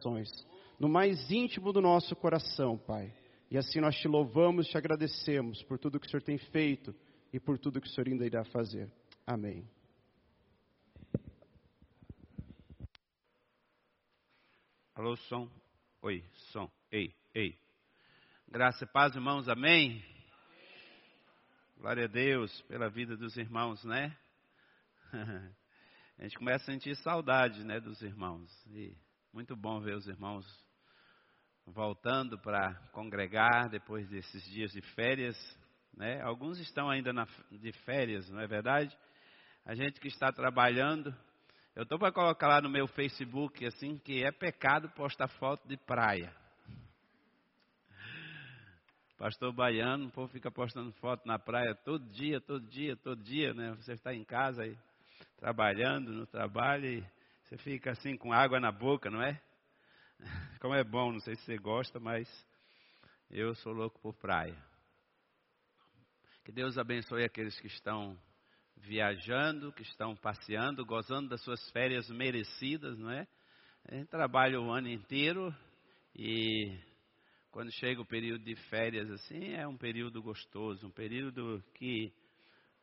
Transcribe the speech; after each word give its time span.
corações, 0.00 0.30
no 0.78 0.88
mais 0.88 1.30
íntimo 1.30 1.72
do 1.72 1.80
nosso 1.80 2.16
coração, 2.16 2.78
Pai. 2.78 3.14
E 3.50 3.58
assim 3.58 3.80
nós 3.80 3.96
te 3.96 4.08
louvamos, 4.08 4.68
te 4.68 4.78
agradecemos 4.78 5.62
por 5.64 5.78
tudo 5.78 6.00
que 6.00 6.06
o 6.06 6.10
Senhor 6.10 6.22
tem 6.22 6.38
feito 6.38 6.94
e 7.32 7.38
por 7.38 7.58
tudo 7.58 7.80
que 7.80 7.86
o 7.86 7.90
Senhor 7.90 8.08
ainda 8.08 8.24
irá 8.24 8.44
fazer. 8.44 8.90
Amém. 9.26 9.68
Alô, 14.94 15.16
som. 15.16 15.50
Oi, 16.02 16.24
som. 16.52 16.70
Ei, 16.90 17.14
ei. 17.34 17.58
Graça 18.48 18.84
e 18.84 18.86
paz, 18.86 19.14
irmãos. 19.14 19.48
Amém. 19.48 20.04
Glória 21.76 22.04
a 22.04 22.08
Deus 22.08 22.62
pela 22.62 22.88
vida 22.88 23.16
dos 23.16 23.36
irmãos, 23.36 23.82
né? 23.84 24.16
A 26.18 26.24
gente 26.24 26.36
começa 26.36 26.70
a 26.70 26.74
sentir 26.74 26.94
saudade, 26.96 27.64
né, 27.64 27.80
dos 27.80 28.02
irmãos. 28.02 28.50
E 28.66 28.94
muito 29.32 29.54
bom 29.54 29.80
ver 29.80 29.94
os 29.94 30.08
irmãos 30.08 30.44
voltando 31.64 32.36
para 32.38 32.74
congregar 32.92 33.68
depois 33.68 34.08
desses 34.08 34.42
dias 34.50 34.72
de 34.72 34.80
férias, 34.94 35.36
né? 35.94 36.20
Alguns 36.22 36.58
estão 36.58 36.90
ainda 36.90 37.12
na, 37.12 37.26
de 37.50 37.72
férias, 37.84 38.28
não 38.28 38.40
é 38.40 38.46
verdade? 38.48 38.96
A 39.64 39.74
gente 39.74 40.00
que 40.00 40.08
está 40.08 40.32
trabalhando, 40.32 41.14
eu 41.76 41.84
estou 41.84 41.96
para 41.96 42.10
colocar 42.10 42.48
lá 42.48 42.60
no 42.60 42.68
meu 42.68 42.88
Facebook 42.88 43.64
assim 43.64 43.98
que 43.98 44.24
é 44.24 44.32
pecado 44.32 44.90
postar 44.90 45.28
foto 45.28 45.66
de 45.68 45.76
praia. 45.76 46.34
Pastor 49.16 49.52
Baiano, 49.52 50.06
o 50.06 50.10
povo 50.10 50.32
fica 50.32 50.50
postando 50.50 50.90
foto 50.94 51.24
na 51.26 51.38
praia 51.38 51.74
todo 51.84 52.04
dia, 52.06 52.40
todo 52.40 52.66
dia, 52.66 52.96
todo 52.96 53.22
dia, 53.22 53.54
né? 53.54 53.74
Você 53.76 53.92
está 53.92 54.12
em 54.12 54.24
casa 54.24 54.62
aí, 54.62 54.76
trabalhando 55.38 56.10
no 56.10 56.26
trabalho 56.26 56.86
e 56.86 57.19
você 57.50 57.58
fica 57.58 57.90
assim 57.90 58.16
com 58.16 58.32
água 58.32 58.60
na 58.60 58.70
boca, 58.70 59.10
não 59.10 59.20
é? 59.20 59.42
Como 60.60 60.72
é 60.72 60.84
bom, 60.84 61.10
não 61.10 61.18
sei 61.18 61.34
se 61.34 61.42
você 61.42 61.58
gosta, 61.58 61.98
mas 61.98 62.28
eu 63.28 63.56
sou 63.56 63.72
louco 63.72 63.98
por 64.00 64.14
praia. 64.14 64.56
Que 66.44 66.52
Deus 66.52 66.78
abençoe 66.78 67.24
aqueles 67.24 67.58
que 67.58 67.66
estão 67.66 68.16
viajando, 68.76 69.72
que 69.72 69.82
estão 69.82 70.14
passeando, 70.14 70.86
gozando 70.86 71.28
das 71.28 71.42
suas 71.42 71.60
férias 71.72 72.08
merecidas, 72.08 72.96
não 72.96 73.10
é? 73.10 73.26
A 73.86 73.96
gente 73.96 74.06
trabalha 74.06 74.60
o 74.60 74.70
ano 74.70 74.88
inteiro 74.88 75.52
e 76.14 76.78
quando 77.50 77.72
chega 77.72 78.00
o 78.00 78.06
período 78.06 78.44
de 78.44 78.54
férias, 78.68 79.10
assim, 79.10 79.54
é 79.54 79.66
um 79.66 79.76
período 79.76 80.22
gostoso, 80.22 80.86
um 80.86 80.92
período 80.92 81.60
que 81.74 82.14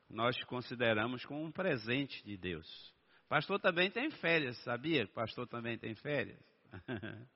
nós 0.10 0.38
consideramos 0.44 1.24
como 1.24 1.42
um 1.42 1.54
presente 1.54 2.22
de 2.26 2.36
Deus. 2.36 2.97
Pastor 3.30 3.60
também 3.60 3.92
tem 3.92 4.10
férias, 4.10 4.58
sabia? 4.64 5.06
Pastor 5.08 5.46
também 5.48 5.78
tem 5.78 5.94
férias. 5.96 6.40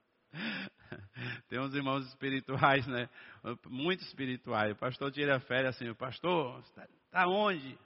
tem 1.49 1.59
uns 1.59 1.73
irmãos 1.73 2.07
espirituais, 2.07 2.87
né? 2.87 3.09
Muito 3.67 4.01
espirituais. 4.03 4.71
O 4.71 4.75
pastor 4.75 5.11
tira 5.11 5.39
férias 5.41 5.75
assim, 5.75 5.89
o 5.89 5.95
pastor, 5.95 6.59
está 6.61 6.87
tá 7.11 7.27
onde? 7.27 7.77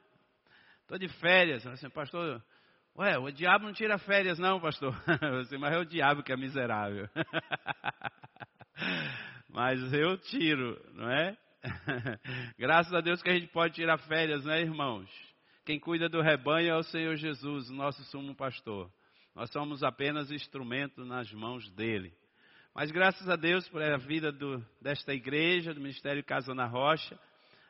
Estou 0.81 0.99
de 0.99 1.07
férias. 1.19 1.65
Assim, 1.65 1.89
pastor, 1.89 2.43
ué, 2.95 3.17
o 3.17 3.31
diabo 3.31 3.65
não 3.65 3.73
tira 3.73 3.97
férias, 3.97 4.37
não, 4.37 4.59
pastor. 4.59 4.93
Assim, 5.41 5.57
mas 5.57 5.73
é 5.73 5.79
o 5.79 5.85
diabo 5.85 6.21
que 6.21 6.31
é 6.31 6.37
miserável. 6.37 7.09
mas 9.49 9.81
eu 9.93 10.15
tiro, 10.19 10.79
não 10.93 11.09
é? 11.09 11.35
Graças 12.59 12.93
a 12.93 13.01
Deus 13.01 13.23
que 13.23 13.29
a 13.29 13.33
gente 13.33 13.47
pode 13.47 13.73
tirar 13.73 13.97
férias, 13.97 14.45
né, 14.45 14.61
irmãos? 14.61 15.09
Quem 15.65 15.79
cuida 15.79 16.07
do 16.07 16.21
rebanho 16.21 16.69
é 16.69 16.77
o 16.77 16.83
Senhor 16.83 17.15
Jesus, 17.15 17.71
nosso 17.71 18.03
sumo 18.03 18.35
pastor. 18.35 18.87
Nós 19.33 19.51
somos 19.51 19.81
apenas 19.81 20.29
instrumento 20.29 21.03
nas 21.03 21.33
mãos 21.33 21.67
dele. 21.71 22.13
Mas 22.75 22.91
graças 22.91 23.27
a 23.27 23.35
Deus 23.35 23.67
por 23.69 23.81
a 23.81 23.97
vida 23.97 24.31
do, 24.31 24.63
desta 24.79 25.11
igreja, 25.11 25.73
do 25.73 25.81
Ministério 25.81 26.23
Casa 26.23 26.53
na 26.53 26.67
Rocha. 26.67 27.19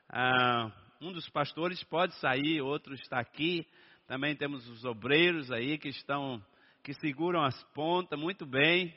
Ah, 0.09 0.73
um 0.99 1.13
dos 1.13 1.29
pastores 1.29 1.81
pode 1.85 2.13
sair, 2.15 2.59
outro 2.59 2.93
está 2.95 3.17
aqui. 3.17 3.65
Também 4.07 4.35
temos 4.35 4.67
os 4.67 4.83
obreiros 4.83 5.49
aí 5.49 5.77
que 5.77 5.87
estão, 5.87 6.45
que 6.83 6.93
seguram 6.95 7.45
as 7.45 7.63
pontas 7.73 8.19
muito 8.19 8.45
bem. 8.45 8.93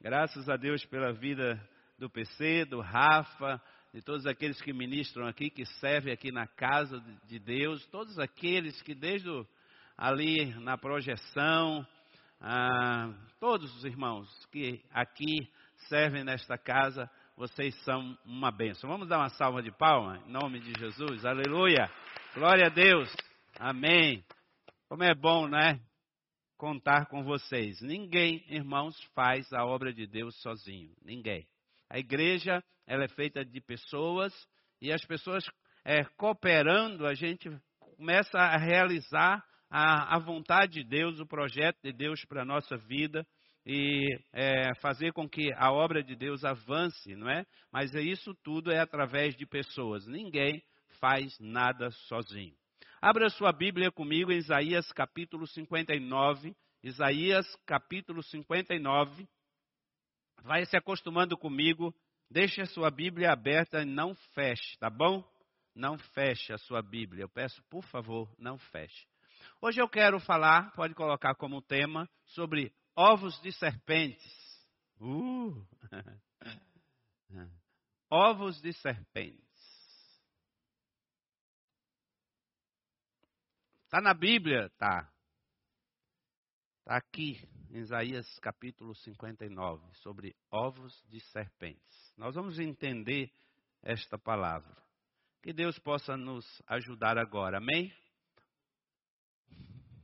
Graças 0.00 0.48
a 0.48 0.56
Deus 0.56 0.84
pela 0.86 1.12
vida 1.12 1.56
do 1.96 2.10
PC, 2.10 2.64
do 2.64 2.80
Rafa, 2.80 3.62
de 3.92 4.00
todos 4.02 4.26
aqueles 4.26 4.60
que 4.60 4.72
ministram 4.72 5.26
aqui, 5.26 5.50
que 5.50 5.64
servem 5.64 6.12
aqui 6.12 6.30
na 6.30 6.46
casa 6.46 7.02
de 7.26 7.38
Deus, 7.38 7.84
todos 7.86 8.18
aqueles 8.18 8.80
que 8.82 8.94
desde 8.94 9.28
ali 9.96 10.54
na 10.60 10.78
projeção, 10.78 11.86
ah, 12.40 13.12
todos 13.40 13.74
os 13.76 13.84
irmãos 13.84 14.28
que 14.52 14.80
aqui 14.90 15.50
servem 15.88 16.22
nesta 16.22 16.56
casa, 16.56 17.10
vocês 17.36 17.74
são 17.82 18.16
uma 18.24 18.52
bênção. 18.52 18.88
Vamos 18.88 19.08
dar 19.08 19.18
uma 19.18 19.28
salva 19.30 19.62
de 19.62 19.72
palmas 19.72 20.22
em 20.26 20.30
nome 20.30 20.60
de 20.60 20.72
Jesus, 20.78 21.24
aleluia, 21.24 21.90
glória 22.34 22.66
a 22.66 22.70
Deus, 22.70 23.12
amém. 23.58 24.24
Como 24.88 25.02
é 25.02 25.14
bom, 25.14 25.48
né? 25.48 25.80
Contar 26.56 27.06
com 27.06 27.24
vocês. 27.24 27.80
Ninguém, 27.80 28.44
irmãos, 28.48 28.96
faz 29.14 29.52
a 29.52 29.64
obra 29.64 29.92
de 29.92 30.06
Deus 30.06 30.40
sozinho, 30.42 30.94
ninguém. 31.02 31.46
A 31.88 31.98
igreja 31.98 32.62
ela 32.90 33.04
é 33.04 33.08
feita 33.08 33.44
de 33.44 33.60
pessoas 33.60 34.34
e 34.82 34.92
as 34.92 35.00
pessoas 35.04 35.44
é, 35.84 36.02
cooperando, 36.16 37.06
a 37.06 37.14
gente 37.14 37.48
começa 37.78 38.36
a 38.36 38.56
realizar 38.56 39.44
a, 39.70 40.16
a 40.16 40.18
vontade 40.18 40.82
de 40.82 40.84
Deus, 40.84 41.20
o 41.20 41.26
projeto 41.26 41.78
de 41.84 41.92
Deus 41.92 42.24
para 42.24 42.42
a 42.42 42.44
nossa 42.44 42.76
vida 42.76 43.24
e 43.64 44.08
é, 44.32 44.74
fazer 44.80 45.12
com 45.12 45.28
que 45.28 45.52
a 45.54 45.70
obra 45.70 46.02
de 46.02 46.16
Deus 46.16 46.44
avance, 46.44 47.14
não 47.14 47.30
é? 47.30 47.46
Mas 47.72 47.94
isso 47.94 48.34
tudo 48.42 48.72
é 48.72 48.80
através 48.80 49.36
de 49.36 49.46
pessoas. 49.46 50.04
Ninguém 50.08 50.60
faz 50.98 51.38
nada 51.38 51.92
sozinho. 52.08 52.56
Abra 53.00 53.30
sua 53.30 53.52
Bíblia 53.52 53.92
comigo 53.92 54.32
em 54.32 54.38
Isaías 54.38 54.90
capítulo 54.90 55.46
59. 55.46 56.56
Isaías 56.82 57.46
capítulo 57.64 58.20
59. 58.24 59.28
Vai 60.42 60.64
se 60.66 60.76
acostumando 60.76 61.38
comigo. 61.38 61.94
Deixe 62.30 62.60
a 62.60 62.66
sua 62.66 62.92
Bíblia 62.92 63.32
aberta 63.32 63.82
e 63.82 63.84
não 63.84 64.14
feche, 64.34 64.78
tá 64.78 64.88
bom? 64.88 65.28
Não 65.74 65.98
feche 65.98 66.52
a 66.52 66.58
sua 66.58 66.80
Bíblia. 66.80 67.24
Eu 67.24 67.28
peço, 67.28 67.60
por 67.64 67.82
favor, 67.86 68.32
não 68.38 68.56
feche. 68.56 69.08
Hoje 69.60 69.80
eu 69.80 69.88
quero 69.88 70.20
falar, 70.20 70.72
pode 70.74 70.94
colocar 70.94 71.34
como 71.34 71.60
tema, 71.60 72.08
sobre 72.26 72.72
ovos 72.94 73.40
de 73.40 73.50
serpentes. 73.52 74.32
Uh! 75.00 75.66
ovos 78.08 78.60
de 78.60 78.72
serpentes. 78.74 79.50
Está 83.86 84.00
na 84.00 84.14
Bíblia? 84.14 84.70
Tá. 84.78 85.12
Está 86.78 86.96
aqui, 86.96 87.40
em 87.70 87.78
Isaías 87.78 88.38
capítulo 88.38 88.94
59, 88.94 89.84
sobre 89.94 90.36
ovos 90.50 91.04
de 91.08 91.20
serpentes. 91.20 92.09
Nós 92.20 92.34
vamos 92.34 92.58
entender 92.58 93.32
esta 93.80 94.18
palavra. 94.18 94.76
Que 95.42 95.54
Deus 95.54 95.78
possa 95.78 96.18
nos 96.18 96.44
ajudar 96.66 97.16
agora, 97.16 97.56
amém? 97.56 97.90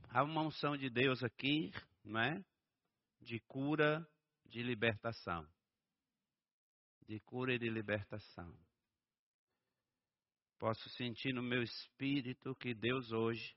Há 0.09 0.23
uma 0.23 0.41
unção 0.41 0.75
de 0.75 0.89
Deus 0.89 1.23
aqui, 1.23 1.71
não 2.03 2.19
é? 2.19 2.43
De 3.21 3.39
cura, 3.41 4.03
de 4.47 4.63
libertação. 4.63 5.47
De 7.07 7.19
cura 7.19 7.53
e 7.53 7.59
de 7.59 7.69
libertação. 7.69 8.51
Posso 10.57 10.89
sentir 10.89 11.31
no 11.33 11.43
meu 11.43 11.61
espírito 11.61 12.55
que 12.55 12.73
Deus 12.73 13.11
hoje 13.11 13.55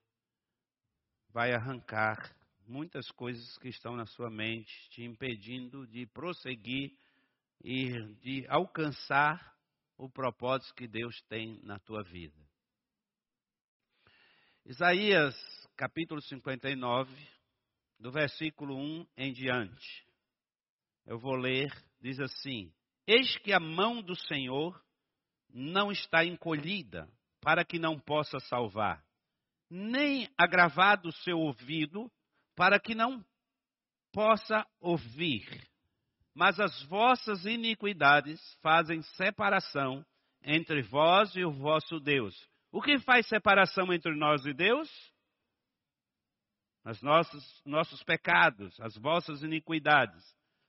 vai 1.31 1.55
arrancar 1.55 2.37
muitas 2.67 3.11
coisas 3.13 3.57
que 3.57 3.69
estão 3.69 3.97
na 3.97 4.05
sua 4.05 4.29
mente, 4.29 4.91
te 4.91 5.03
impedindo 5.03 5.87
de 5.87 6.05
prosseguir 6.09 6.95
e 7.63 7.93
de 8.21 8.47
alcançar 8.49 9.55
o 9.97 10.09
propósito 10.09 10.75
que 10.75 10.89
Deus 10.89 11.21
tem 11.29 11.61
na 11.63 11.79
tua 11.79 12.03
vida. 12.03 12.39
Isaías 14.65 15.35
capítulo 15.77 16.21
59, 16.23 17.11
do 17.99 18.11
versículo 18.11 18.77
1 18.77 19.07
em 19.17 19.33
diante. 19.33 20.07
Eu 21.07 21.19
vou 21.19 21.35
ler, 21.35 21.71
diz 22.01 22.19
assim: 22.21 22.73
Eis 23.07 23.37
que 23.39 23.53
a 23.53 23.61
mão 23.61 24.03
do 24.03 24.15
Senhor 24.15 24.81
não 25.49 25.91
está 25.91 26.25
encolhida 26.25 27.11
para 27.41 27.65
que 27.65 27.79
não 27.79 27.99
possa 27.99 28.39
salvar, 28.41 29.05
nem 29.69 30.29
agravado 30.37 31.09
o 31.09 31.13
seu 31.13 31.39
ouvido 31.39 32.11
para 32.55 32.79
que 32.79 32.95
não 32.95 33.25
possa 34.13 34.67
ouvir. 34.81 35.70
Mas 36.35 36.61
as 36.61 36.83
vossas 36.85 37.45
iniquidades 37.45 38.41
fazem 38.63 39.03
separação 39.03 40.05
entre 40.43 40.83
vós 40.83 41.35
e 41.37 41.45
o 41.45 41.51
vosso 41.51 41.99
Deus. 42.01 42.35
O 42.73 42.81
que 42.81 42.99
faz 43.01 43.27
separação 43.27 43.93
entre 43.93 44.15
nós 44.15 44.45
e 44.47 44.53
Deus? 44.53 44.89
Os 46.85 47.03
nossos, 47.03 47.63
nossos 47.67 48.03
pecados, 48.03 48.81
as 48.81 48.97
vossas 48.97 49.43
iniquidades. 49.43 50.25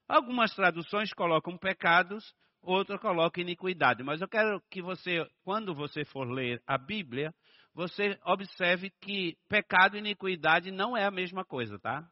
Algumas 0.08 0.54
traduções 0.54 1.14
colocam 1.14 1.58
pecados, 1.58 2.36
outras 2.62 3.00
colocam 3.00 3.42
iniquidade. 3.42 4.04
Mas 4.04 4.20
eu 4.20 4.28
quero 4.28 4.62
que 4.70 4.82
você, 4.82 5.26
quando 5.44 5.74
você 5.74 6.04
for 6.04 6.30
ler 6.30 6.62
a 6.68 6.78
Bíblia, 6.78 7.34
você 7.74 8.20
observe 8.26 8.92
que 9.02 9.38
pecado 9.48 9.96
e 9.96 10.00
iniquidade 10.00 10.72
não 10.72 10.98
é 10.98 11.06
a 11.06 11.12
mesma 11.12 11.46
coisa, 11.46 11.80
tá? 11.80 12.06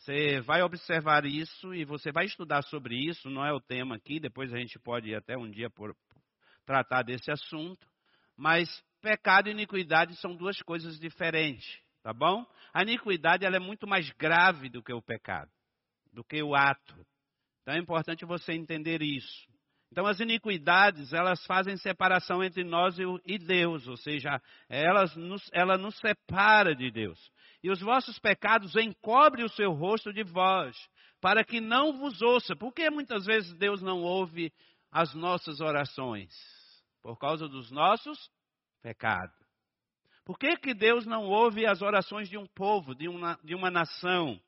Você 0.00 0.40
vai 0.40 0.62
observar 0.62 1.26
isso 1.26 1.74
e 1.74 1.84
você 1.84 2.10
vai 2.10 2.24
estudar 2.24 2.62
sobre 2.62 2.96
isso, 2.96 3.28
não 3.28 3.44
é 3.44 3.52
o 3.52 3.60
tema 3.60 3.96
aqui, 3.96 4.18
depois 4.18 4.50
a 4.50 4.56
gente 4.56 4.78
pode 4.78 5.14
até 5.14 5.36
um 5.36 5.50
dia 5.50 5.68
por, 5.68 5.94
tratar 6.64 7.02
desse 7.02 7.30
assunto, 7.30 7.86
mas 8.34 8.66
pecado 9.02 9.48
e 9.48 9.52
iniquidade 9.52 10.16
são 10.16 10.34
duas 10.34 10.60
coisas 10.62 10.98
diferentes, 10.98 11.66
tá 12.02 12.14
bom? 12.14 12.46
A 12.72 12.82
iniquidade 12.82 13.44
ela 13.44 13.56
é 13.56 13.60
muito 13.60 13.86
mais 13.86 14.10
grave 14.12 14.70
do 14.70 14.82
que 14.82 14.92
o 14.92 15.02
pecado, 15.02 15.50
do 16.14 16.24
que 16.24 16.42
o 16.42 16.54
ato. 16.54 17.06
Então 17.60 17.74
é 17.74 17.78
importante 17.78 18.24
você 18.24 18.54
entender 18.54 19.02
isso. 19.02 19.50
Então 19.92 20.06
as 20.06 20.18
iniquidades, 20.18 21.12
elas 21.12 21.44
fazem 21.44 21.76
separação 21.76 22.42
entre 22.42 22.64
nós 22.64 22.96
e 23.26 23.36
Deus, 23.36 23.86
ou 23.86 23.98
seja, 23.98 24.40
elas 24.66 25.14
nos, 25.14 25.42
ela 25.52 25.76
nos 25.76 25.94
separa 25.98 26.74
de 26.74 26.90
Deus. 26.90 27.18
E 27.62 27.70
os 27.70 27.80
vossos 27.80 28.18
pecados 28.18 28.74
encobrem 28.76 29.44
o 29.44 29.50
seu 29.50 29.72
rosto 29.72 30.12
de 30.12 30.22
vós, 30.22 30.76
para 31.20 31.44
que 31.44 31.60
não 31.60 31.98
vos 31.98 32.22
ouça. 32.22 32.56
Por 32.56 32.72
que 32.72 32.88
muitas 32.90 33.26
vezes 33.26 33.54
Deus 33.54 33.82
não 33.82 34.02
ouve 34.02 34.52
as 34.90 35.14
nossas 35.14 35.60
orações? 35.60 36.32
Por 37.02 37.18
causa 37.18 37.48
dos 37.48 37.70
nossos 37.70 38.30
pecados. 38.82 39.38
Por 40.24 40.38
que, 40.38 40.56
que 40.56 40.74
Deus 40.74 41.06
não 41.06 41.24
ouve 41.24 41.66
as 41.66 41.82
orações 41.82 42.28
de 42.28 42.38
um 42.38 42.46
povo, 42.46 42.94
de 42.94 43.08
uma, 43.08 43.38
de 43.42 43.54
uma 43.54 43.70
nação? 43.70 44.40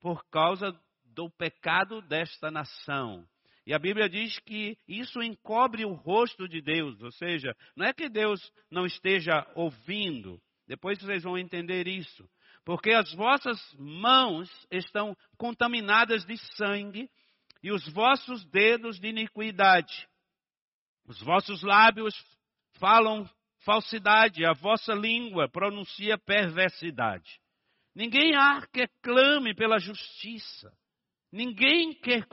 Por 0.00 0.24
causa 0.30 0.78
do 1.04 1.30
pecado 1.30 2.02
desta 2.02 2.50
nação. 2.50 3.26
E 3.66 3.74
a 3.74 3.78
Bíblia 3.78 4.08
diz 4.08 4.38
que 4.40 4.78
isso 4.88 5.22
encobre 5.22 5.84
o 5.84 5.92
rosto 5.92 6.48
de 6.48 6.62
Deus, 6.62 7.00
ou 7.02 7.12
seja, 7.12 7.54
não 7.76 7.84
é 7.84 7.92
que 7.92 8.08
Deus 8.08 8.40
não 8.70 8.86
esteja 8.86 9.46
ouvindo, 9.54 10.40
depois 10.66 10.98
vocês 10.98 11.22
vão 11.22 11.36
entender 11.36 11.86
isso, 11.86 12.28
porque 12.68 12.90
as 12.90 13.10
vossas 13.14 13.58
mãos 13.78 14.50
estão 14.70 15.16
contaminadas 15.38 16.26
de 16.26 16.36
sangue 16.54 17.08
e 17.62 17.72
os 17.72 17.88
vossos 17.88 18.44
dedos 18.44 19.00
de 19.00 19.08
iniquidade. 19.08 20.06
Os 21.06 21.18
vossos 21.22 21.62
lábios 21.62 22.14
falam 22.78 23.26
falsidade, 23.60 24.44
a 24.44 24.52
vossa 24.52 24.92
língua 24.92 25.48
pronuncia 25.48 26.18
perversidade. 26.18 27.40
Ninguém 27.94 28.36
há 28.36 28.60
que 28.66 28.86
clame 29.00 29.54
pela 29.54 29.78
justiça. 29.78 30.70
Ninguém 31.32 31.94
quer 31.94 32.26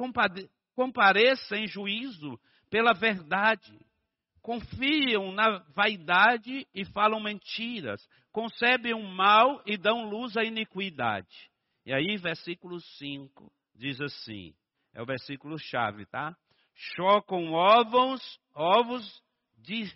compareça 0.75 1.55
em 1.55 1.65
juízo 1.65 2.37
pela 2.69 2.91
verdade. 2.91 3.79
Confiam 4.45 5.31
na 5.31 5.57
vaidade 5.73 6.67
e 6.71 6.85
falam 6.85 7.19
mentiras. 7.19 8.07
Concebem 8.31 8.93
o 8.93 9.01
mal 9.01 9.59
e 9.65 9.75
dão 9.75 10.07
luz 10.07 10.37
à 10.37 10.43
iniquidade. 10.43 11.49
E 11.83 11.91
aí, 11.91 12.15
versículo 12.17 12.79
5 12.79 13.51
diz 13.73 13.99
assim: 13.99 14.53
é 14.93 15.01
o 15.01 15.05
versículo 15.05 15.57
chave, 15.57 16.05
tá? 16.05 16.37
Chocam 16.75 17.53
ovos, 17.53 18.21
ovos 18.53 19.23
de 19.57 19.91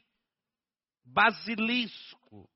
basilisco. 1.06 2.50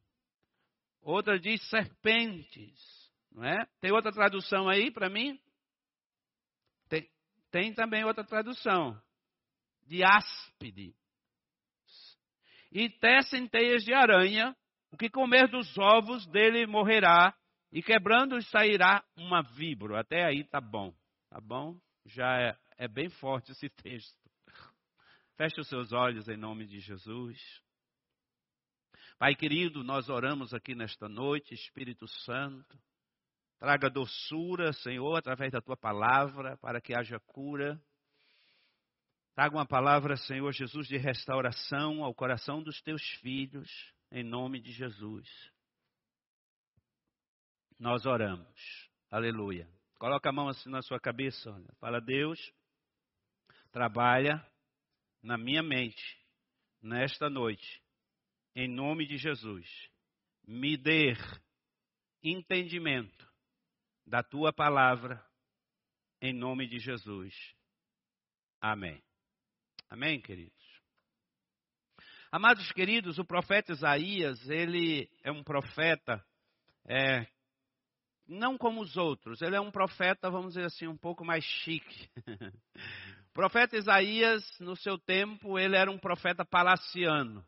Outra 1.00 1.38
diz 1.38 1.62
serpentes. 1.70 3.12
Não 3.32 3.46
é? 3.46 3.68
Tem 3.80 3.92
outra 3.92 4.12
tradução 4.12 4.68
aí 4.68 4.90
para 4.90 5.12
mim? 5.12 5.40
Tem 7.52 7.72
também 7.76 8.04
outra 8.04 8.24
tradução, 8.24 9.00
de 9.86 10.04
áspide. 10.04 10.96
E 12.74 12.90
tecem 12.90 13.48
teias 13.48 13.84
de 13.84 13.94
aranha, 13.94 14.56
o 14.92 14.98
que 14.98 15.08
comer 15.08 15.48
dos 15.48 15.78
ovos 15.78 16.26
dele 16.26 16.66
morrerá, 16.66 17.32
e 17.72 17.84
quebrando 17.84 18.42
sairá 18.42 19.04
uma 19.16 19.44
víbora. 19.44 20.00
Até 20.00 20.26
aí 20.26 20.44
tá 20.44 20.60
bom, 20.60 20.92
tá 21.30 21.40
bom? 21.40 21.80
Já 22.04 22.42
é, 22.42 22.58
é 22.78 22.88
bem 22.88 23.10
forte 23.10 23.52
esse 23.52 23.70
texto. 23.82 24.18
Feche 25.38 25.62
os 25.62 25.68
seus 25.68 25.92
olhos 25.92 26.28
em 26.28 26.36
nome 26.38 26.66
de 26.66 26.80
Jesus. 26.80 27.40
Pai 29.20 29.36
querido, 29.36 29.84
nós 29.84 30.10
oramos 30.10 30.52
aqui 30.52 30.74
nesta 30.74 31.08
noite, 31.08 31.54
Espírito 31.54 32.08
Santo. 32.08 32.78
Traga 33.60 33.88
doçura, 33.88 34.74
Senhor, 34.74 35.16
através 35.16 35.52
da 35.52 35.62
tua 35.62 35.78
palavra, 35.78 36.58
para 36.58 36.82
que 36.82 36.96
haja 36.96 37.20
cura. 37.20 37.80
Traga 39.36 39.56
uma 39.56 39.66
palavra, 39.66 40.16
Senhor 40.16 40.52
Jesus, 40.52 40.88
de 40.88 40.96
restauração 40.96 42.04
ao 42.04 42.14
coração 42.14 42.62
dos 42.62 42.80
teus 42.84 43.02
filhos, 43.20 43.68
em 44.12 44.24
nome 44.24 44.62
de 44.62 44.72
Jesus. 44.72 45.28
Nós 47.80 48.06
oramos. 48.06 48.90
Aleluia. 49.10 49.68
Coloca 49.96 50.30
a 50.30 50.32
mão 50.32 50.50
assim 50.50 50.70
na 50.70 50.84
sua 50.84 51.00
cabeça, 51.00 51.50
olha. 51.50 51.74
Fala, 51.80 52.00
Deus, 52.00 52.40
trabalha 53.72 54.46
na 55.24 55.36
minha 55.36 55.64
mente, 55.64 56.04
nesta 56.80 57.28
noite, 57.28 57.82
em 58.56 58.68
nome 58.68 59.08
de 59.08 59.18
Jesus. 59.18 59.68
Me 60.48 60.78
dê 60.78 61.14
entendimento 62.22 63.28
da 64.06 64.22
tua 64.22 64.54
palavra, 64.54 65.26
em 66.22 66.34
nome 66.34 66.68
de 66.68 66.78
Jesus. 66.78 67.34
Amém. 68.62 69.02
Amém, 69.94 70.20
queridos? 70.20 70.82
Amados 72.32 72.72
queridos, 72.72 73.20
o 73.20 73.24
profeta 73.24 73.74
Isaías, 73.74 74.50
ele 74.50 75.08
é 75.24 75.32
um 75.32 75.44
profeta, 75.44 76.20
é, 76.88 77.28
não 78.28 78.58
como 78.58 78.82
os 78.82 78.98
outros, 78.98 79.40
ele 79.44 79.56
é 79.56 79.62
um 79.62 79.70
profeta, 79.70 80.32
vamos 80.32 80.56
dizer 80.56 80.66
assim, 80.66 80.88
um 80.88 80.98
pouco 80.98 81.24
mais 81.24 81.44
chique. 81.44 82.10
o 83.30 83.34
profeta 83.34 83.78
Isaías, 83.78 84.44
no 84.60 84.76
seu 84.76 84.98
tempo, 84.98 85.60
ele 85.60 85.78
era 85.78 85.92
um 85.92 86.00
profeta 86.00 86.44
palaciano. 86.44 87.46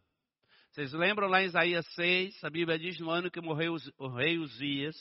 Vocês 0.70 0.94
lembram 0.94 1.28
lá 1.28 1.42
em 1.42 1.48
Isaías 1.48 1.88
6, 1.96 2.44
a 2.44 2.50
Bíblia 2.52 2.78
diz 2.78 3.00
no 3.00 3.10
ano 3.10 3.32
que 3.32 3.42
morreu 3.42 3.76
o 3.98 4.08
rei 4.08 4.38
Uzias, 4.38 4.96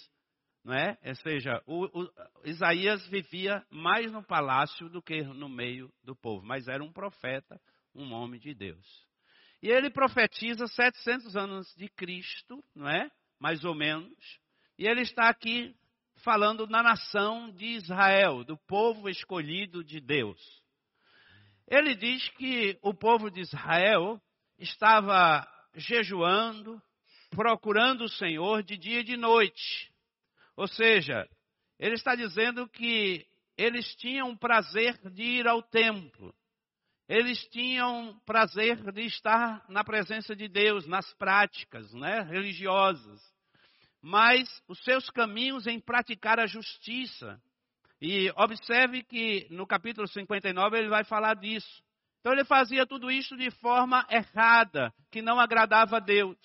não 0.64 0.75
é? 0.75 0.99
Ou 1.05 1.14
seja, 1.16 1.62
o, 1.66 1.84
o, 1.84 2.11
Isaías 2.44 3.06
vivia 3.08 3.64
mais 3.70 4.11
no 4.11 4.22
palácio 4.22 4.88
do 4.88 5.02
que 5.02 5.22
no 5.22 5.49
meio 5.49 5.93
do 6.02 6.16
povo, 6.16 6.44
mas 6.44 6.66
era 6.66 6.82
um 6.82 6.91
profeta, 6.91 7.60
um 7.94 8.12
homem 8.12 8.41
de 8.41 8.55
Deus. 8.55 9.05
E 9.62 9.69
ele 9.69 9.91
profetiza 9.91 10.67
700 10.67 11.36
anos 11.36 11.74
de 11.77 11.88
Cristo, 11.88 12.62
não 12.74 12.88
é? 12.88 13.10
Mais 13.38 13.65
ou 13.65 13.74
menos. 13.74 14.15
E 14.79 14.86
ele 14.86 15.03
está 15.03 15.29
aqui 15.29 15.74
falando 16.17 16.67
na 16.67 16.82
nação 16.82 17.50
de 17.50 17.67
Israel, 17.67 18.44
do 18.44 18.56
povo 18.67 19.08
escolhido 19.08 19.84
de 19.84 20.00
Deus. 20.00 20.41
Ele 21.69 21.94
diz 21.94 22.29
que 22.31 22.79
o 22.82 22.94
povo 22.94 23.31
de 23.31 23.41
Israel 23.41 24.20
estava 24.58 25.46
jejuando, 25.74 26.81
procurando 27.31 28.05
o 28.05 28.08
Senhor 28.08 28.62
de 28.62 28.77
dia 28.77 29.00
e 29.00 29.05
de 29.05 29.17
noite. 29.17 29.94
Ou 30.56 30.69
seja, 30.69 31.29
ele 31.79 31.94
está 31.94 32.15
dizendo 32.15 32.69
que 32.69 33.27
eles 33.56 33.94
tinham 33.96 34.37
prazer 34.37 34.99
de 35.11 35.23
ir 35.23 35.46
ao 35.46 35.63
templo. 35.63 36.34
Eles 37.08 37.46
tinham 37.49 38.19
prazer 38.25 38.81
de 38.93 39.03
estar 39.03 39.65
na 39.69 39.84
presença 39.84 40.34
de 40.34 40.49
Deus, 40.49 40.87
nas 40.87 41.13
práticas 41.15 41.93
né, 41.93 42.23
religiosas. 42.23 43.20
Mas 44.01 44.49
os 44.69 44.79
seus 44.84 45.11
caminhos 45.11 45.67
em 45.67 45.79
praticar 45.79 46.41
a 46.41 46.46
justiça. 46.46 47.41
E 48.01 48.31
observe 48.37 49.03
que 49.03 49.46
no 49.51 49.67
capítulo 49.67 50.06
59 50.08 50.79
ele 50.79 50.89
vai 50.89 51.05
falar 51.05 51.34
disso. 51.34 51.82
Então 52.20 52.32
ele 52.32 52.44
fazia 52.44 52.87
tudo 52.87 53.11
isso 53.11 53.37
de 53.37 53.51
forma 53.51 54.06
errada, 54.11 54.93
que 55.11 55.20
não 55.20 55.39
agradava 55.39 55.99
a 55.99 56.01
Deus. 56.01 56.39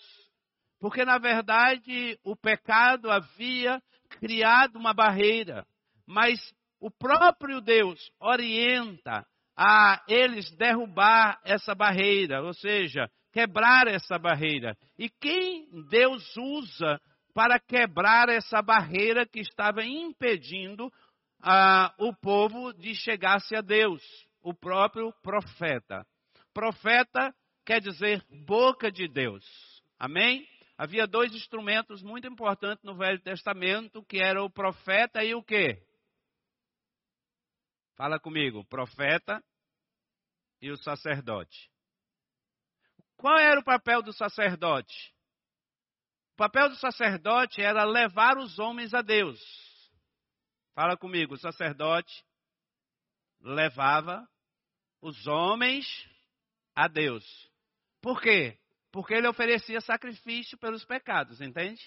Porque 0.80 1.06
na 1.06 1.18
verdade 1.18 2.20
o 2.24 2.36
pecado 2.36 3.10
havia 3.10 3.82
criado 4.20 4.78
uma 4.78 4.94
barreira, 4.94 5.66
mas 6.06 6.40
o 6.80 6.90
próprio 6.90 7.62
Deus 7.62 8.00
orienta 8.20 9.26
a 9.56 10.02
eles 10.08 10.50
derrubar 10.56 11.40
essa 11.44 11.76
barreira, 11.76 12.42
ou 12.42 12.54
seja, 12.54 13.10
quebrar 13.32 13.88
essa 13.88 14.18
barreira. 14.18 14.78
E 14.98 15.10
quem 15.10 15.68
Deus 15.90 16.24
usa 16.38 17.00
para 17.34 17.60
quebrar 17.60 18.30
essa 18.30 18.62
barreira 18.62 19.26
que 19.26 19.40
estava 19.40 19.84
impedindo 19.84 20.92
ah, 21.42 21.94
o 22.00 22.14
povo 22.16 22.74
de 22.74 22.96
chegar-se 22.96 23.56
a 23.56 23.62
Deus? 23.62 24.02
O 24.42 24.54
próprio 24.54 25.14
profeta. 25.22 26.06
Profeta 26.54 27.34
quer 27.66 27.82
dizer 27.82 28.24
boca 28.46 28.90
de 28.90 29.08
Deus. 29.08 29.46
Amém? 30.00 30.48
Havia 30.80 31.06
dois 31.06 31.36
instrumentos 31.36 32.02
muito 32.02 32.26
importantes 32.26 32.82
no 32.86 32.96
Velho 32.96 33.22
Testamento, 33.22 34.02
que 34.06 34.18
era 34.18 34.42
o 34.42 34.50
profeta 34.50 35.22
e 35.22 35.36
o 35.36 35.44
quê? 35.44 35.86
Fala 37.98 38.18
comigo, 38.18 38.64
profeta 38.64 39.44
e 40.62 40.72
o 40.72 40.78
sacerdote. 40.78 41.70
Qual 43.18 43.38
era 43.38 43.60
o 43.60 43.64
papel 43.64 44.02
do 44.02 44.14
sacerdote? 44.14 45.14
O 46.36 46.38
papel 46.38 46.70
do 46.70 46.78
sacerdote 46.78 47.62
era 47.62 47.84
levar 47.84 48.38
os 48.38 48.58
homens 48.58 48.94
a 48.94 49.02
Deus. 49.02 49.38
Fala 50.74 50.96
comigo, 50.96 51.34
o 51.34 51.40
sacerdote 51.40 52.24
levava 53.42 54.26
os 55.02 55.28
homens 55.28 55.86
a 56.74 56.88
Deus. 56.88 57.26
Por 58.00 58.22
quê? 58.22 58.58
Porque 58.92 59.14
ele 59.14 59.28
oferecia 59.28 59.82
sacrifício 59.82 60.58
pelos 60.58 60.84
pecados, 60.86 61.42
entende? 61.42 61.82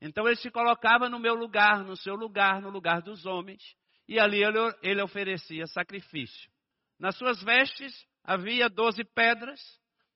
Então 0.00 0.26
ele 0.26 0.36
se 0.36 0.50
colocava 0.50 1.08
no 1.08 1.18
meu 1.18 1.34
lugar, 1.34 1.84
no 1.84 1.96
seu 1.96 2.14
lugar, 2.14 2.62
no 2.62 2.70
lugar 2.70 3.02
dos 3.02 3.26
homens, 3.26 3.62
e 4.08 4.18
ali 4.18 4.42
ele, 4.42 4.58
ele 4.82 5.02
oferecia 5.02 5.66
sacrifício. 5.66 6.50
Nas 6.98 7.16
suas 7.16 7.42
vestes 7.42 7.92
havia 8.24 8.68
doze 8.68 9.04
pedras, 9.04 9.60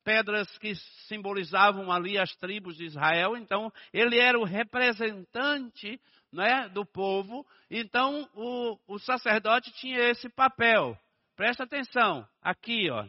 pedras 0.04 0.46
que 0.58 0.74
simbolizavam 1.08 1.90
ali 1.90 2.18
as 2.18 2.34
tribos 2.36 2.76
de 2.76 2.84
Israel. 2.84 3.36
Então 3.36 3.72
ele 3.92 4.18
era 4.18 4.38
o 4.38 4.44
representante 4.44 6.00
né, 6.32 6.68
do 6.68 6.84
povo. 6.84 7.46
Então 7.70 8.28
o, 8.34 8.78
o 8.86 8.98
sacerdote 8.98 9.72
tinha 9.72 9.98
esse 10.10 10.28
papel. 10.28 10.96
Presta 11.34 11.64
atenção, 11.64 12.26
aqui, 12.40 12.88
ó, 12.90 13.04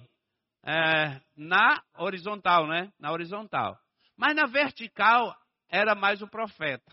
é, 0.65 1.21
na 1.35 1.83
horizontal, 1.97 2.67
né? 2.67 2.91
Na 2.99 3.11
horizontal. 3.11 3.79
Mas 4.17 4.35
na 4.35 4.47
vertical 4.47 5.35
era 5.69 5.93
mais 5.93 6.21
o 6.21 6.27
profeta. 6.27 6.91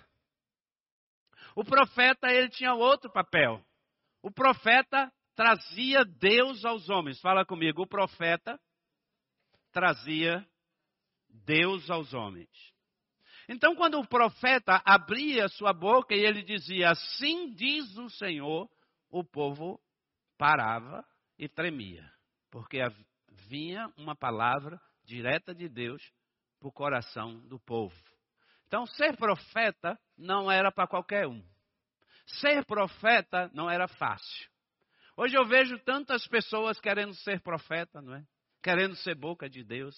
O 1.57 1.65
profeta 1.65 2.31
ele 2.31 2.51
tinha 2.51 2.75
outro 2.75 3.11
papel. 3.11 3.65
O 4.23 4.31
profeta 4.31 5.11
trazia 5.35 6.05
Deus 6.05 6.65
aos 6.65 6.89
homens. 6.89 7.21
Fala 7.21 7.45
comigo, 7.45 7.83
o 7.83 7.87
profeta 7.87 8.61
trazia 9.73 10.47
Deus 11.29 11.91
aos 11.91 12.13
homens. 12.13 12.51
Então, 13.49 13.75
quando 13.75 13.99
o 13.99 14.07
profeta 14.07 14.81
abria 14.85 15.49
sua 15.49 15.73
boca 15.73 16.15
e 16.15 16.21
ele 16.21 16.43
dizia: 16.43 16.91
Assim 16.91 17.53
diz 17.55 17.97
o 17.97 18.09
Senhor, 18.11 18.71
o 19.11 19.25
povo 19.25 19.81
parava 20.39 21.05
e 21.39 21.49
tremia, 21.49 22.09
porque 22.51 22.81
vinha 23.49 23.93
uma 23.97 24.15
palavra 24.15 24.81
direta 25.05 25.55
de 25.55 25.69
Deus 25.69 26.03
para 26.59 26.69
o 26.69 26.73
coração 26.73 27.41
do 27.49 27.59
povo. 27.61 27.97
Então, 28.67 28.87
ser 28.87 29.17
profeta 29.17 29.99
não 30.17 30.51
era 30.51 30.73
para 30.73 30.87
qualquer 30.87 31.27
um. 31.27 31.45
Ser 32.27 32.65
profeta 32.65 33.51
não 33.53 33.71
era 33.71 33.87
fácil. 33.87 34.49
Hoje 35.17 35.37
eu 35.37 35.45
vejo 35.45 35.79
tantas 35.81 36.27
pessoas 36.27 36.81
querendo 36.81 37.15
ser 37.17 37.41
profeta, 37.43 38.01
não 38.01 38.15
é? 38.15 38.25
Querendo 38.63 38.97
ser 38.97 39.15
boca 39.15 39.51
de 39.51 39.63
Deus. 39.63 39.95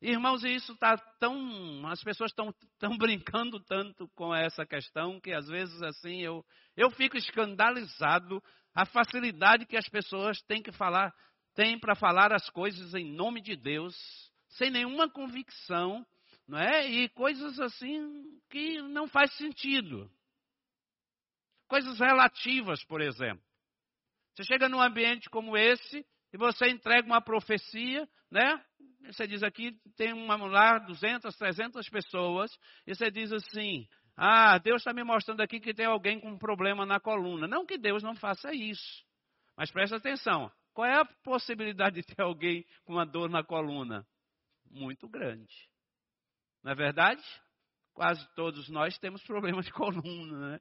Irmãos, 0.00 0.44
e 0.44 0.54
isso 0.54 0.72
está 0.72 0.96
tão. 1.18 1.86
As 1.88 2.02
pessoas 2.02 2.30
estão 2.30 2.54
tão 2.78 2.96
brincando 2.98 3.60
tanto 3.60 4.08
com 4.14 4.34
essa 4.34 4.64
questão 4.64 5.20
que 5.20 5.32
às 5.32 5.46
vezes 5.48 5.82
assim 5.82 6.20
eu, 6.22 6.44
eu 6.76 6.90
fico 6.90 7.16
escandalizado 7.16 8.42
a 8.74 8.84
facilidade 8.84 9.66
que 9.66 9.76
as 9.76 9.88
pessoas 9.88 10.40
têm 10.42 10.62
que 10.62 10.72
falar, 10.72 11.12
têm 11.56 11.78
para 11.78 11.96
falar 11.96 12.32
as 12.32 12.48
coisas 12.50 12.94
em 12.94 13.10
nome 13.10 13.40
de 13.40 13.56
Deus, 13.56 13.96
sem 14.50 14.70
nenhuma 14.70 15.10
convicção, 15.10 16.06
não 16.46 16.58
é? 16.58 16.88
E 16.88 17.08
coisas 17.08 17.58
assim 17.58 18.38
que 18.48 18.80
não 18.82 19.08
faz 19.08 19.32
sentido. 19.36 20.08
Coisas 21.66 21.98
relativas, 21.98 22.84
por 22.84 23.00
exemplo. 23.00 23.42
Você 24.34 24.44
chega 24.44 24.68
num 24.68 24.80
ambiente 24.80 25.28
como 25.30 25.56
esse 25.56 26.06
e 26.32 26.36
você 26.36 26.68
entrega 26.68 27.06
uma 27.06 27.22
profecia, 27.22 28.06
né? 28.30 28.62
Você 29.06 29.26
diz 29.26 29.42
aqui 29.42 29.72
tem 29.96 30.12
uma 30.12 30.36
lá 30.36 30.78
200, 30.78 31.34
300 31.34 31.88
pessoas 31.88 32.50
e 32.86 32.94
você 32.94 33.10
diz 33.10 33.32
assim: 33.32 33.88
Ah, 34.14 34.58
Deus 34.58 34.82
está 34.82 34.92
me 34.92 35.02
mostrando 35.02 35.40
aqui 35.40 35.58
que 35.58 35.72
tem 35.72 35.86
alguém 35.86 36.20
com 36.20 36.28
um 36.28 36.38
problema 36.38 36.84
na 36.84 37.00
coluna. 37.00 37.48
Não 37.48 37.64
que 37.64 37.78
Deus 37.78 38.02
não 38.02 38.14
faça 38.14 38.52
isso, 38.52 39.04
mas 39.56 39.70
presta 39.70 39.96
atenção. 39.96 40.52
Qual 40.76 40.86
é 40.86 41.00
a 41.00 41.06
possibilidade 41.24 41.96
de 41.96 42.02
ter 42.02 42.20
alguém 42.20 42.62
com 42.84 42.92
uma 42.92 43.06
dor 43.06 43.30
na 43.30 43.42
coluna? 43.42 44.06
Muito 44.70 45.08
grande. 45.08 45.70
Não 46.62 46.70
é 46.70 46.74
verdade? 46.74 47.24
Quase 47.94 48.22
todos 48.34 48.68
nós 48.68 48.98
temos 48.98 49.24
problemas 49.24 49.64
de 49.64 49.72
coluna, 49.72 50.50
né? 50.50 50.60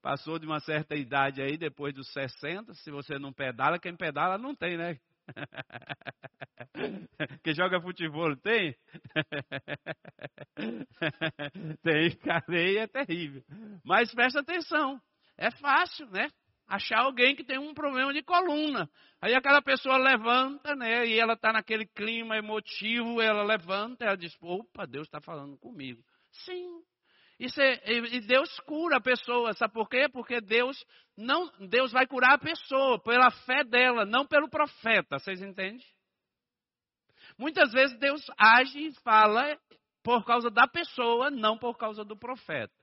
Passou 0.00 0.38
de 0.38 0.46
uma 0.46 0.60
certa 0.60 0.94
idade 0.94 1.42
aí, 1.42 1.58
depois 1.58 1.92
dos 1.92 2.08
60, 2.12 2.72
se 2.74 2.88
você 2.92 3.18
não 3.18 3.32
pedala, 3.32 3.80
quem 3.80 3.96
pedala 3.96 4.38
não 4.38 4.54
tem, 4.54 4.76
né? 4.76 4.96
Quem 7.42 7.54
joga 7.54 7.80
futebol 7.80 8.36
tem? 8.36 8.76
tem, 11.82 12.16
cadeia 12.18 12.82
é 12.82 12.86
terrível. 12.86 13.42
Mas 13.84 14.14
presta 14.14 14.38
atenção, 14.38 15.02
é 15.36 15.50
fácil, 15.50 16.08
né? 16.10 16.30
Achar 16.68 16.98
alguém 16.98 17.34
que 17.34 17.42
tem 17.42 17.58
um 17.58 17.72
problema 17.72 18.12
de 18.12 18.22
coluna. 18.22 18.90
Aí 19.22 19.34
aquela 19.34 19.62
pessoa 19.62 19.96
levanta, 19.96 20.74
né? 20.76 21.06
E 21.06 21.18
ela 21.18 21.32
está 21.32 21.50
naquele 21.50 21.86
clima 21.86 22.36
emotivo, 22.36 23.22
ela 23.22 23.42
levanta, 23.42 24.04
ela 24.04 24.16
diz: 24.16 24.36
opa, 24.40 24.86
Deus 24.86 25.06
está 25.06 25.20
falando 25.20 25.56
comigo. 25.56 26.02
Sim. 26.30 26.82
É, 27.40 27.92
e 27.92 28.20
Deus 28.20 28.58
cura 28.60 28.96
a 28.96 29.00
pessoa, 29.00 29.52
sabe 29.54 29.72
por 29.72 29.88
quê? 29.88 30.08
Porque 30.08 30.40
Deus 30.40 30.76
não, 31.16 31.48
Deus 31.68 31.92
vai 31.92 32.04
curar 32.06 32.34
a 32.34 32.38
pessoa 32.38 33.00
pela 33.00 33.30
fé 33.30 33.62
dela, 33.64 34.04
não 34.04 34.26
pelo 34.26 34.50
profeta. 34.50 35.18
Vocês 35.18 35.40
entendem? 35.40 35.80
Muitas 37.38 37.72
vezes 37.72 37.96
Deus 37.98 38.20
age 38.36 38.88
e 38.88 38.92
fala 39.02 39.56
por 40.02 40.24
causa 40.24 40.50
da 40.50 40.66
pessoa, 40.66 41.30
não 41.30 41.56
por 41.56 41.78
causa 41.78 42.04
do 42.04 42.16
profeta. 42.16 42.74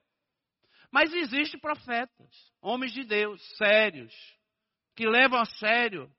Mas 0.95 1.11
existem 1.11 1.59
profetas, 1.59 2.53
homens 2.61 2.93
de 2.93 3.03
Deus, 3.03 3.41
sérios, 3.57 4.13
que 4.95 5.05
levam 5.05 5.41
a 5.41 5.45
sério 5.45 6.09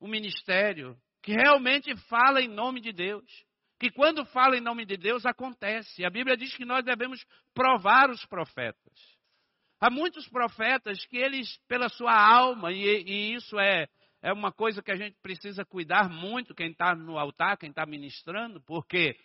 o 0.00 0.08
ministério, 0.08 0.98
que 1.22 1.30
realmente 1.30 1.94
falam 2.08 2.42
em 2.42 2.48
nome 2.48 2.80
de 2.80 2.90
Deus. 2.90 3.24
Que 3.78 3.88
quando 3.88 4.26
fala 4.26 4.56
em 4.56 4.60
nome 4.60 4.84
de 4.84 4.96
Deus 4.96 5.24
acontece. 5.24 6.04
A 6.04 6.10
Bíblia 6.10 6.36
diz 6.36 6.52
que 6.56 6.64
nós 6.64 6.84
devemos 6.84 7.24
provar 7.54 8.10
os 8.10 8.26
profetas. 8.26 9.16
Há 9.78 9.90
muitos 9.90 10.28
profetas 10.28 11.06
que 11.06 11.18
eles, 11.18 11.56
pela 11.68 11.88
sua 11.88 12.12
alma, 12.12 12.72
e, 12.72 12.82
e 12.82 13.34
isso 13.34 13.56
é, 13.60 13.86
é 14.22 14.32
uma 14.32 14.50
coisa 14.50 14.82
que 14.82 14.90
a 14.90 14.96
gente 14.96 15.16
precisa 15.22 15.64
cuidar 15.64 16.10
muito, 16.10 16.52
quem 16.52 16.72
está 16.72 16.96
no 16.96 17.16
altar, 17.16 17.56
quem 17.56 17.70
está 17.70 17.86
ministrando, 17.86 18.60
porque 18.62 19.16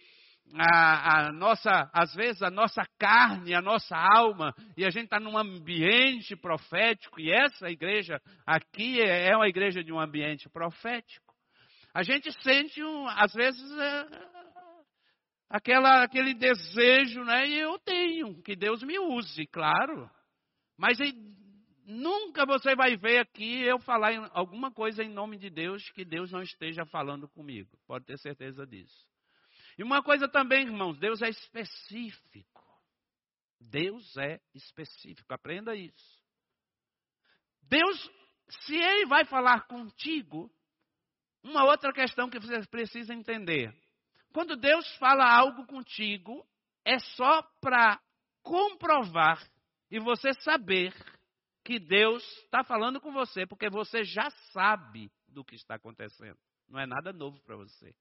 a, 0.58 1.28
a, 1.28 1.32
nossa, 1.32 1.90
às 1.94 2.14
vezes 2.14 2.42
a 2.42 2.50
nossa 2.50 2.84
carne, 3.00 3.54
a 3.54 3.62
nossa 3.62 3.96
alma, 3.96 4.54
e 4.76 4.86
a 4.86 4.90
gente 4.90 5.06
está 5.06 5.20
num 5.20 5.38
ambiente 5.38 6.36
profético, 6.36 7.20
e 7.20 7.32
essa 7.32 7.70
igreja 7.70 8.20
aqui 8.46 9.02
é, 9.02 9.30
é 9.30 9.36
uma 9.36 9.48
igreja 9.48 9.84
de 9.84 9.92
um 9.92 10.00
ambiente 10.00 10.50
profético. 10.50 11.34
A 11.94 12.04
gente 12.04 12.32
sente, 12.42 12.82
um, 12.84 13.08
às 13.08 13.34
vezes, 13.34 13.72
é, 13.78 14.08
aquela, 15.50 16.04
aquele 16.04 16.34
desejo, 16.34 17.24
né? 17.24 17.48
E 17.48 17.60
eu 17.60 17.78
tenho, 17.80 18.42
que 18.42 18.56
Deus 18.56 18.82
me 18.82 18.98
use, 18.98 19.46
claro. 19.48 20.10
Mas 20.78 20.98
nunca 21.86 22.46
você 22.46 22.76
vai 22.76 22.96
ver 22.96 23.20
aqui 23.20 23.62
eu 23.62 23.78
falar 23.80 24.30
alguma 24.34 24.72
coisa 24.72 25.04
em 25.04 25.10
nome 25.10 25.38
de 25.38 25.50
Deus 25.50 25.84
que 25.92 26.06
Deus 26.06 26.32
não 26.32 26.42
esteja 26.42 26.86
falando 26.86 27.28
comigo. 27.28 27.70
Pode 27.86 28.06
ter 28.06 28.18
certeza 28.18 28.66
disso. 28.66 29.11
E 29.78 29.84
uma 29.84 30.04
coisa 30.04 30.28
também, 30.28 30.66
irmãos, 30.66 30.98
Deus 30.98 31.22
é 31.22 31.30
específico. 31.30 32.62
Deus 33.60 34.18
é 34.18 34.42
específico, 34.54 35.34
aprenda 35.34 35.76
isso. 35.76 36.22
Deus, 37.64 38.12
se 38.66 38.76
Ele 38.76 39.06
vai 39.06 39.24
falar 39.26 39.68
contigo, 39.68 40.52
uma 41.44 41.64
outra 41.64 41.94
questão 41.94 42.30
que 42.30 42.40
você 42.40 42.66
precisa 42.68 43.14
entender. 43.14 43.74
Quando 44.34 44.56
Deus 44.56 44.86
fala 44.96 45.26
algo 45.26 45.66
contigo, 45.66 46.46
é 46.84 46.98
só 47.00 47.44
para 47.60 48.02
comprovar 48.42 49.42
e 49.90 50.00
você 50.00 50.34
saber 50.42 50.94
que 51.64 51.80
Deus 51.80 52.24
está 52.44 52.64
falando 52.64 53.00
com 53.00 53.12
você, 53.12 53.46
porque 53.46 53.70
você 53.70 54.04
já 54.04 54.30
sabe 54.52 55.12
do 55.28 55.44
que 55.44 55.56
está 55.56 55.76
acontecendo. 55.76 56.38
Não 56.68 56.80
é 56.80 56.86
nada 56.86 57.14
novo 57.14 57.40
para 57.42 57.56
você. 57.56 57.94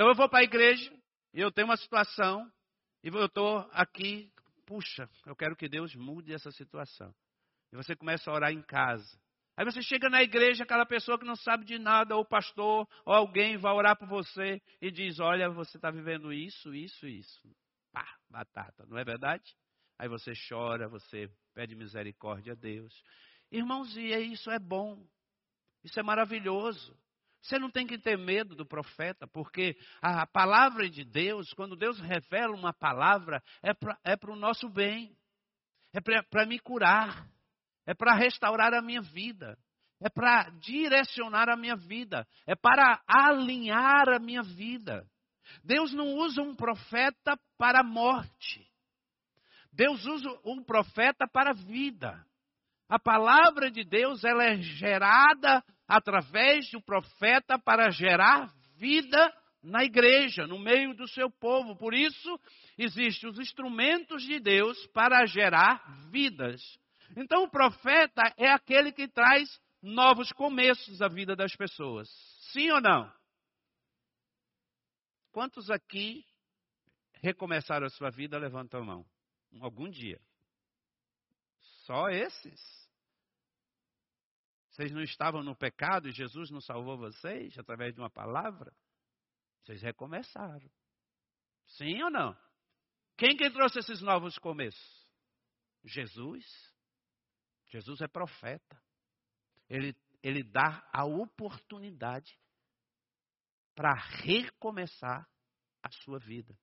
Então 0.00 0.08
eu 0.08 0.14
vou 0.14 0.30
para 0.30 0.38
a 0.38 0.44
igreja 0.44 0.90
e 1.34 1.42
eu 1.42 1.52
tenho 1.52 1.66
uma 1.68 1.76
situação 1.76 2.50
e 3.04 3.08
eu 3.08 3.26
estou 3.26 3.58
aqui, 3.70 4.32
puxa, 4.64 5.06
eu 5.26 5.36
quero 5.36 5.54
que 5.54 5.68
Deus 5.68 5.94
mude 5.94 6.32
essa 6.32 6.50
situação. 6.52 7.14
E 7.70 7.76
você 7.76 7.94
começa 7.94 8.30
a 8.30 8.32
orar 8.32 8.50
em 8.50 8.62
casa. 8.62 9.20
Aí 9.58 9.62
você 9.62 9.82
chega 9.82 10.08
na 10.08 10.22
igreja, 10.22 10.64
aquela 10.64 10.86
pessoa 10.86 11.18
que 11.18 11.26
não 11.26 11.36
sabe 11.36 11.66
de 11.66 11.78
nada, 11.78 12.16
ou 12.16 12.24
pastor, 12.24 12.88
ou 13.04 13.12
alguém 13.12 13.58
vai 13.58 13.74
orar 13.74 13.94
por 13.94 14.08
você 14.08 14.62
e 14.80 14.90
diz: 14.90 15.20
Olha, 15.20 15.50
você 15.50 15.76
está 15.76 15.90
vivendo 15.90 16.32
isso, 16.32 16.74
isso, 16.74 17.06
isso. 17.06 17.54
Pá, 17.92 18.08
batata, 18.30 18.86
não 18.86 18.96
é 18.96 19.04
verdade? 19.04 19.54
Aí 19.98 20.08
você 20.08 20.32
chora, 20.48 20.88
você 20.88 21.30
pede 21.52 21.76
misericórdia 21.76 22.54
a 22.54 22.56
Deus. 22.56 23.04
Irmãos, 23.52 23.94
e 23.98 24.16
isso 24.32 24.50
é 24.50 24.58
bom. 24.58 25.06
Isso 25.84 26.00
é 26.00 26.02
maravilhoso. 26.02 26.98
Você 27.42 27.58
não 27.58 27.70
tem 27.70 27.86
que 27.86 27.98
ter 27.98 28.18
medo 28.18 28.54
do 28.54 28.66
profeta, 28.66 29.26
porque 29.26 29.76
a 30.02 30.26
palavra 30.26 30.88
de 30.88 31.04
Deus, 31.04 31.52
quando 31.54 31.74
Deus 31.74 31.98
revela 31.98 32.54
uma 32.54 32.72
palavra, 32.72 33.42
é 33.62 33.72
para 33.72 33.98
é 34.04 34.14
o 34.26 34.36
nosso 34.36 34.68
bem, 34.68 35.16
é 35.92 36.00
para 36.00 36.46
me 36.46 36.58
curar, 36.58 37.26
é 37.86 37.94
para 37.94 38.14
restaurar 38.14 38.74
a 38.74 38.82
minha 38.82 39.00
vida, 39.00 39.58
é 40.00 40.08
para 40.10 40.50
direcionar 40.60 41.48
a 41.48 41.56
minha 41.56 41.76
vida, 41.76 42.26
é 42.46 42.54
para 42.54 43.02
alinhar 43.06 44.08
a 44.10 44.18
minha 44.18 44.42
vida. 44.42 45.06
Deus 45.64 45.92
não 45.94 46.14
usa 46.16 46.42
um 46.42 46.54
profeta 46.54 47.38
para 47.56 47.80
a 47.80 47.84
morte, 47.84 48.70
Deus 49.72 50.04
usa 50.04 50.28
um 50.44 50.62
profeta 50.62 51.26
para 51.26 51.50
a 51.50 51.54
vida. 51.54 52.24
A 52.88 52.98
palavra 52.98 53.70
de 53.70 53.84
Deus 53.84 54.24
ela 54.24 54.44
é 54.44 54.56
gerada 54.56 55.64
através 55.90 56.70
do 56.70 56.80
profeta 56.80 57.58
para 57.58 57.90
gerar 57.90 58.54
vida 58.76 59.34
na 59.60 59.82
igreja, 59.84 60.46
no 60.46 60.56
meio 60.56 60.94
do 60.94 61.08
seu 61.08 61.28
povo. 61.28 61.74
Por 61.74 61.92
isso, 61.92 62.40
existem 62.78 63.28
os 63.28 63.40
instrumentos 63.40 64.22
de 64.22 64.38
Deus 64.38 64.86
para 64.94 65.26
gerar 65.26 65.82
vidas. 66.12 66.62
Então, 67.16 67.42
o 67.42 67.50
profeta 67.50 68.22
é 68.36 68.48
aquele 68.48 68.92
que 68.92 69.08
traz 69.08 69.60
novos 69.82 70.30
começos 70.30 71.02
à 71.02 71.08
vida 71.08 71.34
das 71.34 71.56
pessoas. 71.56 72.08
Sim 72.52 72.70
ou 72.70 72.80
não? 72.80 73.12
Quantos 75.32 75.70
aqui 75.70 76.24
recomeçaram 77.20 77.86
a 77.86 77.90
sua 77.90 78.10
vida? 78.10 78.38
Levanta 78.38 78.78
a 78.78 78.84
mão. 78.84 79.04
Algum 79.60 79.90
dia. 79.90 80.20
Só 81.84 82.08
esses. 82.08 82.89
Vocês 84.70 84.92
não 84.92 85.02
estavam 85.02 85.42
no 85.42 85.56
pecado 85.56 86.08
e 86.08 86.12
Jesus 86.12 86.50
não 86.50 86.60
salvou 86.60 86.96
vocês 86.96 87.58
através 87.58 87.92
de 87.92 88.00
uma 88.00 88.10
palavra? 88.10 88.72
Vocês 89.62 89.82
recomeçaram. 89.82 90.70
Sim 91.66 92.02
ou 92.04 92.10
não? 92.10 92.36
Quem 93.16 93.36
que 93.36 93.50
trouxe 93.50 93.80
esses 93.80 94.00
novos 94.00 94.38
começos? 94.38 95.08
Jesus. 95.84 96.44
Jesus 97.66 98.00
é 98.00 98.08
profeta. 98.08 98.80
Ele, 99.68 99.94
ele 100.22 100.42
dá 100.42 100.88
a 100.92 101.04
oportunidade 101.04 102.38
para 103.74 103.94
recomeçar 104.22 105.28
a 105.82 105.90
sua 105.90 106.18
vida. 106.18 106.56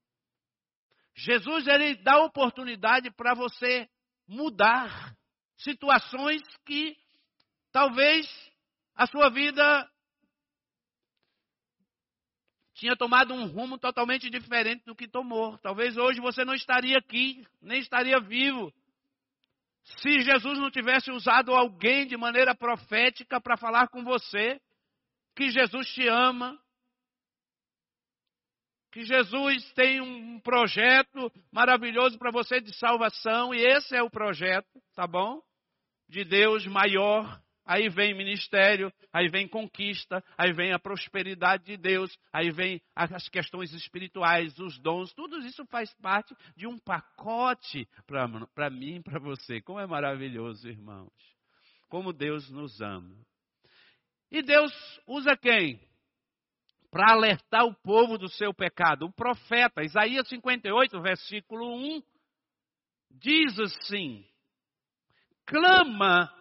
Jesus 1.14 1.68
ele 1.68 1.96
dá 1.96 2.16
a 2.16 2.26
oportunidade 2.26 3.12
para 3.12 3.34
você 3.34 3.90
mudar 4.28 5.16
situações 5.58 6.42
que 6.66 6.96
Talvez 7.72 8.28
a 8.96 9.06
sua 9.06 9.30
vida 9.30 9.90
tinha 12.78 12.96
tomado 12.96 13.34
um 13.34 13.48
rumo 13.48 13.78
totalmente 13.78 14.30
diferente 14.30 14.86
do 14.86 14.96
que 14.96 15.08
tomou. 15.08 15.58
Talvez 15.60 15.98
hoje 15.98 16.20
você 16.20 16.46
não 16.46 16.54
estaria 16.54 16.98
aqui, 16.98 17.46
nem 17.62 17.80
estaria 17.80 18.20
vivo. 18.20 18.72
Se 19.84 20.20
Jesus 20.22 20.60
não 20.60 20.70
tivesse 20.70 21.12
usado 21.12 21.54
alguém 21.54 22.06
de 22.06 22.16
maneira 22.16 22.54
profética 22.54 23.42
para 23.42 23.58
falar 23.58 23.88
com 23.88 24.04
você, 24.04 24.60
que 25.36 25.50
Jesus 25.50 25.88
te 25.94 26.08
ama, 26.08 26.60
que 28.92 29.04
Jesus 29.04 29.72
tem 29.74 30.02
um 30.02 30.40
projeto 30.40 31.32
maravilhoso 31.52 32.18
para 32.18 32.32
você 32.32 32.60
de 32.60 32.74
salvação, 32.78 33.54
e 33.54 33.60
esse 33.60 33.96
é 33.96 34.04
o 34.04 34.10
projeto, 34.10 34.82
tá 34.94 35.08
bom? 35.08 35.42
De 36.10 36.24
Deus 36.24 36.66
maior 36.68 37.42
Aí 37.68 37.90
vem 37.90 38.16
ministério, 38.16 38.90
aí 39.12 39.28
vem 39.28 39.46
conquista, 39.46 40.24
aí 40.38 40.54
vem 40.54 40.72
a 40.72 40.80
prosperidade 40.80 41.66
de 41.66 41.76
Deus, 41.76 42.18
aí 42.32 42.50
vem 42.50 42.82
as 42.96 43.28
questões 43.28 43.74
espirituais, 43.74 44.58
os 44.58 44.80
dons, 44.80 45.14
tudo 45.14 45.38
isso 45.40 45.66
faz 45.66 45.94
parte 45.96 46.34
de 46.56 46.66
um 46.66 46.80
pacote 46.80 47.86
para 48.06 48.70
mim 48.70 49.02
para 49.02 49.20
você. 49.20 49.60
Como 49.60 49.82
é 49.82 49.86
maravilhoso, 49.86 50.70
irmãos. 50.70 51.12
Como 51.90 52.14
Deus 52.14 52.50
nos 52.50 52.80
ama. 52.80 53.18
E 54.32 54.42
Deus 54.42 54.72
usa 55.06 55.36
quem? 55.36 55.78
Para 56.90 57.14
alertar 57.16 57.66
o 57.66 57.76
povo 57.76 58.18
do 58.18 58.30
seu 58.30 58.54
pecado. 58.54 59.08
O 59.08 59.12
profeta, 59.12 59.84
Isaías 59.84 60.26
58, 60.30 61.02
versículo 61.02 61.76
1, 61.76 62.02
diz 63.12 63.60
assim: 63.60 64.26
clama 65.46 66.37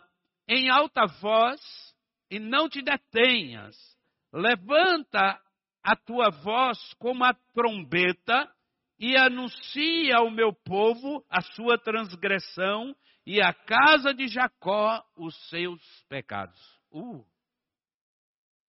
em 0.49 0.69
alta 0.71 1.07
voz 1.21 1.61
e 2.31 2.39
não 2.39 2.69
te 2.69 2.83
detenhas. 2.83 3.77
Levanta 4.33 5.41
a 5.83 5.97
tua 5.97 6.31
voz 6.31 6.79
como 6.95 7.25
a 7.25 7.35
trombeta 7.55 8.53
e 8.99 9.17
anuncia 9.17 10.17
ao 10.17 10.31
meu 10.31 10.53
povo 10.53 11.25
a 11.31 11.41
sua 11.41 11.79
transgressão 11.79 12.95
e 13.25 13.41
à 13.41 13.53
casa 13.53 14.15
de 14.15 14.29
Jacó 14.29 15.05
os 15.17 15.35
seus 15.49 15.81
pecados. 16.09 16.61
Uh, 16.91 17.25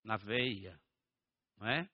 na 0.04 0.18
veia, 0.18 0.80
não 1.58 1.68
é? 1.68 1.90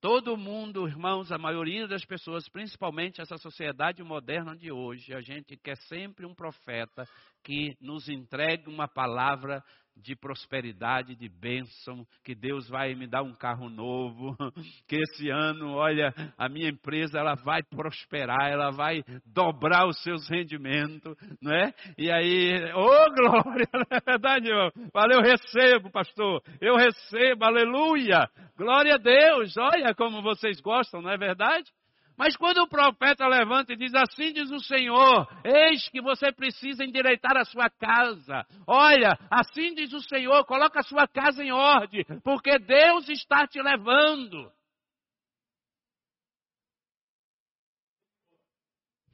Todo 0.00 0.36
mundo, 0.36 0.86
irmãos, 0.86 1.32
a 1.32 1.38
maioria 1.38 1.88
das 1.88 2.04
pessoas, 2.04 2.46
principalmente 2.48 3.20
essa 3.20 3.38
sociedade 3.38 4.02
moderna 4.02 4.54
de 4.54 4.70
hoje, 4.70 5.14
a 5.14 5.22
gente 5.22 5.56
quer 5.56 5.76
sempre 5.88 6.26
um 6.26 6.34
profeta 6.34 7.08
que 7.42 7.74
nos 7.80 8.06
entregue 8.06 8.68
uma 8.68 8.86
palavra 8.86 9.64
de 9.96 10.14
prosperidade, 10.14 11.16
de 11.16 11.28
bênção, 11.28 12.06
que 12.24 12.34
Deus 12.34 12.68
vai 12.68 12.94
me 12.94 13.06
dar 13.06 13.22
um 13.22 13.34
carro 13.34 13.68
novo, 13.68 14.36
que 14.86 14.96
esse 14.96 15.30
ano, 15.30 15.74
olha, 15.74 16.12
a 16.36 16.48
minha 16.48 16.68
empresa 16.68 17.18
ela 17.18 17.34
vai 17.34 17.62
prosperar, 17.62 18.50
ela 18.50 18.70
vai 18.70 19.02
dobrar 19.24 19.86
os 19.86 20.00
seus 20.02 20.28
rendimentos, 20.28 21.16
não 21.40 21.52
é? 21.52 21.72
E 21.96 22.10
aí, 22.10 22.72
ô 22.74 22.80
oh, 22.80 23.10
glória, 23.14 23.68
não 23.72 23.86
é 23.90 24.00
verdade, 24.04 24.48
eu 24.50 25.22
recebo, 25.22 25.90
pastor, 25.90 26.42
eu 26.60 26.76
recebo, 26.76 27.44
aleluia, 27.44 28.28
glória 28.56 28.94
a 28.94 28.98
Deus, 28.98 29.56
olha 29.56 29.94
como 29.94 30.22
vocês 30.22 30.60
gostam, 30.60 31.00
não 31.00 31.10
é 31.10 31.16
verdade? 31.16 31.70
Mas 32.16 32.34
quando 32.36 32.58
o 32.58 32.68
profeta 32.68 33.26
levanta 33.26 33.74
e 33.74 33.76
diz 33.76 33.94
assim 33.94 34.32
diz 34.32 34.50
o 34.50 34.58
Senhor, 34.60 35.28
eis 35.44 35.88
que 35.90 36.00
você 36.00 36.32
precisa 36.32 36.82
endireitar 36.82 37.36
a 37.36 37.44
sua 37.44 37.68
casa. 37.68 38.46
Olha, 38.66 39.18
assim 39.30 39.74
diz 39.74 39.92
o 39.92 40.00
Senhor, 40.00 40.44
coloca 40.46 40.80
a 40.80 40.84
sua 40.84 41.06
casa 41.06 41.44
em 41.44 41.52
ordem, 41.52 42.04
porque 42.24 42.58
Deus 42.58 43.08
está 43.08 43.46
te 43.46 43.60
levando. 43.60 44.50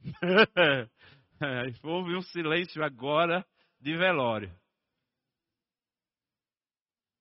Houve 1.83 2.15
um 2.15 2.21
silêncio 2.21 2.83
agora 2.83 3.45
de 3.79 3.97
velório. 3.97 4.53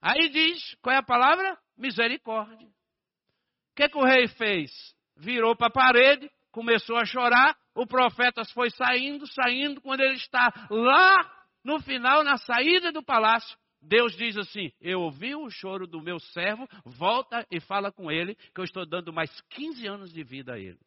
Aí 0.01 0.29
diz, 0.31 0.75
qual 0.83 0.95
é 0.95 0.99
a 0.99 1.03
palavra? 1.03 1.59
Misericórdia. 1.77 2.69
O 2.69 3.75
que, 3.77 3.89
que 3.89 3.99
o 3.99 4.05
rei 4.05 4.29
fez? 4.29 4.71
Virou 5.17 5.57
para 5.57 5.69
a 5.69 5.73
parede, 5.73 6.31
começou 6.51 6.97
a 6.97 7.05
chorar. 7.05 7.57
O 7.75 7.87
profeta 7.87 8.43
foi 8.53 8.71
saindo, 8.71 9.27
saindo. 9.27 9.81
Quando 9.81 10.01
ele 10.01 10.15
está 10.15 10.53
lá 10.71 11.45
no 11.65 11.81
final, 11.81 12.23
na 12.23 12.37
saída 12.37 12.93
do 12.93 13.03
palácio, 13.03 13.57
Deus 13.81 14.17
diz 14.17 14.37
assim: 14.37 14.71
Eu 14.81 15.01
ouvi 15.01 15.35
o 15.35 15.51
choro 15.51 15.87
do 15.87 16.01
meu 16.01 16.19
servo, 16.19 16.69
volta 16.85 17.47
e 17.51 17.61
fala 17.61 17.91
com 17.91 18.11
ele, 18.11 18.35
que 18.35 18.61
eu 18.61 18.65
estou 18.65 18.87
dando 18.87 19.13
mais 19.13 19.41
15 19.51 19.87
anos 19.87 20.13
de 20.13 20.23
vida 20.23 20.55
a 20.55 20.59
ele. 20.59 20.79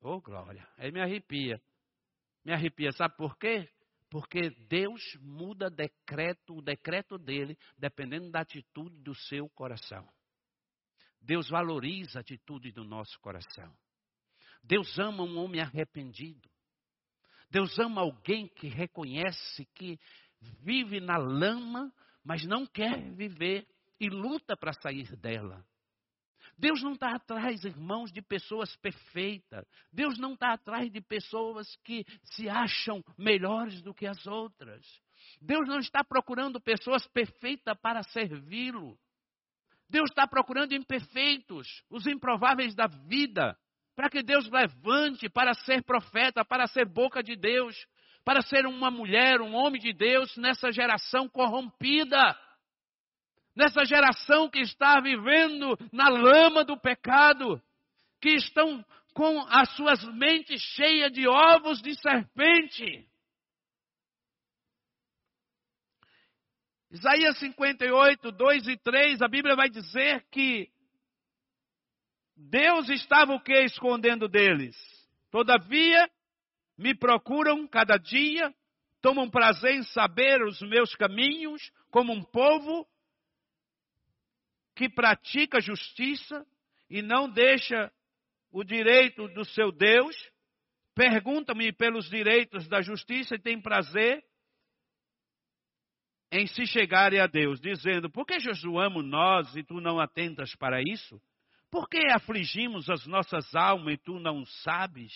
Oh, 0.00 0.20
glória! 0.20 0.66
Aí 0.76 0.92
me 0.92 1.00
arrepia. 1.00 1.60
Me 2.44 2.52
arrepia, 2.52 2.92
sabe 2.92 3.16
por 3.16 3.36
quê? 3.38 3.68
Porque 4.10 4.50
Deus 4.68 5.02
muda 5.20 5.70
decreto, 5.70 6.58
o 6.58 6.62
decreto 6.62 7.18
dele, 7.18 7.58
dependendo 7.76 8.30
da 8.30 8.40
atitude 8.40 8.96
do 9.02 9.14
seu 9.14 9.48
coração. 9.48 10.06
Deus 11.24 11.48
valoriza 11.48 12.18
a 12.18 12.20
atitude 12.20 12.70
do 12.70 12.84
nosso 12.84 13.18
coração. 13.20 13.74
Deus 14.62 14.98
ama 14.98 15.22
um 15.22 15.38
homem 15.38 15.60
arrependido. 15.60 16.48
Deus 17.50 17.78
ama 17.78 18.02
alguém 18.02 18.46
que 18.48 18.68
reconhece 18.68 19.64
que 19.74 19.98
vive 20.60 21.00
na 21.00 21.16
lama, 21.16 21.92
mas 22.22 22.44
não 22.44 22.66
quer 22.66 23.12
viver 23.14 23.66
e 23.98 24.08
luta 24.08 24.56
para 24.56 24.72
sair 24.72 25.16
dela. 25.16 25.64
Deus 26.58 26.82
não 26.82 26.92
está 26.92 27.14
atrás, 27.14 27.64
irmãos, 27.64 28.12
de 28.12 28.22
pessoas 28.22 28.74
perfeitas. 28.76 29.66
Deus 29.92 30.18
não 30.18 30.34
está 30.34 30.52
atrás 30.52 30.90
de 30.90 31.00
pessoas 31.00 31.74
que 31.84 32.04
se 32.22 32.48
acham 32.48 33.02
melhores 33.16 33.82
do 33.82 33.94
que 33.94 34.06
as 34.06 34.26
outras. 34.26 34.84
Deus 35.40 35.66
não 35.66 35.78
está 35.78 36.04
procurando 36.04 36.60
pessoas 36.60 37.06
perfeitas 37.08 37.76
para 37.80 38.02
servi-lo. 38.02 38.98
Deus 39.88 40.10
está 40.10 40.26
procurando 40.26 40.74
imperfeitos, 40.74 41.82
os 41.90 42.06
improváveis 42.06 42.74
da 42.74 42.86
vida, 42.86 43.56
para 43.94 44.10
que 44.10 44.22
Deus 44.22 44.48
levante 44.50 45.28
para 45.28 45.54
ser 45.54 45.82
profeta, 45.84 46.44
para 46.44 46.66
ser 46.66 46.86
boca 46.86 47.22
de 47.22 47.36
Deus, 47.36 47.76
para 48.24 48.42
ser 48.42 48.66
uma 48.66 48.90
mulher, 48.90 49.40
um 49.40 49.54
homem 49.54 49.80
de 49.80 49.92
Deus 49.92 50.36
nessa 50.36 50.72
geração 50.72 51.28
corrompida. 51.28 52.36
Nessa 53.54 53.84
geração 53.84 54.48
que 54.50 54.60
está 54.60 54.98
vivendo 55.00 55.78
na 55.92 56.08
lama 56.08 56.64
do 56.64 56.76
pecado, 56.76 57.62
que 58.20 58.30
estão 58.30 58.84
com 59.14 59.38
as 59.48 59.70
suas 59.76 60.02
mentes 60.14 60.60
cheias 60.60 61.12
de 61.12 61.28
ovos 61.28 61.80
de 61.80 61.94
serpente. 61.94 63.06
Isaías 66.94 67.36
58, 67.38 68.30
2 68.30 68.68
e 68.68 68.76
3, 68.76 69.20
a 69.20 69.26
Bíblia 69.26 69.56
vai 69.56 69.68
dizer 69.68 70.24
que 70.30 70.70
Deus 72.36 72.88
estava 72.88 73.32
o 73.34 73.40
que 73.40 73.52
escondendo 73.64 74.28
deles? 74.28 74.76
Todavia, 75.28 76.08
me 76.78 76.94
procuram 76.94 77.66
cada 77.66 77.96
dia, 77.96 78.54
tomam 79.02 79.28
prazer 79.28 79.74
em 79.74 79.82
saber 79.82 80.40
os 80.44 80.60
meus 80.60 80.94
caminhos, 80.94 81.68
como 81.90 82.12
um 82.12 82.22
povo 82.22 82.86
que 84.76 84.88
pratica 84.88 85.60
justiça 85.60 86.46
e 86.88 87.02
não 87.02 87.28
deixa 87.28 87.92
o 88.52 88.62
direito 88.62 89.26
do 89.34 89.44
seu 89.44 89.72
Deus, 89.72 90.14
pergunta-me 90.94 91.72
pelos 91.72 92.08
direitos 92.08 92.68
da 92.68 92.80
justiça 92.82 93.34
e 93.34 93.40
tem 93.40 93.60
prazer 93.60 94.24
em 96.34 96.48
se 96.48 96.66
chegarem 96.66 97.20
a 97.20 97.28
Deus, 97.28 97.60
dizendo: 97.60 98.10
Por 98.10 98.26
que 98.26 98.40
jejuamos 98.40 99.04
nós 99.04 99.54
e 99.54 99.62
tu 99.62 99.80
não 99.80 100.00
atentas 100.00 100.52
para 100.56 100.82
isso? 100.82 101.20
Por 101.70 101.88
que 101.88 102.10
afligimos 102.12 102.90
as 102.90 103.06
nossas 103.06 103.54
almas 103.54 103.94
e 103.94 103.98
tu 103.98 104.18
não 104.18 104.44
sabes? 104.44 105.12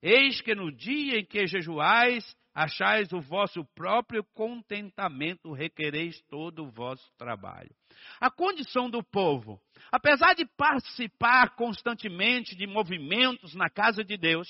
Eis 0.00 0.40
que 0.40 0.54
no 0.54 0.70
dia 0.70 1.18
em 1.18 1.24
que 1.24 1.44
jejuais, 1.48 2.24
achais 2.54 3.12
o 3.12 3.20
vosso 3.20 3.64
próprio 3.74 4.22
contentamento, 4.32 5.52
requereis 5.52 6.20
todo 6.30 6.62
o 6.62 6.70
vosso 6.70 7.10
trabalho. 7.18 7.74
A 8.20 8.30
condição 8.30 8.88
do 8.88 9.02
povo, 9.02 9.60
apesar 9.90 10.34
de 10.34 10.46
participar 10.56 11.56
constantemente 11.56 12.54
de 12.54 12.66
movimentos 12.66 13.56
na 13.56 13.68
casa 13.68 14.04
de 14.04 14.16
Deus, 14.16 14.48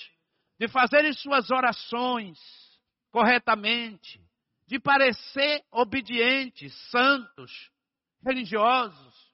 de 0.58 0.68
fazerem 0.68 1.14
suas 1.14 1.50
orações 1.50 2.38
corretamente, 3.10 4.20
de 4.66 4.78
parecer 4.78 5.64
obedientes, 5.70 6.74
santos, 6.90 7.70
religiosos, 8.24 9.32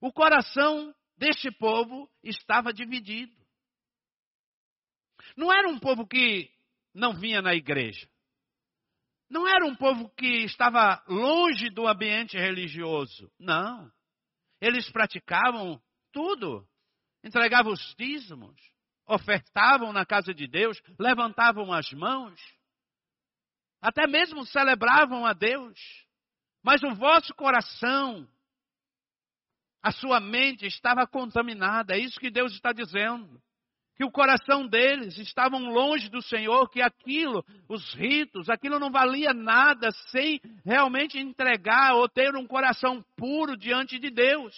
o 0.00 0.12
coração 0.12 0.94
deste 1.16 1.50
povo 1.50 2.08
estava 2.22 2.72
dividido. 2.72 3.36
Não 5.36 5.52
era 5.52 5.68
um 5.68 5.78
povo 5.78 6.06
que 6.06 6.50
não 6.94 7.12
vinha 7.14 7.42
na 7.42 7.54
igreja. 7.54 8.08
Não 9.28 9.46
era 9.46 9.66
um 9.66 9.74
povo 9.74 10.08
que 10.16 10.44
estava 10.44 11.02
longe 11.06 11.68
do 11.70 11.86
ambiente 11.86 12.36
religioso. 12.36 13.30
Não. 13.38 13.90
Eles 14.60 14.90
praticavam 14.90 15.80
tudo. 16.12 16.66
Entregavam 17.22 17.72
os 17.72 17.94
dízimos, 17.98 18.56
ofertavam 19.06 19.92
na 19.92 20.06
casa 20.06 20.32
de 20.32 20.46
Deus, 20.46 20.80
levantavam 20.98 21.72
as 21.72 21.90
mãos, 21.92 22.40
até 23.80 24.06
mesmo 24.06 24.44
celebravam 24.46 25.26
a 25.26 25.32
Deus. 25.32 25.78
Mas 26.62 26.82
o 26.82 26.94
vosso 26.94 27.34
coração 27.34 28.26
a 29.82 29.92
sua 29.92 30.20
mente 30.20 30.66
estava 30.66 31.06
contaminada. 31.06 31.94
É 31.94 31.98
isso 31.98 32.18
que 32.18 32.30
Deus 32.30 32.52
está 32.52 32.72
dizendo. 32.72 33.40
Que 33.96 34.04
o 34.04 34.10
coração 34.10 34.66
deles 34.66 35.18
estavam 35.18 35.60
longe 35.72 36.08
do 36.08 36.22
Senhor, 36.22 36.68
que 36.68 36.80
aquilo, 36.80 37.44
os 37.68 37.94
ritos, 37.94 38.48
aquilo 38.48 38.78
não 38.78 38.90
valia 38.90 39.32
nada 39.32 39.90
sem 40.10 40.40
realmente 40.64 41.18
entregar 41.18 41.94
ou 41.94 42.08
ter 42.08 42.34
um 42.36 42.46
coração 42.46 43.04
puro 43.16 43.56
diante 43.56 43.98
de 43.98 44.10
Deus. 44.10 44.54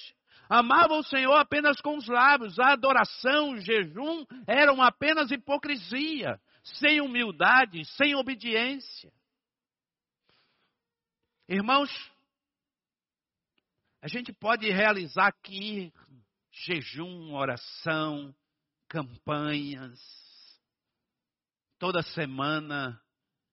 Amavam 0.49 0.99
o 0.99 1.05
Senhor 1.05 1.37
apenas 1.37 1.81
com 1.81 1.97
os 1.97 2.07
lábios. 2.07 2.59
A 2.59 2.73
adoração, 2.73 3.53
o 3.53 3.61
jejum 3.61 4.25
eram 4.47 4.83
apenas 4.83 5.31
hipocrisia, 5.31 6.39
sem 6.63 7.01
humildade, 7.01 7.85
sem 7.97 8.15
obediência. 8.15 9.13
Irmãos, 11.49 11.91
a 14.03 14.09
gente 14.09 14.33
pode 14.33 14.71
realizar 14.71 15.27
aqui 15.29 15.93
jejum, 16.53 17.35
oração, 17.35 18.35
campanhas, 18.89 19.99
toda 21.79 22.03
semana, 22.03 23.01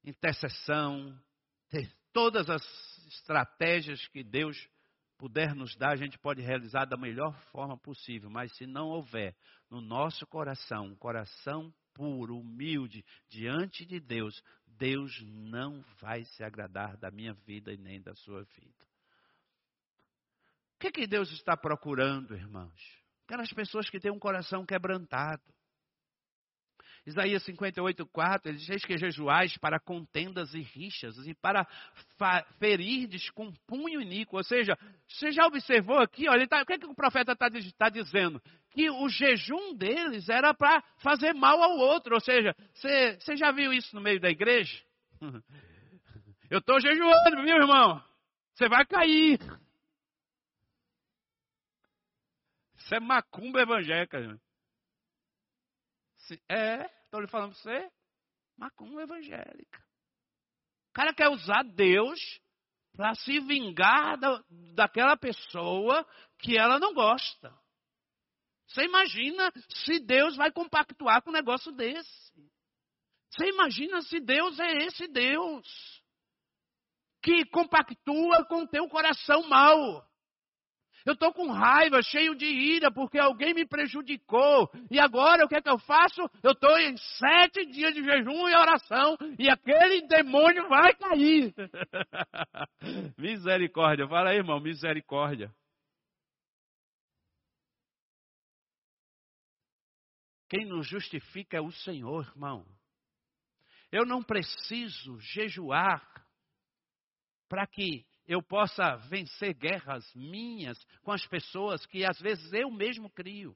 intercessão, 0.04 1.17
ter 1.70 1.91
todas 2.13 2.50
as 2.50 2.63
estratégias 3.08 4.06
que 4.08 4.24
Deus 4.24 4.58
puder 5.17 5.56
nos 5.56 5.76
dar, 5.76 5.93
a 5.93 5.96
gente 5.96 6.17
pode 6.20 6.41
realizar 6.41 6.86
da 6.86 6.96
melhor 6.96 7.36
forma 7.52 7.78
possível, 7.78 8.30
mas 8.30 8.56
se 8.56 8.65
não 8.65 8.88
houver 8.89 9.36
no 9.70 9.82
nosso 9.82 10.26
coração, 10.28 10.86
um 10.86 10.96
coração 10.96 11.74
puro, 11.97 12.38
humilde, 12.38 13.03
diante 13.27 13.83
de 13.86 13.99
Deus, 13.99 14.41
Deus 14.77 15.19
não 15.25 15.83
vai 15.99 16.23
se 16.23 16.43
agradar 16.43 16.95
da 16.97 17.10
minha 17.10 17.33
vida 17.33 17.73
e 17.73 17.77
nem 17.77 17.99
da 17.99 18.13
sua 18.13 18.43
vida. 18.43 18.88
O 20.75 20.79
que, 20.79 20.91
que 20.91 21.07
Deus 21.07 21.31
está 21.31 21.57
procurando, 21.57 22.36
irmãos? 22.36 23.03
Aquelas 23.25 23.51
pessoas 23.51 23.89
que 23.89 23.99
têm 23.99 24.12
um 24.12 24.19
coração 24.19 24.63
quebrantado. 24.63 25.41
Isaías 27.08 27.41
58, 27.43 28.06
4, 28.06 28.50
ele 28.50 28.58
diz 28.58 28.84
que 28.84 28.98
jejuais 28.98 29.58
para 29.60 29.80
contendas 29.80 30.54
e 30.54 30.60
rixas 30.60 31.15
e 31.26 31.34
para 31.34 31.65
ferirdes 32.60 33.30
com 33.30 33.50
punho 33.65 34.02
iníquo. 34.02 34.36
Ou 34.36 34.43
seja, 34.43 34.78
você 35.08 35.32
já 35.32 35.48
observou 35.48 36.00
aqui, 36.00 36.28
olha, 36.28 36.46
tá, 36.46 36.62
o 36.62 36.65
que, 36.65 36.74
é 36.74 36.78
que 36.78 36.86
o 36.86 36.93
profeta 36.93 37.32
está 37.32 37.50
tá 37.78 37.88
dizendo? 37.88 38.41
Que 38.72 38.89
o 38.91 39.08
jejum 39.08 39.74
deles 39.74 40.28
era 40.28 40.54
para 40.54 40.84
fazer 40.98 41.34
mal 41.34 41.63
ao 41.63 41.78
outro. 41.78 42.13
Ou 42.13 42.20
seja, 42.20 42.54
você, 42.74 43.38
já 43.38 43.54
viu 43.54 43.72
isso 43.72 43.96
no 43.96 44.02
meio 44.02 44.20
da 44.20 44.30
igreja? 44.30 44.78
Eu 46.52 46.60
estou 46.60 46.78
jejuando, 46.82 47.41
viu, 47.41 47.56
irmão? 47.56 48.04
Você 48.54 48.67
vai 48.67 48.86
cair. 48.86 49.39
Isso 52.76 52.96
é 52.96 53.00
macumba 53.00 53.62
evangélica. 53.62 54.38
É, 56.50 56.96
estou 57.08 57.22
lhe 57.22 57.28
falando 57.28 57.54
você. 57.54 57.89
Macumba 58.58 59.04
evangélica. 59.04 59.80
O 60.89 60.93
cara 60.93 61.13
quer 61.13 61.30
usar 61.30 61.63
Deus 61.63 62.20
para 62.96 63.13
se 63.15 63.39
vingar 63.41 64.17
da, 64.17 64.43
daquela 64.74 65.15
pessoa 65.15 66.06
que 66.39 66.58
ela 66.58 66.80
não 66.80 66.93
gosta. 66.93 67.56
Você 68.67 68.84
imagina 68.84 69.52
se 69.70 70.00
Deus 70.00 70.36
vai 70.36 70.52
compactuar 70.52 71.22
com 71.22 71.30
um 71.30 71.34
negócio 71.34 71.72
desse? 71.72 72.52
Você 73.30 73.50
imagina 73.50 74.02
se 74.02 74.20
Deus 74.20 74.60
é 74.60 74.72
esse 74.86 75.08
Deus 75.08 75.67
que 77.22 77.46
compactua 77.46 78.46
com 78.46 78.63
o 78.63 78.67
teu 78.67 78.88
coração 78.89 79.48
mau? 79.48 80.07
Eu 81.08 81.13
estou 81.13 81.34
com 81.34 81.50
raiva, 81.50 82.02
cheio 82.02 82.36
de 82.36 82.46
ira, 82.46 82.91
porque 82.91 83.17
alguém 83.17 83.54
me 83.54 83.65
prejudicou. 83.65 84.70
E 84.91 85.00
agora 85.00 85.46
o 85.46 85.48
que 85.48 85.56
é 85.56 85.62
que 85.62 85.70
eu 85.70 85.80
faço? 85.80 86.20
Eu 86.43 86.52
estou 86.52 86.78
em 86.78 86.98
sete 86.98 87.65
dias 87.67 87.93
de 87.93 88.04
jejum 88.04 88.50
e 88.50 88.54
oração. 88.54 89.15
E 89.39 89.50
aquele 89.50 90.06
demônio 90.06 90.67
vai 90.67 90.93
cair. 90.96 91.54
misericórdia. 93.17 94.06
Fala 94.06 94.32
aí, 94.32 94.36
irmão, 94.36 94.60
misericórdia. 94.60 95.50
Quem 100.50 100.65
nos 100.65 100.86
justifica 100.86 101.56
é 101.56 101.62
o 101.62 101.72
Senhor, 101.72 102.28
irmão. 102.28 102.65
Eu 103.89 104.06
não 104.06 104.22
preciso 104.22 105.17
jejuar 105.22 106.06
para 107.48 107.65
que 107.65 108.06
eu 108.28 108.44
possa 108.44 108.98
vencer 109.10 109.54
guerras 109.54 110.06
minhas 110.13 110.78
com 111.02 111.12
as 111.12 111.26
pessoas 111.26 111.86
que 111.86 112.04
às 112.04 112.20
vezes 112.20 112.52
eu 112.52 112.70
mesmo 112.70 113.10
crio. 113.10 113.56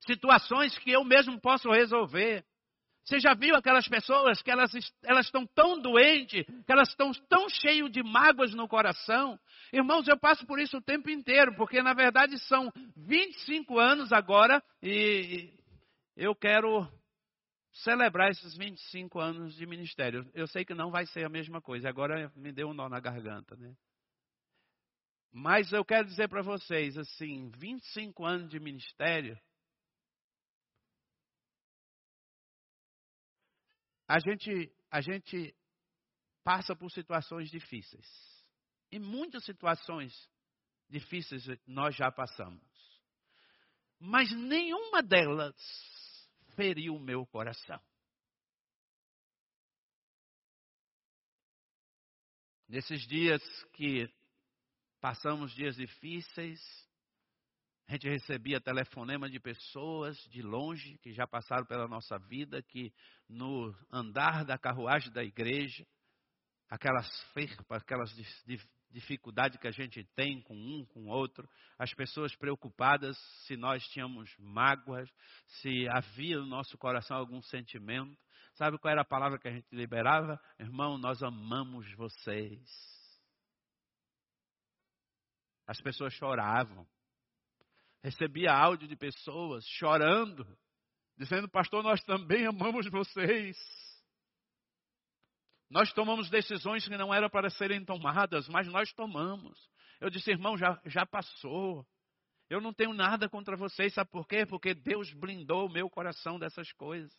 Situações 0.00 0.76
que 0.78 0.90
eu 0.90 1.04
mesmo 1.04 1.40
posso 1.40 1.70
resolver. 1.70 2.44
Você 3.04 3.20
já 3.20 3.34
viu 3.34 3.54
aquelas 3.54 3.86
pessoas 3.86 4.40
que 4.42 4.50
elas, 4.50 4.72
elas 5.02 5.26
estão 5.26 5.46
tão 5.46 5.78
doentes, 5.78 6.44
que 6.44 6.72
elas 6.72 6.88
estão 6.88 7.12
tão 7.28 7.48
cheias 7.48 7.90
de 7.90 8.02
mágoas 8.02 8.54
no 8.54 8.66
coração? 8.66 9.38
Irmãos, 9.72 10.08
eu 10.08 10.18
passo 10.18 10.46
por 10.46 10.58
isso 10.58 10.78
o 10.78 10.82
tempo 10.82 11.10
inteiro, 11.10 11.54
porque 11.54 11.82
na 11.82 11.92
verdade 11.92 12.38
são 12.46 12.72
25 12.96 13.78
anos 13.78 14.12
agora 14.12 14.62
e 14.82 15.52
eu 16.16 16.34
quero 16.34 16.88
celebrar 17.74 18.30
esses 18.30 18.56
25 18.56 19.18
anos 19.18 19.54
de 19.56 19.66
ministério. 19.66 20.30
Eu 20.32 20.46
sei 20.46 20.64
que 20.64 20.74
não 20.74 20.90
vai 20.90 21.06
ser 21.06 21.24
a 21.24 21.28
mesma 21.28 21.60
coisa, 21.60 21.88
agora 21.88 22.32
me 22.36 22.52
deu 22.52 22.68
um 22.68 22.74
nó 22.74 22.88
na 22.88 23.00
garganta, 23.00 23.56
né? 23.56 23.74
Mas 25.32 25.72
eu 25.72 25.84
quero 25.84 26.06
dizer 26.06 26.28
para 26.28 26.42
vocês, 26.42 26.96
assim, 26.96 27.50
25 27.56 28.24
anos 28.24 28.50
de 28.50 28.60
ministério, 28.60 29.36
a 34.06 34.20
gente, 34.20 34.72
a 34.88 35.00
gente 35.00 35.52
passa 36.44 36.76
por 36.76 36.88
situações 36.92 37.50
difíceis. 37.50 38.06
E 38.92 39.00
muitas 39.00 39.44
situações 39.44 40.12
difíceis 40.88 41.44
nós 41.66 41.96
já 41.96 42.12
passamos. 42.12 42.62
Mas 43.98 44.30
nenhuma 44.30 45.02
delas 45.02 45.56
feriu 46.54 46.94
o 46.94 47.00
meu 47.00 47.26
coração. 47.26 47.80
Nesses 52.68 53.06
dias 53.06 53.42
que 53.72 54.08
passamos 55.00 55.52
dias 55.54 55.76
difíceis, 55.76 56.60
a 57.86 57.92
gente 57.92 58.08
recebia 58.08 58.60
telefonema 58.60 59.28
de 59.28 59.38
pessoas 59.38 60.16
de 60.30 60.40
longe 60.40 60.98
que 60.98 61.12
já 61.12 61.26
passaram 61.26 61.66
pela 61.66 61.86
nossa 61.86 62.18
vida, 62.18 62.62
que 62.62 62.92
no 63.28 63.74
andar 63.90 64.44
da 64.44 64.56
carruagem 64.56 65.12
da 65.12 65.22
igreja, 65.22 65.86
aquelas 66.68 67.06
ferpas, 67.32 67.82
aquelas 67.82 68.14
dificuldades 68.94 69.58
que 69.58 69.66
a 69.66 69.70
gente 69.70 70.02
tem 70.14 70.40
com 70.40 70.54
um, 70.54 70.86
com 70.86 71.08
outro, 71.08 71.48
as 71.78 71.92
pessoas 71.92 72.34
preocupadas 72.36 73.18
se 73.46 73.56
nós 73.56 73.86
tínhamos 73.88 74.34
mágoas, 74.38 75.10
se 75.60 75.86
havia 75.88 76.38
no 76.38 76.46
nosso 76.46 76.78
coração 76.78 77.16
algum 77.16 77.42
sentimento. 77.42 78.16
Sabe 78.54 78.78
qual 78.78 78.92
era 78.92 79.02
a 79.02 79.04
palavra 79.04 79.38
que 79.38 79.48
a 79.48 79.52
gente 79.52 79.66
liberava? 79.72 80.40
Irmão, 80.58 80.96
nós 80.96 81.22
amamos 81.22 81.92
vocês. 81.94 82.60
As 85.66 85.80
pessoas 85.80 86.14
choravam 86.14 86.86
recebia 88.04 88.52
áudio 88.52 88.86
de 88.86 88.94
pessoas 88.94 89.64
chorando, 89.66 90.46
dizendo: 91.16 91.48
Pastor, 91.48 91.82
nós 91.82 92.04
também 92.04 92.46
amamos 92.46 92.86
vocês. 92.90 93.56
Nós 95.70 95.92
tomamos 95.92 96.30
decisões 96.30 96.86
que 96.86 96.96
não 96.96 97.12
eram 97.12 97.28
para 97.28 97.50
serem 97.50 97.84
tomadas, 97.84 98.48
mas 98.48 98.66
nós 98.68 98.92
tomamos. 98.92 99.58
Eu 100.00 100.10
disse, 100.10 100.30
irmão, 100.30 100.56
já, 100.56 100.80
já 100.86 101.06
passou. 101.06 101.86
Eu 102.48 102.60
não 102.60 102.72
tenho 102.72 102.92
nada 102.92 103.28
contra 103.28 103.56
vocês, 103.56 103.94
sabe 103.94 104.10
por 104.10 104.26
quê? 104.26 104.44
Porque 104.46 104.74
Deus 104.74 105.12
blindou 105.14 105.66
o 105.66 105.72
meu 105.72 105.88
coração 105.88 106.38
dessas 106.38 106.70
coisas. 106.72 107.12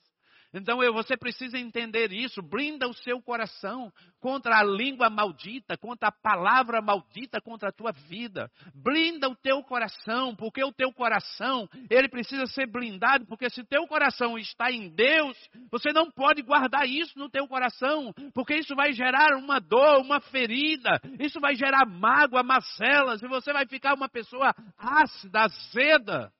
Então 0.53 0.77
você 0.93 1.17
precisa 1.17 1.57
entender 1.57 2.11
isso. 2.11 2.41
Blinda 2.41 2.87
o 2.87 2.93
seu 2.93 3.21
coração 3.21 3.91
contra 4.19 4.59
a 4.59 4.63
língua 4.63 5.09
maldita, 5.09 5.77
contra 5.77 6.09
a 6.09 6.11
palavra 6.11 6.81
maldita 6.81 7.41
contra 7.41 7.69
a 7.69 7.71
tua 7.71 7.91
vida. 7.91 8.49
Blinda 8.73 9.29
o 9.29 9.35
teu 9.35 9.61
coração, 9.63 10.35
porque 10.35 10.63
o 10.63 10.71
teu 10.71 10.91
coração, 10.91 11.67
ele 11.89 12.09
precisa 12.09 12.45
ser 12.47 12.67
blindado, 12.67 13.25
porque 13.25 13.49
se 13.49 13.63
teu 13.63 13.87
coração 13.87 14.37
está 14.37 14.71
em 14.71 14.89
Deus, 14.89 15.37
você 15.71 15.91
não 15.91 16.09
pode 16.09 16.41
guardar 16.41 16.87
isso 16.87 17.17
no 17.17 17.29
teu 17.29 17.47
coração, 17.47 18.13
porque 18.33 18.55
isso 18.55 18.75
vai 18.75 18.93
gerar 18.93 19.37
uma 19.37 19.59
dor, 19.59 20.01
uma 20.01 20.19
ferida, 20.19 20.99
isso 21.19 21.39
vai 21.39 21.55
gerar 21.55 21.85
mágoa, 21.85 22.43
macelas, 22.43 23.21
e 23.21 23.27
você 23.27 23.51
vai 23.53 23.65
ficar 23.67 23.93
uma 23.93 24.09
pessoa 24.09 24.53
ácida, 24.77 25.41
azeda. 25.41 26.31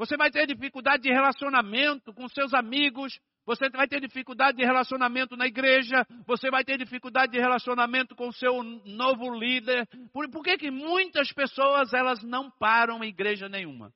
Você 0.00 0.16
vai 0.16 0.30
ter 0.30 0.46
dificuldade 0.46 1.02
de 1.02 1.10
relacionamento 1.10 2.14
com 2.14 2.26
seus 2.26 2.54
amigos. 2.54 3.20
Você 3.44 3.68
vai 3.68 3.86
ter 3.86 4.00
dificuldade 4.00 4.56
de 4.56 4.64
relacionamento 4.64 5.36
na 5.36 5.46
igreja. 5.46 6.06
Você 6.26 6.50
vai 6.50 6.64
ter 6.64 6.78
dificuldade 6.78 7.32
de 7.32 7.38
relacionamento 7.38 8.16
com 8.16 8.32
seu 8.32 8.62
novo 8.62 9.30
líder. 9.38 9.86
Por, 10.10 10.30
por 10.30 10.42
que, 10.42 10.56
que 10.56 10.70
muitas 10.70 11.30
pessoas 11.32 11.92
elas 11.92 12.22
não 12.22 12.50
param 12.50 13.04
em 13.04 13.08
igreja 13.08 13.46
nenhuma? 13.46 13.92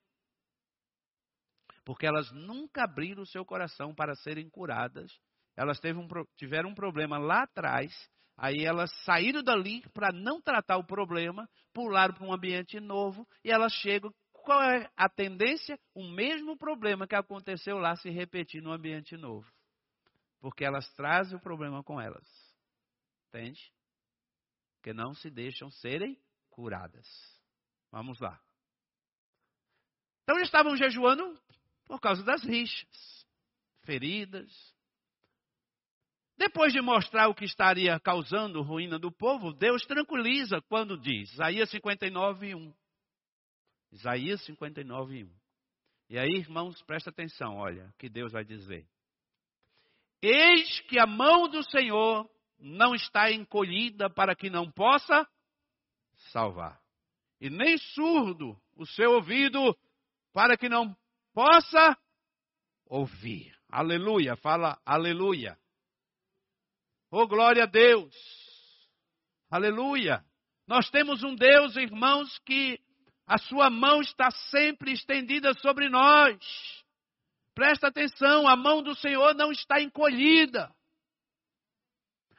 Porque 1.87 2.07
elas 2.07 2.31
nunca 2.33 2.85
abriram 2.85 3.23
o 3.23 3.27
seu 3.27 3.43
coração 3.43 3.95
para 3.95 4.15
serem 4.15 4.51
curadas. 4.51 5.11
Elas 5.57 5.81
um, 5.87 6.07
tiveram 6.37 6.69
um 6.69 6.75
problema 6.75 7.17
lá 7.17 7.45
atrás 7.45 7.91
Aí 8.37 8.65
elas 8.65 8.91
saíram 9.05 9.43
dali 9.43 9.83
para 9.93 10.13
não 10.13 10.41
tratar 10.41 10.77
o 10.77 10.85
problema, 10.85 11.49
pularam 11.73 12.15
para 12.15 12.27
um 12.27 12.33
ambiente 12.33 12.81
novo 12.81 13.27
e 13.45 13.51
elas 13.51 13.73
chegam 13.75 14.13
qual 14.45 14.63
é 14.63 14.91
a 14.97 15.09
tendência? 15.09 15.79
O 15.95 16.05
mesmo 16.05 16.57
problema 16.57 17.07
que 17.07 17.15
aconteceu 17.15 17.79
lá 17.79 17.97
se 17.97 18.11
repetir 18.11 18.63
no 18.63 18.73
ambiente 18.73 19.17
novo. 19.17 19.51
Porque 20.41 20.65
elas 20.65 20.87
trazem 20.95 21.37
o 21.37 21.41
problema 21.41 21.83
com 21.83 22.01
elas. 22.01 22.27
Entende? 23.29 23.73
Que 24.83 24.93
não 24.93 25.15
se 25.15 25.31
deixam 25.31 25.71
serem 25.71 26.21
curadas. 26.51 27.07
Vamos 27.91 28.21
lá. 28.21 28.41
Então 30.23 30.37
eles 30.37 30.49
estavam 30.49 30.77
jejuando 30.77 31.39
por 31.87 32.01
causa 32.01 32.23
das 32.23 32.43
rixas, 32.45 33.27
feridas. 33.83 34.51
Depois 36.37 36.73
de 36.73 36.81
mostrar 36.81 37.29
o 37.29 37.35
que 37.35 37.45
estaria 37.45 37.99
causando 38.01 38.63
ruína 38.63 38.99
do 38.99 39.11
povo, 39.13 39.53
Deus 39.53 39.87
tranquiliza 39.87 40.61
quando 40.63 40.99
diz, 40.99 41.33
Isaías 41.33 41.71
59, 41.71 42.55
1. 42.55 42.75
Isaías 43.95 44.45
59, 44.45 45.23
1. 45.23 45.31
E 46.11 46.19
aí, 46.19 46.31
irmãos, 46.37 46.83
presta 46.83 47.11
atenção, 47.11 47.57
olha, 47.57 47.87
o 47.87 47.93
que 47.93 48.09
Deus 48.09 48.33
vai 48.33 48.45
dizer. 48.45 48.85
Eis 50.21 50.81
que 50.81 50.99
a 50.99 51.07
mão 51.07 51.49
do 51.49 51.63
Senhor 51.71 52.29
não 52.59 52.93
está 52.93 53.31
encolhida 53.31 54.11
para 54.11 54.35
que 54.35 54.51
não 54.51 54.69
possa 54.69 55.25
salvar, 56.33 56.81
e 57.41 57.49
nem 57.49 57.79
surdo 57.79 58.61
o 58.75 58.85
seu 58.85 59.13
ouvido 59.13 59.79
para 60.33 60.57
que 60.57 60.69
não 60.69 60.97
possa 61.33 61.97
ouvir. 62.87 63.57
Aleluia, 63.69 64.35
fala 64.37 64.77
aleluia. 64.85 65.57
Oh, 67.13 67.29
glória 67.29 67.63
a 67.63 67.67
Deus. 67.67 68.13
Aleluia. 69.49 70.25
Nós 70.67 70.91
temos 70.91 71.23
um 71.23 71.37
Deus, 71.37 71.77
irmãos, 71.77 72.37
que 72.41 72.81
a 73.27 73.39
sua 73.39 73.71
mão 73.71 74.01
está 74.01 74.31
sempre 74.51 74.93
estendida 74.93 75.55
sobre 75.55 75.89
nós. 75.89 76.39
Presta 77.55 77.89
atenção, 77.89 78.49
a 78.49 78.57
mão 78.57 78.83
do 78.83 78.95
Senhor 78.97 79.35
não 79.35 79.53
está 79.53 79.81
encolhida. 79.81 80.71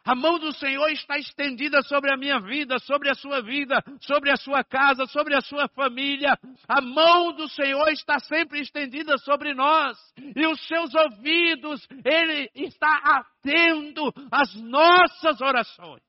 A 0.06 0.13
mão 0.13 0.38
do 0.38 0.54
Senhor 0.54 0.88
está 0.91 1.17
estendida 1.17 1.82
sobre 1.82 2.13
a 2.13 2.17
minha 2.17 2.39
vida, 2.39 2.78
sobre 2.78 3.10
a 3.10 3.15
sua 3.15 3.41
vida, 3.41 3.84
sobre 4.02 4.30
a 4.30 4.36
sua 4.36 4.63
casa, 4.63 5.08
sobre 5.08 5.36
a 5.36 5.41
sua 5.41 5.67
família. 5.69 6.38
A 6.67 6.80
mão 6.80 7.34
do 7.34 7.50
Senhor 7.50 7.89
está 7.89 8.19
sempre 8.19 8.62
estendida 8.62 9.17
sobre 9.17 9.56
nós. 9.56 9.98
E 10.36 10.45
os 10.45 10.62
seus 10.67 10.93
ouvidos, 10.93 11.88
Ele 12.06 12.52
está 12.54 13.02
atento 13.04 14.13
às 14.32 14.54
nossas 14.62 15.41
orações. 15.41 16.04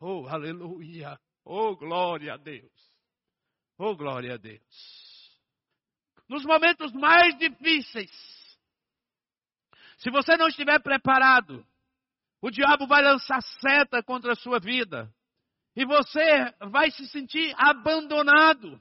Oh, 0.00 0.28
aleluia! 0.28 1.18
Oh, 1.44 1.74
glória 1.74 2.34
a 2.34 2.36
Deus! 2.36 2.83
Oh, 3.78 3.96
glória 3.96 4.34
a 4.34 4.36
Deus. 4.36 4.60
Nos 6.28 6.44
momentos 6.44 6.92
mais 6.92 7.36
difíceis, 7.38 8.10
se 9.98 10.10
você 10.10 10.36
não 10.36 10.48
estiver 10.48 10.80
preparado, 10.80 11.64
o 12.40 12.50
diabo 12.50 12.86
vai 12.86 13.02
lançar 13.02 13.40
seta 13.42 14.02
contra 14.02 14.32
a 14.32 14.36
sua 14.36 14.58
vida. 14.58 15.12
E 15.76 15.84
você 15.84 16.54
vai 16.70 16.90
se 16.90 17.06
sentir 17.08 17.52
abandonado. 17.56 18.80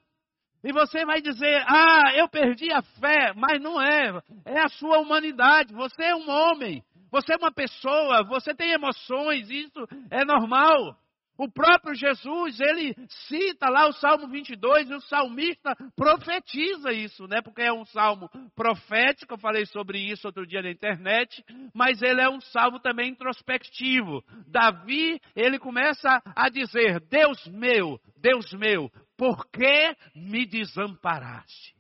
E 0.64 0.72
você 0.72 1.06
vai 1.06 1.22
dizer: 1.22 1.64
Ah, 1.68 2.14
eu 2.16 2.30
perdi 2.30 2.72
a 2.72 2.82
fé. 2.82 3.34
Mas 3.36 3.62
não 3.62 3.82
é. 3.82 4.22
É 4.46 4.60
a 4.60 4.70
sua 4.70 5.00
humanidade. 5.00 5.74
Você 5.74 6.04
é 6.04 6.16
um 6.16 6.30
homem. 6.30 6.84
Você 7.12 7.34
é 7.34 7.38
uma 7.38 7.52
pessoa. 7.52 8.24
Você 8.26 8.54
tem 8.54 8.72
emoções. 8.72 9.50
Isso 9.50 9.88
é 10.12 10.24
normal. 10.24 10.98
O 11.38 11.52
próprio 11.52 11.96
Jesus, 11.96 12.60
ele 12.60 12.94
cita 13.28 13.68
lá 13.68 13.88
o 13.88 13.94
Salmo 13.94 14.28
22 14.28 14.90
e 14.90 14.94
o 14.94 15.02
salmista 15.02 15.76
profetiza 15.96 16.92
isso, 16.92 17.28
né? 17.28 17.42
Porque 17.42 17.64
é 17.64 17.74
um 17.74 17.86
salmo 17.86 18.30
profético, 18.56 19.34
eu 19.34 19.40
falei 19.40 19.66
sobre 19.66 19.98
isso 20.00 20.28
outro 20.28 20.46
dia 20.46 20.62
na 20.62 20.70
internet, 20.70 21.44
mas 21.74 22.04
ele 22.04 22.22
é 22.22 22.30
um 22.30 22.40
salmo 22.40 22.80
também 22.80 23.10
introspectivo. 23.10 24.24
Davi, 24.48 25.20
ele 25.36 25.58
começa 25.58 26.22
a 26.36 26.50
dizer: 26.50 27.00
Deus 27.10 27.44
meu, 27.48 28.00
Deus 28.18 28.54
meu, 28.54 28.92
por 29.18 29.48
que 29.50 29.96
me 30.16 30.46
desamparaste? 30.46 31.74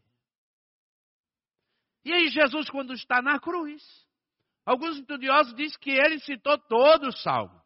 E 2.03 2.11
aí 2.11 2.27
Jesus, 2.29 2.69
quando 2.71 2.93
está 2.93 3.21
na 3.21 3.39
cruz, 3.39 3.83
alguns 4.65 4.97
estudiosos 4.97 5.53
dizem 5.53 5.79
que 5.79 5.91
ele 5.91 6.19
citou 6.19 6.57
todo 6.57 7.07
o 7.07 7.17
salmo. 7.17 7.62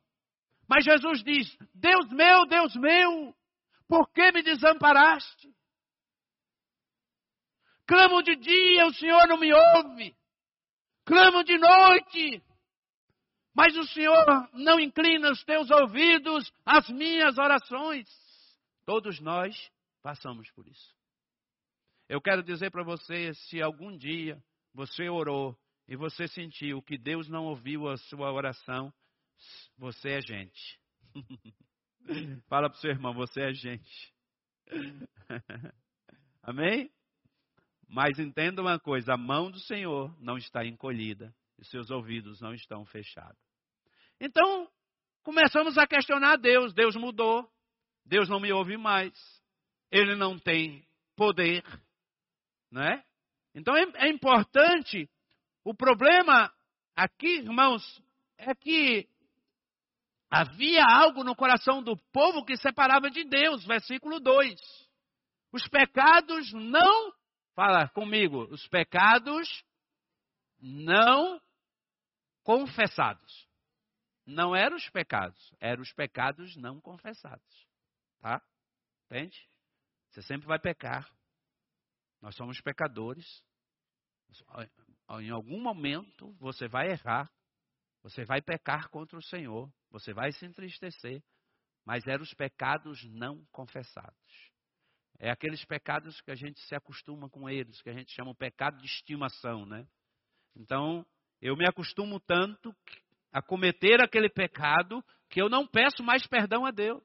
Mas 0.67 0.83
Jesus 0.83 1.23
diz: 1.23 1.57
Deus 1.73 2.09
meu, 2.09 2.45
Deus 2.45 2.75
meu, 2.75 3.33
por 3.87 4.09
que 4.11 4.31
me 4.31 4.43
desamparaste? 4.43 5.47
Clamo 7.87 8.21
de 8.21 8.35
dia, 8.35 8.85
o 8.85 8.93
Senhor 8.93 9.27
não 9.27 9.37
me 9.37 9.53
ouve. 9.53 10.15
Clamo 11.05 11.41
de 11.43 11.57
noite, 11.57 12.43
mas 13.55 13.75
o 13.77 13.85
Senhor 13.87 14.49
não 14.53 14.77
inclina 14.77 15.31
os 15.31 15.43
teus 15.45 15.71
ouvidos 15.71 16.51
às 16.65 16.89
minhas 16.89 17.37
orações. 17.37 18.07
Todos 18.85 19.19
nós 19.21 19.55
passamos 20.03 20.51
por 20.51 20.67
isso. 20.67 20.95
Eu 22.09 22.21
quero 22.21 22.43
dizer 22.43 22.71
para 22.71 22.83
você: 22.83 23.33
se 23.33 23.61
algum 23.61 23.97
dia 23.97 24.37
você 24.73 25.09
orou 25.09 25.57
e 25.87 25.95
você 25.95 26.27
sentiu 26.27 26.81
que 26.81 26.97
Deus 26.97 27.27
não 27.29 27.45
ouviu 27.45 27.87
a 27.87 27.97
sua 27.97 28.31
oração, 28.31 28.93
você 29.77 30.09
é 30.11 30.21
gente. 30.21 30.79
Fala 32.47 32.69
para 32.69 32.77
o 32.77 32.81
seu 32.81 32.91
irmão, 32.91 33.13
você 33.13 33.41
é 33.41 33.53
gente. 33.53 34.13
Amém? 36.43 36.91
Mas 37.87 38.19
entenda 38.19 38.61
uma 38.61 38.79
coisa: 38.79 39.13
a 39.13 39.17
mão 39.17 39.51
do 39.51 39.59
Senhor 39.59 40.15
não 40.21 40.37
está 40.37 40.65
encolhida 40.65 41.33
e 41.57 41.65
seus 41.65 41.89
ouvidos 41.89 42.39
não 42.41 42.53
estão 42.53 42.85
fechados. 42.85 43.37
Então, 44.19 44.69
começamos 45.23 45.77
a 45.77 45.87
questionar 45.87 46.37
Deus. 46.37 46.73
Deus 46.73 46.95
mudou. 46.95 47.49
Deus 48.05 48.29
não 48.29 48.39
me 48.39 48.51
ouve 48.51 48.77
mais. 48.77 49.13
Ele 49.91 50.15
não 50.15 50.37
tem 50.37 50.85
poder. 51.15 51.63
Não 52.71 52.83
é? 52.83 53.03
Então 53.53 53.75
é, 53.75 53.83
é 53.95 54.09
importante. 54.09 55.09
O 55.63 55.73
problema 55.73 56.53
aqui, 56.95 57.39
irmãos, 57.39 57.83
é 58.37 58.53
que 58.55 59.07
havia 60.29 60.83
algo 60.83 61.23
no 61.23 61.35
coração 61.35 61.81
do 61.81 61.97
povo 62.11 62.45
que 62.45 62.57
separava 62.57 63.09
de 63.09 63.23
Deus. 63.23 63.65
Versículo 63.65 64.19
2. 64.19 64.59
Os 65.51 65.67
pecados 65.67 66.51
não, 66.53 67.13
fala 67.55 67.87
comigo, 67.89 68.43
os 68.51 68.67
pecados 68.67 69.63
não 70.59 71.41
confessados. 72.43 73.47
Não 74.25 74.53
eram 74.53 74.75
os 74.75 74.89
pecados, 74.89 75.53
eram 75.59 75.81
os 75.81 75.93
pecados 75.93 76.55
não 76.57 76.81
confessados. 76.81 77.67
Tá? 78.19 78.41
Entende? 79.05 79.37
Você 80.09 80.21
sempre 80.21 80.47
vai 80.47 80.59
pecar. 80.59 81.09
Nós 82.21 82.35
somos 82.35 82.59
pecadores. 82.59 83.25
Em 85.21 85.29
algum 85.29 85.61
momento 85.61 86.33
você 86.33 86.67
vai 86.67 86.91
errar. 86.91 87.31
Você 88.03 88.23
vai 88.25 88.41
pecar 88.41 88.89
contra 88.89 89.17
o 89.17 89.23
Senhor. 89.23 89.71
Você 89.91 90.13
vai 90.13 90.31
se 90.31 90.45
entristecer. 90.45 91.21
Mas 91.85 92.05
eram 92.05 92.23
os 92.23 92.33
pecados 92.33 93.03
não 93.05 93.45
confessados. 93.51 94.51
É 95.19 95.29
aqueles 95.29 95.63
pecados 95.65 96.21
que 96.21 96.31
a 96.31 96.35
gente 96.35 96.59
se 96.61 96.75
acostuma 96.75 97.29
com 97.29 97.49
eles, 97.49 97.81
que 97.81 97.89
a 97.89 97.93
gente 97.93 98.13
chama 98.13 98.31
o 98.31 98.35
pecado 98.35 98.77
de 98.77 98.85
estimação, 98.85 99.65
né? 99.65 99.87
Então, 100.55 101.05
eu 101.41 101.55
me 101.55 101.67
acostumo 101.67 102.19
tanto 102.19 102.75
a 103.31 103.41
cometer 103.41 104.01
aquele 104.01 104.29
pecado 104.29 105.03
que 105.29 105.41
eu 105.41 105.49
não 105.49 105.67
peço 105.67 106.03
mais 106.03 106.25
perdão 106.27 106.65
a 106.65 106.71
Deus. 106.71 107.03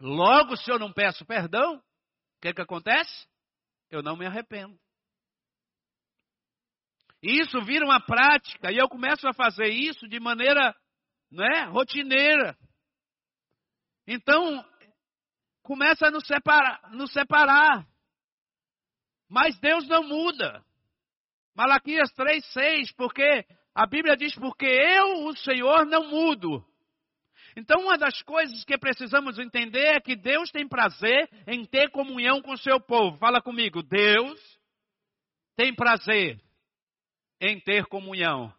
Logo, 0.00 0.56
se 0.56 0.70
eu 0.70 0.78
não 0.78 0.92
peço 0.92 1.24
perdão, 1.24 1.76
o 1.76 2.40
que, 2.40 2.52
que 2.52 2.62
acontece? 2.62 3.28
Eu 3.90 4.02
não 4.02 4.16
me 4.16 4.26
arrependo. 4.26 4.78
Isso 7.22 7.60
vira 7.62 7.84
uma 7.84 8.00
prática 8.00 8.72
e 8.72 8.78
eu 8.78 8.88
começo 8.88 9.28
a 9.28 9.32
fazer 9.32 9.68
isso 9.68 10.08
de 10.08 10.18
maneira 10.18 10.74
né, 11.30 11.66
rotineira. 11.70 12.56
Então, 14.06 14.64
começa 15.62 16.08
a 16.08 16.10
nos 16.10 16.26
separar, 16.26 16.90
nos 16.90 17.12
separar. 17.12 17.86
Mas 19.30 19.56
Deus 19.60 19.86
não 19.86 20.02
muda. 20.02 20.64
Malaquias 21.54 22.12
3,6, 22.14 22.92
porque 22.96 23.46
a 23.72 23.86
Bíblia 23.86 24.16
diz: 24.16 24.34
Porque 24.34 24.66
eu, 24.66 25.26
o 25.26 25.36
Senhor, 25.36 25.86
não 25.86 26.08
mudo. 26.08 26.64
Então, 27.56 27.82
uma 27.82 27.96
das 27.96 28.20
coisas 28.22 28.64
que 28.64 28.76
precisamos 28.78 29.38
entender 29.38 29.94
é 29.94 30.00
que 30.00 30.16
Deus 30.16 30.50
tem 30.50 30.66
prazer 30.66 31.30
em 31.46 31.64
ter 31.64 31.90
comunhão 31.90 32.42
com 32.42 32.52
o 32.52 32.58
seu 32.58 32.80
povo. 32.80 33.18
Fala 33.18 33.40
comigo, 33.40 33.82
Deus 33.82 34.40
tem 35.54 35.74
prazer 35.74 36.40
em 37.42 37.58
ter 37.58 37.86
comunhão 37.86 38.54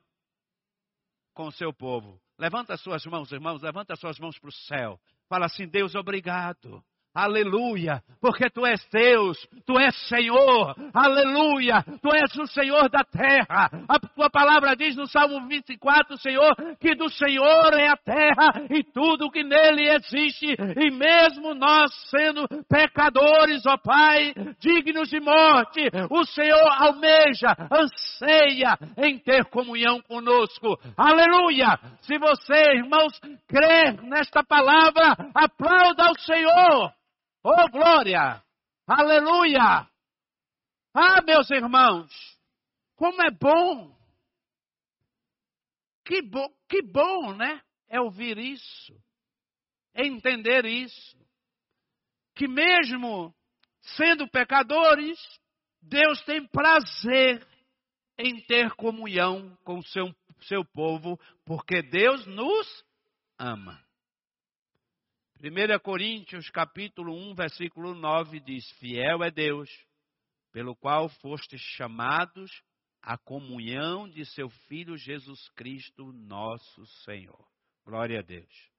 com 1.34 1.48
o 1.48 1.52
seu 1.54 1.74
povo. 1.74 2.22
Levanta 2.38 2.74
as 2.74 2.82
suas 2.82 3.06
mãos, 3.06 3.32
irmãos, 3.32 3.62
levanta 3.62 3.93
as 3.93 4.00
suas 4.00 4.19
mãos 4.19 4.38
para 4.38 4.50
o 4.50 4.52
céu. 4.52 5.00
Fala 5.30 5.46
assim: 5.46 5.65
Deus, 5.65 5.96
obrigado 5.96 6.84
Aleluia, 7.15 8.02
porque 8.19 8.49
tu 8.49 8.65
és 8.65 8.84
Deus, 8.91 9.38
tu 9.67 9.78
és 9.78 9.95
Senhor, 10.08 10.73
aleluia, 10.91 11.84
tu 12.02 12.10
és 12.12 12.36
o 12.36 12.47
Senhor 12.47 12.89
da 12.89 13.04
terra. 13.04 13.69
A 13.88 13.99
tua 13.99 14.32
palavra 14.32 14.76
diz 14.76 14.95
no 14.95 15.06
Salmo 15.06 15.47
24, 15.47 16.17
Senhor, 16.17 16.56
que 16.80 16.95
do 16.95 17.08
Senhor 17.10 17.71
é 17.76 17.89
a 17.89 17.97
terra 17.97 18.65
e 18.67 18.84
tudo 18.84 19.30
que 19.30 19.43
nele 19.43 19.89
existe, 19.89 20.56
e 20.58 20.89
mesmo 20.89 21.54
nós 21.54 21.93
sendo 22.10 22.47
pecadores, 22.67 23.63
ó 23.67 23.78
Pai, 23.78 24.34
dignos 24.60 25.10
de 25.10 25.19
morte, 25.19 25.82
o 26.10 26.26
Senhor 26.26 26.67
almeja, 26.80 27.56
anseia 27.71 28.76
em 28.97 29.19
ter 29.19 29.45
comunhão 29.52 30.02
conosco. 30.02 30.80
Aleluia! 30.97 31.78
Se 32.02 32.17
você, 32.17 32.76
irmãos, 32.76 33.19
crer 33.47 34.02
nesta 34.02 34.43
palavra, 34.43 35.15
aplauda 35.36 36.06
ao 36.06 36.19
Senhor. 36.19 37.02
Oh, 37.43 37.69
glória! 37.69 38.41
Aleluia! 38.88 39.89
Ah, 40.93 41.21
meus 41.25 41.49
irmãos, 41.51 42.10
como 42.95 43.21
é 43.21 43.32
bom! 43.32 43.93
Que, 46.06 46.21
bo 46.21 46.49
que 46.69 46.82
bom, 46.82 47.34
né? 47.36 47.62
É 47.89 47.99
ouvir 47.99 48.38
isso, 48.38 48.93
entender 49.93 50.65
isso. 50.65 51.17
Que 52.34 52.47
mesmo 52.47 53.36
sendo 53.97 54.27
pecadores, 54.29 55.19
Deus 55.82 56.23
tem 56.23 56.47
prazer 56.47 57.45
em 58.17 58.39
ter 58.45 58.73
comunhão 58.75 59.53
com 59.65 59.79
o 59.79 59.84
seu, 59.84 60.15
seu 60.43 60.63
povo, 60.63 61.19
porque 61.45 61.82
Deus 61.82 62.25
nos 62.25 62.86
ama. 63.38 63.84
1 65.43 65.77
Coríntios 65.79 66.49
capítulo 66.51 67.13
1, 67.13 67.36
versículo 67.36 67.93
9 67.93 68.39
diz: 68.39 68.65
Fiel 68.79 69.21
é 69.21 69.29
Deus, 69.29 69.69
pelo 70.53 70.73
qual 70.73 71.10
fostes 71.10 71.60
chamados 71.60 72.63
à 73.01 73.17
comunhão 73.17 74.10
de 74.10 74.25
seu 74.25 74.47
Filho 74.69 74.95
Jesus 74.95 75.49
Cristo, 75.49 76.13
nosso 76.13 76.86
Senhor. 77.03 77.45
Glória 77.84 78.19
a 78.19 78.21
Deus. 78.21 78.71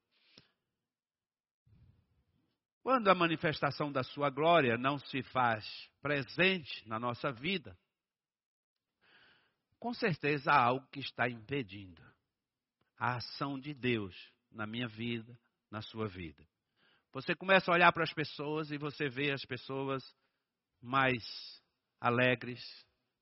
Quando 2.82 3.08
a 3.08 3.14
manifestação 3.14 3.92
da 3.92 4.02
sua 4.02 4.30
glória 4.30 4.78
não 4.78 4.98
se 4.98 5.22
faz 5.22 5.66
presente 6.00 6.88
na 6.88 6.98
nossa 6.98 7.30
vida, 7.30 7.78
com 9.78 9.92
certeza 9.92 10.50
há 10.50 10.64
algo 10.64 10.86
que 10.86 11.00
está 11.00 11.28
impedindo 11.28 12.02
a 12.96 13.16
ação 13.16 13.60
de 13.60 13.74
Deus 13.74 14.16
na 14.50 14.66
minha 14.66 14.88
vida, 14.88 15.38
na 15.70 15.82
sua 15.82 16.08
vida. 16.08 16.53
Você 17.14 17.32
começa 17.32 17.70
a 17.70 17.74
olhar 17.74 17.92
para 17.92 18.02
as 18.02 18.12
pessoas 18.12 18.72
e 18.72 18.76
você 18.76 19.08
vê 19.08 19.30
as 19.30 19.44
pessoas 19.44 20.02
mais 20.82 21.22
alegres, 22.00 22.60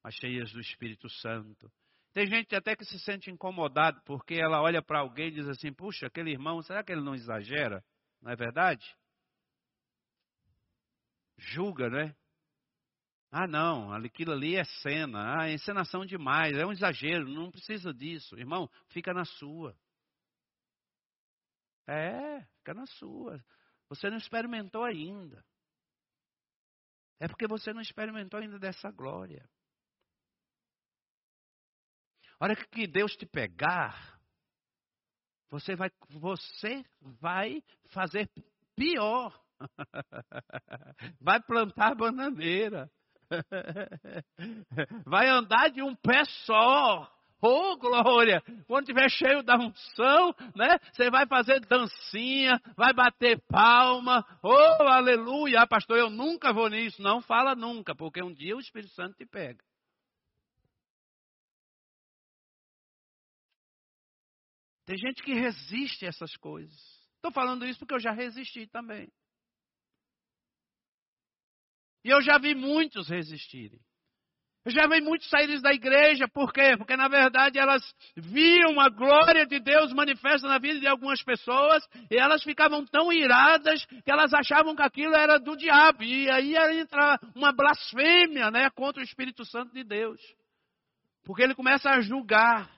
mais 0.03 0.15
cheias 0.15 0.51
do 0.51 0.61
Espírito 0.61 1.11
Santo. 1.11 1.71
Tem 2.15 2.27
gente 2.27 2.57
até 2.57 2.75
que 2.75 2.87
se 2.87 2.99
sente 3.01 3.31
incomodado 3.31 4.01
porque 4.07 4.35
ela 4.35 4.63
olha 4.63 4.83
para 4.83 5.01
alguém 5.01 5.29
e 5.29 5.33
diz 5.33 5.47
assim: 5.47 5.71
puxa, 5.75 6.07
aquele 6.07 6.31
irmão, 6.31 6.63
será 6.63 6.83
que 6.83 6.91
ele 6.91 7.03
não 7.03 7.15
exagera? 7.15 7.85
Não 8.23 8.33
é 8.33 8.37
verdade? 8.37 8.83
Julga, 11.37 11.91
né? 11.91 12.17
Ah, 13.31 13.47
não, 13.47 13.93
aquilo 13.93 14.33
ali 14.33 14.57
é 14.57 14.65
cena, 14.65 15.39
ah, 15.39 15.49
é 15.49 15.53
encenação 15.53 16.07
demais, 16.07 16.57
é 16.57 16.65
um 16.65 16.73
exagero, 16.73 17.29
não 17.29 17.51
precisa 17.51 17.93
disso. 17.93 18.39
Irmão, 18.39 18.71
fica 18.89 19.13
na 19.13 19.27
sua. 19.27 19.77
É, 21.87 22.43
fica 22.57 22.73
na 22.73 22.87
sua. 22.87 23.43
Você 23.93 24.09
não 24.09 24.17
experimentou 24.17 24.85
ainda. 24.85 25.45
É 27.21 27.29
porque 27.29 27.47
você 27.47 27.75
não 27.75 27.83
experimentou 27.83 28.41
ainda 28.41 28.59
dessa 28.59 28.91
glória. 28.91 29.47
A 32.41 32.45
hora 32.47 32.57
que 32.57 32.87
Deus 32.87 33.15
te 33.15 33.27
pegar, 33.27 34.19
você 35.51 35.77
vai, 35.77 35.91
você 36.09 36.83
vai 37.21 37.63
fazer 37.91 38.31
pior. 38.75 39.39
Vai 41.21 41.41
plantar 41.41 41.95
bananeira. 41.95 42.91
Vai 45.07 45.29
andar 45.29 45.71
de 45.71 45.83
um 45.83 45.95
pé 45.95 46.25
só. 46.45 47.22
Oh, 47.45 47.77
glória! 47.77 48.41
Quando 48.69 48.85
estiver 48.85 49.11
cheio 49.11 49.43
da 49.43 49.57
unção, 49.57 50.33
né? 50.55 50.79
Você 50.93 51.11
vai 51.11 51.27
fazer 51.27 51.59
dancinha, 51.67 52.61
vai 52.77 52.93
bater 52.93 53.41
palma. 53.49 54.25
Oh, 54.41 54.85
aleluia! 54.85 55.63
Ah, 55.63 55.67
pastor, 55.67 55.99
eu 55.99 56.09
nunca 56.09 56.53
vou 56.53 56.71
nisso. 56.71 57.03
Não 57.03 57.21
fala 57.21 57.57
nunca, 57.57 57.97
porque 57.97 58.23
um 58.23 58.33
dia 58.33 58.57
o 58.57 58.61
Espírito 58.61 58.95
Santo 58.95 59.17
te 59.17 59.27
pega. 59.27 59.63
Tem 64.87 64.97
gente 64.97 65.21
que 65.23 65.35
resiste 65.35 66.07
a 66.07 66.11
essas 66.11 66.37
coisas. 66.37 66.81
Estou 67.17 67.33
falando 67.33 67.67
isso 67.67 67.81
porque 67.81 67.95
eu 67.95 68.01
já 68.01 68.13
resisti 68.13 68.69
também. 68.69 69.13
E 72.05 72.09
eu 72.09 72.23
já 72.23 72.39
vi 72.39 72.55
muitos 72.55 73.09
resistirem. 73.09 73.81
Já 74.67 74.87
vi 74.87 75.01
muitos 75.01 75.29
saírem 75.29 75.61
da 75.61 75.73
igreja, 75.73 76.29
por 76.29 76.53
quê? 76.53 76.77
Porque 76.77 76.97
na 76.97 77.09
verdade 77.09 77.59
elas 77.59 77.83
viam 78.17 78.81
a 78.81 78.89
glória 78.89 79.45
de 79.45 79.59
Deus 79.59 79.93
manifesta 79.93 80.47
na 80.47 80.59
vida 80.59 80.79
de 80.79 80.87
algumas 80.87 81.21
pessoas 81.23 81.85
e 82.09 82.17
elas 82.17 82.45
ficavam 82.45 82.85
tão 82.87 83.13
iradas 83.13 83.85
que 83.85 84.11
elas 84.11 84.33
achavam 84.33 84.77
que 84.77 84.83
aquilo 84.83 85.17
era 85.17 85.39
do 85.39 85.57
diabo. 85.57 86.05
E 86.05 86.31
aí 86.31 86.55
entra 86.79 87.19
uma 87.35 87.53
blasfêmia 87.53 88.53
né, 88.53 88.71
contra 88.71 89.01
o 89.01 89.05
Espírito 89.05 89.45
Santo 89.45 89.73
de 89.75 89.83
Deus. 89.83 90.21
Porque 91.25 91.43
ele 91.43 91.55
começa 91.55 91.91
a 91.91 92.01
julgar. 92.01 92.71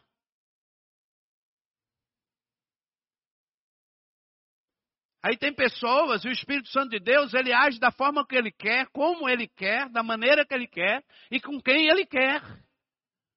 Aí 5.24 5.38
tem 5.38 5.54
pessoas, 5.54 6.22
e 6.22 6.28
o 6.28 6.32
Espírito 6.32 6.68
Santo 6.68 6.90
de 6.90 7.00
Deus, 7.00 7.32
ele 7.32 7.50
age 7.50 7.80
da 7.80 7.90
forma 7.90 8.26
que 8.26 8.36
ele 8.36 8.52
quer, 8.52 8.86
como 8.92 9.26
ele 9.26 9.48
quer, 9.48 9.88
da 9.88 10.02
maneira 10.02 10.44
que 10.44 10.52
ele 10.52 10.66
quer 10.66 11.02
e 11.30 11.40
com 11.40 11.58
quem 11.62 11.86
ele 11.88 12.04
quer. 12.04 12.42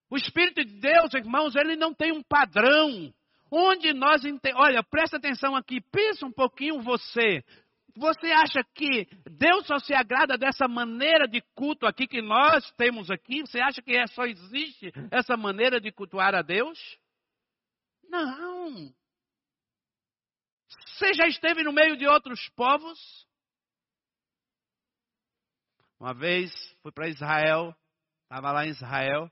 O 0.09 0.17
Espírito 0.17 0.65
de 0.65 0.81
Deus, 0.81 1.13
irmãos, 1.13 1.55
ele 1.55 1.77
não 1.77 1.93
tem 1.93 2.11
um 2.11 2.21
padrão. 2.21 3.09
Onde 3.49 3.93
nós. 3.93 4.21
Olha, 4.55 4.83
presta 4.83 5.15
atenção 5.15 5.55
aqui, 5.55 5.79
pensa 5.79 6.25
um 6.25 6.31
pouquinho 6.31 6.81
você. 6.81 7.41
Você 7.95 8.33
acha 8.33 8.61
que 8.75 9.07
Deus 9.25 9.65
só 9.65 9.79
se 9.79 9.93
agrada 9.93 10.37
dessa 10.37 10.67
maneira 10.67 11.25
de 11.25 11.41
culto 11.55 11.87
aqui 11.87 12.05
que 12.05 12.21
nós 12.21 12.69
temos 12.73 13.09
aqui? 13.09 13.39
Você 13.43 13.61
acha 13.61 13.81
que 13.81 13.95
é 13.95 14.05
só 14.07 14.25
existe 14.25 14.91
essa 15.09 15.37
maneira 15.37 15.79
de 15.79 15.89
cultuar 15.93 16.35
a 16.35 16.41
Deus? 16.41 16.77
Não. 18.09 18.91
Você 20.69 21.13
já 21.13 21.27
esteve 21.27 21.63
no 21.63 21.71
meio 21.71 21.97
de 21.97 22.07
outros 22.07 22.49
povos? 22.49 23.27
Uma 25.99 26.13
vez 26.13 26.51
fui 26.81 26.91
para 26.91 27.09
Israel, 27.09 27.75
estava 28.23 28.51
lá 28.51 28.65
em 28.65 28.69
Israel, 28.69 29.31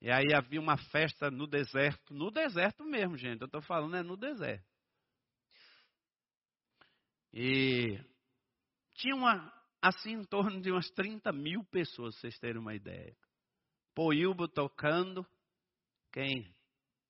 e 0.00 0.10
aí 0.10 0.34
havia 0.34 0.60
uma 0.60 0.76
festa 0.76 1.30
no 1.30 1.46
deserto, 1.46 2.14
no 2.14 2.30
deserto 2.30 2.84
mesmo, 2.84 3.16
gente, 3.16 3.40
eu 3.40 3.46
estou 3.46 3.62
falando 3.62 3.96
é 3.96 4.02
no 4.02 4.16
deserto. 4.16 4.66
E 7.32 7.98
tinha 8.94 9.14
uma, 9.14 9.52
assim 9.80 10.12
em 10.12 10.24
torno 10.24 10.60
de 10.60 10.70
umas 10.70 10.90
30 10.90 11.32
mil 11.32 11.64
pessoas, 11.64 12.16
vocês 12.16 12.38
terem 12.38 12.60
uma 12.60 12.74
ideia. 12.74 13.16
Poilbo 13.94 14.48
tocando, 14.48 15.26
quem 16.12 16.54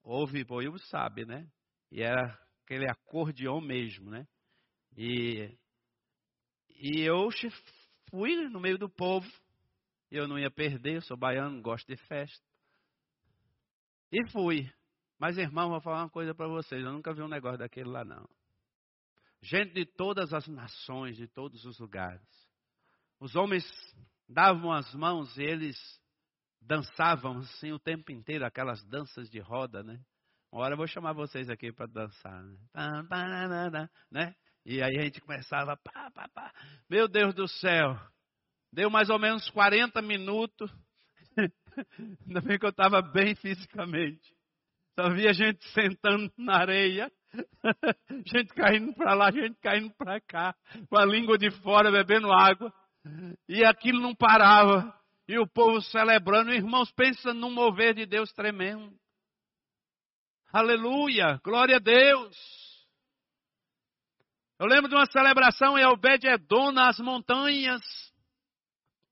ouve 0.03 0.45
Poilbo 0.45 0.79
sabe, 0.79 1.25
né? 1.25 1.51
E 1.91 2.03
era 2.03 2.39
aquele 2.71 2.89
acordeão 2.89 3.61
mesmo, 3.61 4.09
né? 4.09 4.29
E, 4.97 5.59
e 6.69 7.01
eu 7.01 7.29
fui 8.09 8.49
no 8.49 8.61
meio 8.61 8.79
do 8.79 8.89
povo, 8.89 9.29
eu 10.09 10.29
não 10.29 10.39
ia 10.39 10.51
perder, 10.53 10.97
eu 10.97 11.03
sou 11.03 11.17
baiano, 11.17 11.61
gosto 11.61 11.89
de 11.89 11.97
festa. 11.97 12.47
E 14.13 14.25
fui. 14.31 14.73
Mas, 15.19 15.37
irmão, 15.37 15.71
vou 15.71 15.81
falar 15.81 16.05
uma 16.05 16.11
coisa 16.11 16.33
para 16.33 16.47
vocês, 16.47 16.81
eu 16.81 16.93
nunca 16.93 17.13
vi 17.13 17.23
um 17.23 17.29
negócio 17.29 17.59
daquele 17.59 17.89
lá, 17.89 18.05
não. 18.05 18.29
Gente 19.43 19.73
de 19.75 19.85
todas 19.85 20.33
as 20.33 20.47
nações, 20.47 21.17
de 21.17 21.27
todos 21.27 21.65
os 21.65 21.77
lugares. 21.81 22.23
Os 23.19 23.35
homens 23.35 23.65
davam 24.29 24.71
as 24.71 24.95
mãos 24.95 25.37
e 25.37 25.43
eles 25.43 25.77
dançavam 26.61 27.39
assim 27.39 27.73
o 27.73 27.81
tempo 27.81 28.13
inteiro, 28.13 28.45
aquelas 28.45 28.85
danças 28.85 29.29
de 29.29 29.41
roda, 29.41 29.83
né? 29.83 30.01
Uma 30.53 30.63
hora 30.63 30.73
eu 30.75 30.79
vou 30.79 30.87
chamar 30.89 31.13
vocês 31.13 31.49
aqui 31.49 31.71
para 31.71 31.87
dançar. 31.87 32.43
Né? 32.43 32.57
né? 34.11 34.35
E 34.67 34.83
aí 34.83 34.99
a 34.99 35.03
gente 35.03 35.21
começava. 35.21 35.77
Pá, 35.77 36.11
pá, 36.11 36.29
pá. 36.35 36.53
Meu 36.89 37.07
Deus 37.07 37.35
do 37.35 37.47
céu. 37.47 37.97
Deu 38.73 38.91
mais 38.91 39.11
ou 39.11 39.19
menos 39.19 39.49
40 39.51 40.03
minutos. 40.03 40.71
Ainda 42.27 42.41
bem 42.41 42.59
que 42.59 42.67
eu 42.67 42.71
estava 42.71 43.01
bem 43.01 43.37
fisicamente. 43.37 44.35
Só 44.99 45.09
via 45.11 45.33
gente 45.33 45.65
sentando 45.69 46.33
na 46.37 46.57
areia. 46.57 47.11
gente 48.27 48.53
caindo 48.53 48.93
para 48.95 49.15
lá, 49.15 49.31
gente 49.31 49.57
caindo 49.61 49.95
para 49.95 50.21
cá. 50.21 50.55
Com 50.89 50.99
a 50.99 51.05
língua 51.05 51.39
de 51.39 51.51
fora, 51.63 51.93
bebendo 51.93 52.33
água. 52.33 52.73
E 53.49 53.65
aquilo 53.65 54.01
não 54.01 54.17
parava. 54.17 54.93
E 55.29 55.39
o 55.39 55.47
povo 55.47 55.81
celebrando. 55.81 56.53
Irmãos, 56.53 56.91
pensa 56.91 57.33
num 57.33 57.53
mover 57.53 57.95
de 57.95 58.05
Deus 58.05 58.33
tremendo. 58.33 59.00
Aleluia, 60.53 61.41
glória 61.45 61.77
a 61.77 61.79
Deus. 61.79 62.37
Eu 64.59 64.67
lembro 64.67 64.89
de 64.89 64.97
uma 64.97 65.07
celebração 65.07 65.79
em 65.79 65.87
Obed-Edom, 65.87 66.73
nas 66.73 66.99
montanhas, 66.99 67.81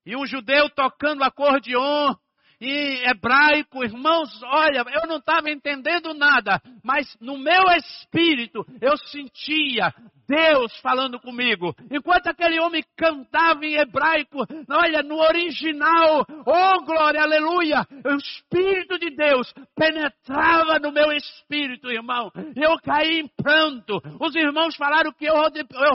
e 0.05 0.17
um 0.17 0.25
judeu 0.25 0.69
tocando 0.69 1.23
acordeon, 1.23 2.13
em 2.61 3.09
hebraico, 3.09 3.83
irmãos, 3.83 4.29
olha, 4.43 4.83
eu 5.01 5.07
não 5.07 5.17
estava 5.17 5.49
entendendo 5.49 6.13
nada, 6.13 6.61
mas 6.83 7.07
no 7.21 7.37
meu 7.37 7.63
espírito 7.77 8.65
eu 8.81 8.97
sentia 8.97 9.93
Deus 10.29 10.79
falando 10.81 11.19
comigo. 11.19 11.73
Enquanto 11.89 12.27
aquele 12.27 12.59
homem 12.61 12.83
cantava 12.95 13.65
em 13.65 13.77
hebraico, 13.77 14.45
olha, 14.69 15.01
no 15.01 15.15
original, 15.15 16.23
oh 16.45 16.85
glória, 16.85 17.23
aleluia, 17.23 17.83
o 18.05 18.15
Espírito 18.15 18.99
de 18.99 19.09
Deus 19.15 19.51
penetrava 19.75 20.77
no 20.79 20.91
meu 20.91 21.11
espírito, 21.11 21.89
irmão. 21.89 22.31
Eu 22.55 22.77
caí 22.83 23.21
em 23.21 23.27
pranto. 23.27 23.99
Os 24.19 24.35
irmãos 24.35 24.75
falaram 24.75 25.11
que 25.11 25.25
eu, 25.25 25.33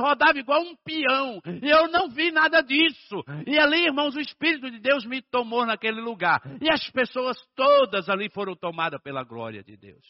rodava 0.01 0.39
igual 0.39 0.63
um 0.63 0.75
peão. 0.85 1.41
E 1.63 1.71
eu 1.71 1.89
não 1.89 2.09
vi 2.09 2.33
nada 2.33 2.61
disso. 2.61 3.23
E 3.47 3.57
ali, 3.57 3.85
irmãos, 3.85 4.17
o 4.17 4.21
Espírito 4.21 4.69
de 4.69 4.81
Deus 4.81 5.07
me 5.07 5.23
tomou 5.23 5.65
naquele 5.65 6.01
lugar. 6.01 6.41
E 6.61 6.71
as 6.71 6.91
pessoas 6.91 7.37
todas 7.55 8.09
ali 8.09 8.29
foram 8.31 8.55
tomadas 8.55 9.01
pela 9.03 9.25
glória 9.25 9.63
de 9.63 9.77
Deus. 9.77 10.05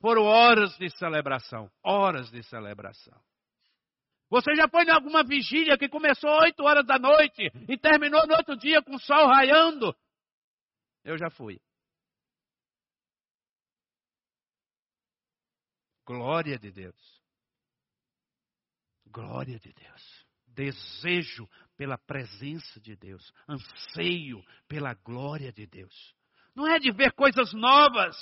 Foram 0.00 0.22
horas 0.22 0.76
de 0.78 0.88
celebração, 0.90 1.70
horas 1.82 2.30
de 2.30 2.42
celebração. 2.42 3.18
Você 4.30 4.54
já 4.54 4.68
foi 4.68 4.84
em 4.84 4.90
alguma 4.90 5.24
vigília 5.24 5.78
que 5.78 5.88
começou 5.88 6.30
8 6.30 6.62
horas 6.62 6.86
da 6.86 6.98
noite 6.98 7.50
e 7.68 7.78
terminou 7.78 8.26
no 8.26 8.34
outro 8.34 8.56
dia 8.56 8.82
com 8.82 8.94
o 8.94 9.00
sol 9.00 9.26
raiando? 9.26 9.94
Eu 11.02 11.16
já 11.16 11.30
fui. 11.30 11.58
Glória 16.06 16.58
de 16.58 16.70
Deus. 16.70 17.22
Glória 19.06 19.58
de 19.58 19.72
Deus. 19.72 20.26
Desejo 20.46 21.48
pela 21.78 21.96
presença 21.96 22.80
de 22.80 22.96
Deus. 22.96 23.32
Anseio 23.48 24.44
pela 24.66 24.92
glória 24.92 25.52
de 25.52 25.64
Deus. 25.64 26.14
Não 26.54 26.66
é 26.66 26.78
de 26.80 26.90
ver 26.90 27.12
coisas 27.12 27.54
novas 27.54 28.16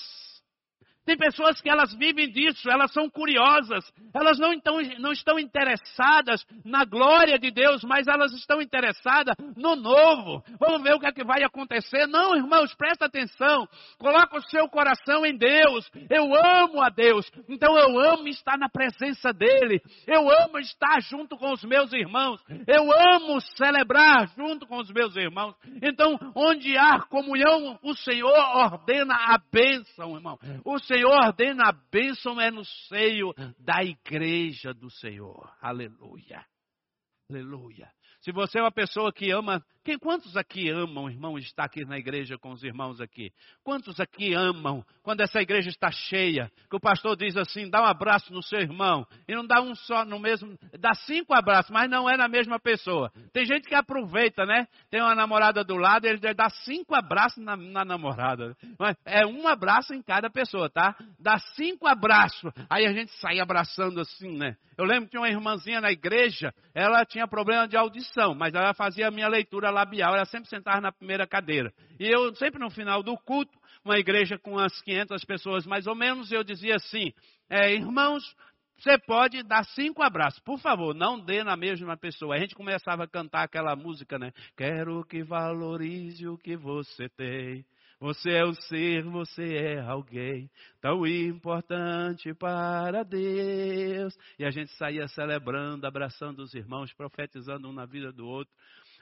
tem 1.07 1.17
pessoas 1.17 1.61
que 1.61 1.71
elas 1.71 1.95
vivem 1.95 2.29
disso, 2.29 2.69
elas 2.69 2.93
são 2.93 3.09
curiosas, 3.09 3.85
elas 4.13 4.41
não, 4.41 4.53
então, 4.53 4.79
não 4.99 5.13
estão 5.13 5.39
interessadas 5.39 6.45
na 6.65 6.85
glória 6.85 7.39
de 7.39 7.53
Deus, 7.53 7.85
mas 7.85 8.09
elas 8.09 8.33
estão 8.33 8.61
interessadas 8.61 9.37
no 9.57 9.77
novo. 9.77 10.43
Vamos 10.59 10.83
ver 10.83 10.95
o 10.95 10.99
que 10.99 11.07
é 11.07 11.13
que 11.13 11.25
vai 11.25 11.45
acontecer. 11.45 12.09
Não, 12.09 12.35
irmãos, 12.35 12.75
presta 12.75 13.07
atenção. 13.07 13.69
Coloca 13.99 14.37
o 14.37 14.51
seu 14.51 14.69
coração 14.69 15.25
em 15.25 15.37
Deus. 15.37 15.89
Eu 16.11 16.35
amo 16.35 16.83
a 16.83 16.89
Deus, 16.89 17.31
então 17.49 17.79
eu 17.79 18.01
amo 18.01 18.27
estar 18.27 18.59
na 18.59 18.69
presença 18.69 19.33
dEle. 19.33 19.81
Eu 20.09 20.29
amo 20.29 20.59
estar 20.59 21.01
junto 21.03 21.37
com 21.37 21.53
os 21.53 21.63
meus 21.63 21.93
irmãos. 21.93 22.43
Eu 22.67 22.91
amo 23.15 23.41
celebrar 23.57 24.27
junto 24.37 24.67
com 24.67 24.79
os 24.79 24.91
meus 24.91 25.15
irmãos. 25.15 25.55
Então, 25.81 26.19
onde 26.35 26.77
há 26.77 26.99
comunhão, 27.03 27.79
o 27.81 27.95
Senhor 27.95 28.37
ordena 28.57 29.15
a 29.15 29.39
bênção, 29.53 30.17
irmão. 30.17 30.37
O 30.65 30.81
Senhor 30.81 30.96
Senhor 30.97 31.05
ordena 31.05 31.69
a 31.69 31.73
bênção 31.73 32.41
é 32.41 32.51
no 32.51 32.65
seio 32.65 33.35
da 33.59 33.85
igreja 33.85 34.73
do 34.73 34.91
Senhor. 34.91 35.55
Aleluia. 35.61 36.43
Aleluia. 37.31 37.93
Se 38.27 38.33
você 38.33 38.59
é 38.59 38.61
uma 38.61 38.73
pessoa 38.73 39.13
que 39.13 39.31
ama 39.31 39.65
quem, 39.87 39.97
quantos 40.01 40.37
aqui 40.37 40.69
amam, 40.69 41.09
irmão, 41.09 41.39
estar 41.39 41.63
aqui 41.63 41.85
na 41.85 41.97
igreja 41.97 42.37
com 42.37 42.51
os 42.51 42.65
irmãos 42.65 43.01
aqui? 43.01 43.31
Quantos 43.63 44.01
aqui 44.01 44.35
amam 44.35 44.85
quando 45.01 45.21
essa 45.21 45.41
igreja 45.41 45.69
está 45.69 45.93
cheia? 45.93 46.51
Que 46.69 46.75
o 46.75 46.81
pastor 46.81 47.17
diz 47.17 47.37
assim: 47.37 47.71
dá 47.71 47.81
um 47.81 47.87
abraço 47.87 48.33
no 48.33 48.43
seu 48.43 48.59
irmão. 48.59 49.07
E 49.29 49.35
não 49.37 49.47
dá 49.47 49.63
um 49.63 49.77
só 49.77 50.05
no 50.05 50.19
mesmo, 50.19 50.59
dá 50.81 50.93
cinco 50.93 51.33
abraços, 51.33 51.71
mas 51.71 51.89
não 51.89 52.11
é 52.11 52.17
na 52.17 52.27
mesma 52.27 52.59
pessoa. 52.59 53.13
Tem 53.33 53.45
gente 53.45 53.69
que 53.69 53.77
aproveita, 53.77 54.45
né? 54.45 54.67
Tem 54.91 55.01
uma 55.01 55.15
namorada 55.15 55.63
do 55.63 55.77
lado, 55.77 56.05
ele 56.05 56.19
dá 56.35 56.51
cinco 56.65 56.93
abraços 56.93 57.41
na, 57.45 57.57
na 57.57 57.85
namorada. 57.85 58.57
Mas 58.77 58.97
é 59.05 59.25
um 59.25 59.47
abraço 59.47 59.95
em 59.95 60.03
cada 60.03 60.29
pessoa, 60.29 60.69
tá? 60.69 60.97
Dá 61.17 61.39
cinco 61.55 61.87
abraços. 61.87 62.53
Aí 62.69 62.87
a 62.87 62.93
gente 62.93 63.13
sai 63.21 63.39
abraçando 63.39 64.01
assim, 64.01 64.37
né? 64.37 64.57
Eu 64.77 64.85
lembro 64.85 65.09
que 65.09 65.17
uma 65.17 65.29
irmãzinha 65.29 65.81
na 65.81 65.93
igreja, 65.93 66.53
ela 66.75 67.05
tinha 67.05 67.27
problema 67.29 67.69
de 67.69 67.77
audição, 67.77 68.16
mas 68.35 68.55
ela 68.55 68.75
fazia 68.75 69.09
a 69.09 69.11
minha 69.11 69.29
leitura 69.29 69.71
labial, 69.71 70.15
ela 70.15 70.25
sempre 70.25 70.49
sentava 70.49 70.81
na 70.81 70.93
primeira 70.93 71.27
cadeira. 71.27 71.73
E 71.99 72.07
eu, 72.07 72.35
sempre 72.37 72.61
no 72.61 72.71
final 72.71 73.03
do 73.03 73.17
culto, 73.19 73.57
uma 73.85 73.99
igreja 73.99 74.39
com 74.39 74.53
umas 74.53 74.81
500 74.83 75.25
pessoas 75.25 75.67
mais 75.67 75.87
ou 75.87 75.95
menos, 75.95 76.33
eu 76.33 76.43
dizia 76.43 76.77
assim: 76.77 77.13
é, 77.49 77.73
irmãos, 77.73 78.23
você 78.79 78.99
pode 78.99 79.43
dar 79.43 79.65
cinco 79.65 80.03
abraços. 80.03 80.41
Por 80.41 80.59
favor, 80.59 80.95
não 80.95 81.19
dê 81.19 81.43
na 81.43 81.57
mesma 81.57 81.97
pessoa. 81.97 82.35
A 82.35 82.39
gente 82.39 82.55
começava 82.55 83.05
a 83.05 83.09
cantar 83.09 83.45
aquela 83.45 83.75
música, 83.75 84.19
né? 84.19 84.33
Quero 84.57 85.05
que 85.05 85.23
valorize 85.23 86.27
o 86.29 86.37
que 86.37 86.57
você 86.57 87.09
tem. 87.11 87.65
Você 87.99 88.31
é 88.31 88.45
o 88.45 88.53
ser, 88.53 89.05
você 89.05 89.57
é 89.57 89.81
alguém 89.81 90.51
tão 90.83 91.07
importante 91.07 92.35
para 92.35 93.03
Deus. 93.03 94.17
E 94.39 94.45
a 94.45 94.51
gente 94.51 94.71
saía 94.73 95.09
celebrando, 95.09 95.87
abraçando 95.87 96.41
os 96.41 96.53
irmãos, 96.53 96.93
profetizando 96.93 97.69
um 97.69 97.73
na 97.73 97.87
vida 97.87 98.13
do 98.13 98.27
outro. 98.27 98.53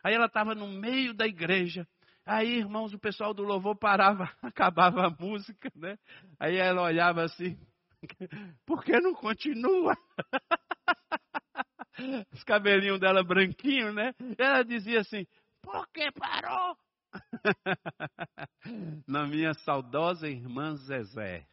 Aí 0.05 0.15
ela 0.15 0.27
estava 0.27 0.55
no 0.55 0.69
meio 0.69 1.13
da 1.13 1.27
igreja. 1.27 1.87
Aí, 2.25 2.59
irmãos, 2.59 2.95
o 2.95 2.99
pessoal 2.99 3.35
do 3.35 3.43
louvor 3.43 3.77
parava, 3.77 4.31
acabava 4.41 5.07
a 5.07 5.11
música, 5.11 5.71
né? 5.75 5.99
Aí 6.39 6.57
ela 6.57 6.83
olhava 6.83 7.25
assim, 7.25 7.59
por 8.65 8.85
que 8.85 8.99
não 9.01 9.13
continua? 9.13 9.97
Os 12.33 12.45
cabelinhos 12.45 13.01
dela 13.01 13.25
branquinhos, 13.25 13.95
né? 13.95 14.15
Ela 14.39 14.63
dizia 14.63 15.01
assim, 15.01 15.27
por 15.63 15.89
que 15.89 16.13
parou? 16.13 16.77
Na 19.07 19.27
minha 19.27 19.55
saudosa 19.55 20.29
irmã 20.29 20.75
Zezé, 20.77 21.47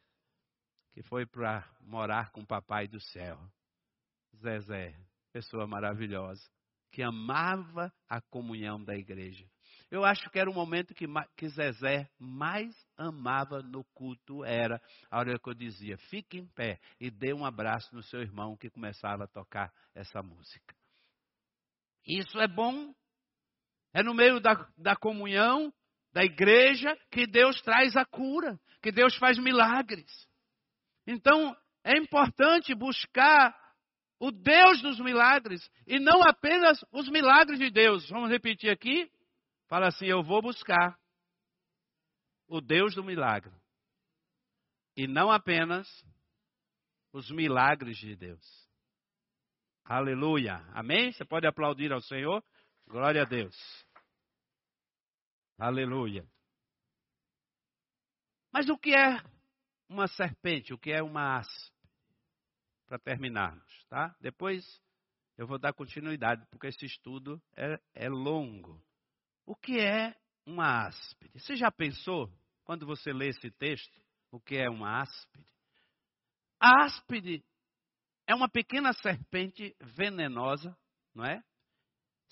que 0.94 1.04
foi 1.04 1.26
para 1.26 1.68
morar 1.82 2.32
com 2.32 2.42
o 2.42 2.48
papai 2.48 2.88
do 2.88 3.00
céu. 3.00 3.40
Zezé, 4.36 4.96
pessoa 5.32 5.68
maravilhosa, 5.68 6.50
que 6.92 7.02
amava 7.02 7.94
a 8.10 8.22
comunhão 8.22 8.84
da 8.84 8.96
igreja. 8.96 9.46
Eu 9.90 10.06
acho 10.06 10.30
que 10.30 10.40
era 10.40 10.50
o 10.50 10.54
momento 10.54 10.94
que, 10.94 11.06
que 11.36 11.50
Zezé 11.50 12.10
mais 12.18 12.74
amava 12.98 13.62
no 13.62 13.84
culto, 13.94 14.44
era 14.44 14.82
a 15.10 15.20
hora 15.20 15.38
que 15.40 15.50
eu 15.50 15.54
dizia, 15.54 15.98
fique 15.98 16.38
em 16.38 16.48
pé 16.48 16.80
e 17.00 17.10
dê 17.10 17.34
um 17.34 17.46
abraço 17.46 17.94
no 17.94 18.04
seu 18.04 18.22
irmão 18.22 18.58
que 18.58 18.70
começava 18.70 19.26
a 19.26 19.28
tocar 19.28 19.74
essa 19.94 20.22
música. 20.22 20.76
Isso 22.06 22.40
é 22.40 22.48
bom. 22.48 22.94
É 23.94 24.02
no 24.02 24.14
meio 24.14 24.40
da, 24.40 24.54
da 24.78 24.96
comunhão, 24.96 25.74
da 26.14 26.24
igreja, 26.24 26.98
que 27.12 27.26
Deus 27.26 27.62
traz 27.62 27.96
a 27.96 28.06
cura, 28.06 28.60
que 28.82 28.92
Deus 28.92 29.16
faz 29.18 29.38
milagres. 29.38 30.10
Então, 31.06 31.56
é 31.84 31.98
importante 31.98 32.76
buscar 32.76 33.56
o 34.20 34.32
Deus 34.32 34.82
dos 34.82 35.00
milagres 35.00 35.68
e 35.88 36.00
não 36.00 36.22
apenas 36.22 36.80
os 36.92 37.10
milagres 37.10 37.60
de 37.60 37.72
Deus. 37.72 38.08
Vamos 38.10 38.30
repetir 38.30 38.70
aqui? 38.70 39.12
Fala 39.68 39.88
assim: 39.88 40.06
Eu 40.06 40.22
vou 40.22 40.42
buscar 40.42 40.96
o 42.48 42.62
Deus 42.62 42.94
do 42.94 43.04
milagre. 43.04 43.54
E 44.96 45.08
não 45.08 45.32
apenas 45.32 45.88
os 47.14 47.32
milagres 47.32 47.98
de 47.98 48.16
Deus. 48.16 48.42
Aleluia. 49.84 50.56
Amém? 50.74 51.12
Você 51.12 51.26
pode 51.26 51.48
aplaudir 51.48 51.92
ao 51.92 52.02
Senhor? 52.02 52.44
Glória 52.92 53.22
a 53.22 53.26
Deus. 53.26 53.56
Aleluia. 55.58 56.28
Mas 58.52 58.68
o 58.68 58.78
que 58.78 58.94
é 58.94 59.24
uma 59.88 60.10
serpente? 60.10 60.74
O 60.74 60.78
que 60.78 60.92
é 60.92 61.02
uma 61.02 61.38
aspa? 61.38 61.90
Para 62.88 63.00
terminarmos, 63.00 63.86
tá? 63.86 64.14
Depois 64.20 64.66
eu 65.38 65.48
vou 65.48 65.58
dar 65.58 65.72
continuidade, 65.72 66.46
porque 66.48 66.68
esse 66.68 66.86
estudo 66.86 67.42
é, 67.56 67.80
é 67.94 68.10
longo. 68.10 68.84
O 69.46 69.56
que 69.56 69.80
é 69.80 70.14
uma 70.46 70.86
áspide? 70.88 71.40
Você 71.40 71.56
já 71.56 71.72
pensou, 71.72 72.30
quando 72.66 72.86
você 72.86 73.14
lê 73.14 73.30
esse 73.30 73.50
texto, 73.52 74.02
o 74.32 74.42
que 74.42 74.58
é 74.58 74.70
uma 74.70 75.00
áspide? 75.00 75.48
A 76.60 76.84
áspide 76.84 77.42
é 78.28 78.36
uma 78.36 78.50
pequena 78.50 78.92
serpente 78.92 79.74
venenosa, 79.80 80.78
não 81.16 81.24
é? 81.24 81.42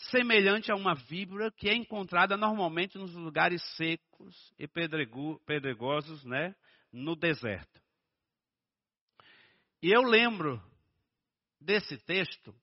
Semelhante 0.03 0.71
a 0.71 0.75
uma 0.75 0.95
víbora 0.95 1.51
que 1.51 1.67
é 1.67 1.75
encontrada 1.75 2.37
normalmente 2.37 2.97
nos 2.97 3.13
lugares 3.13 3.61
secos 3.75 4.53
e 4.57 4.65
pedregosos, 4.65 6.23
né? 6.23 6.55
No 6.91 7.15
deserto. 7.15 7.81
E 9.81 9.91
eu 9.91 10.01
lembro 10.01 10.61
desse 11.59 11.97
texto. 11.97 12.55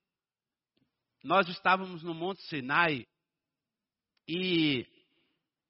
Nós 1.23 1.47
estávamos 1.49 2.03
no 2.03 2.15
Monte 2.15 2.41
Sinai 2.43 3.07
e 4.27 4.87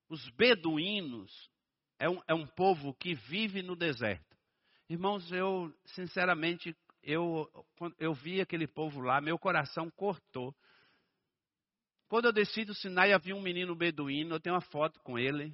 os 0.08 0.28
beduínos 0.30 1.50
é 1.98 2.08
um, 2.08 2.20
é 2.28 2.34
um 2.34 2.46
povo 2.46 2.94
que 2.94 3.14
vive 3.14 3.62
no 3.62 3.74
deserto. 3.74 4.36
Irmãos, 4.88 5.30
eu, 5.32 5.74
sinceramente, 5.86 6.76
eu, 7.02 7.50
eu 7.98 8.14
vi 8.14 8.40
aquele 8.40 8.68
povo 8.68 9.00
lá, 9.00 9.20
meu 9.20 9.38
coração 9.38 9.90
cortou. 9.90 10.54
Quando 12.09 12.26
eu 12.26 12.32
desci 12.32 12.64
do 12.64 12.74
Sinai, 12.74 13.12
havia 13.12 13.34
um 13.34 13.42
menino 13.42 13.74
beduíno, 13.74 14.34
eu 14.34 14.40
tenho 14.40 14.54
uma 14.54 14.61
foto 14.61 15.00
com 15.00 15.18
ele. 15.18 15.52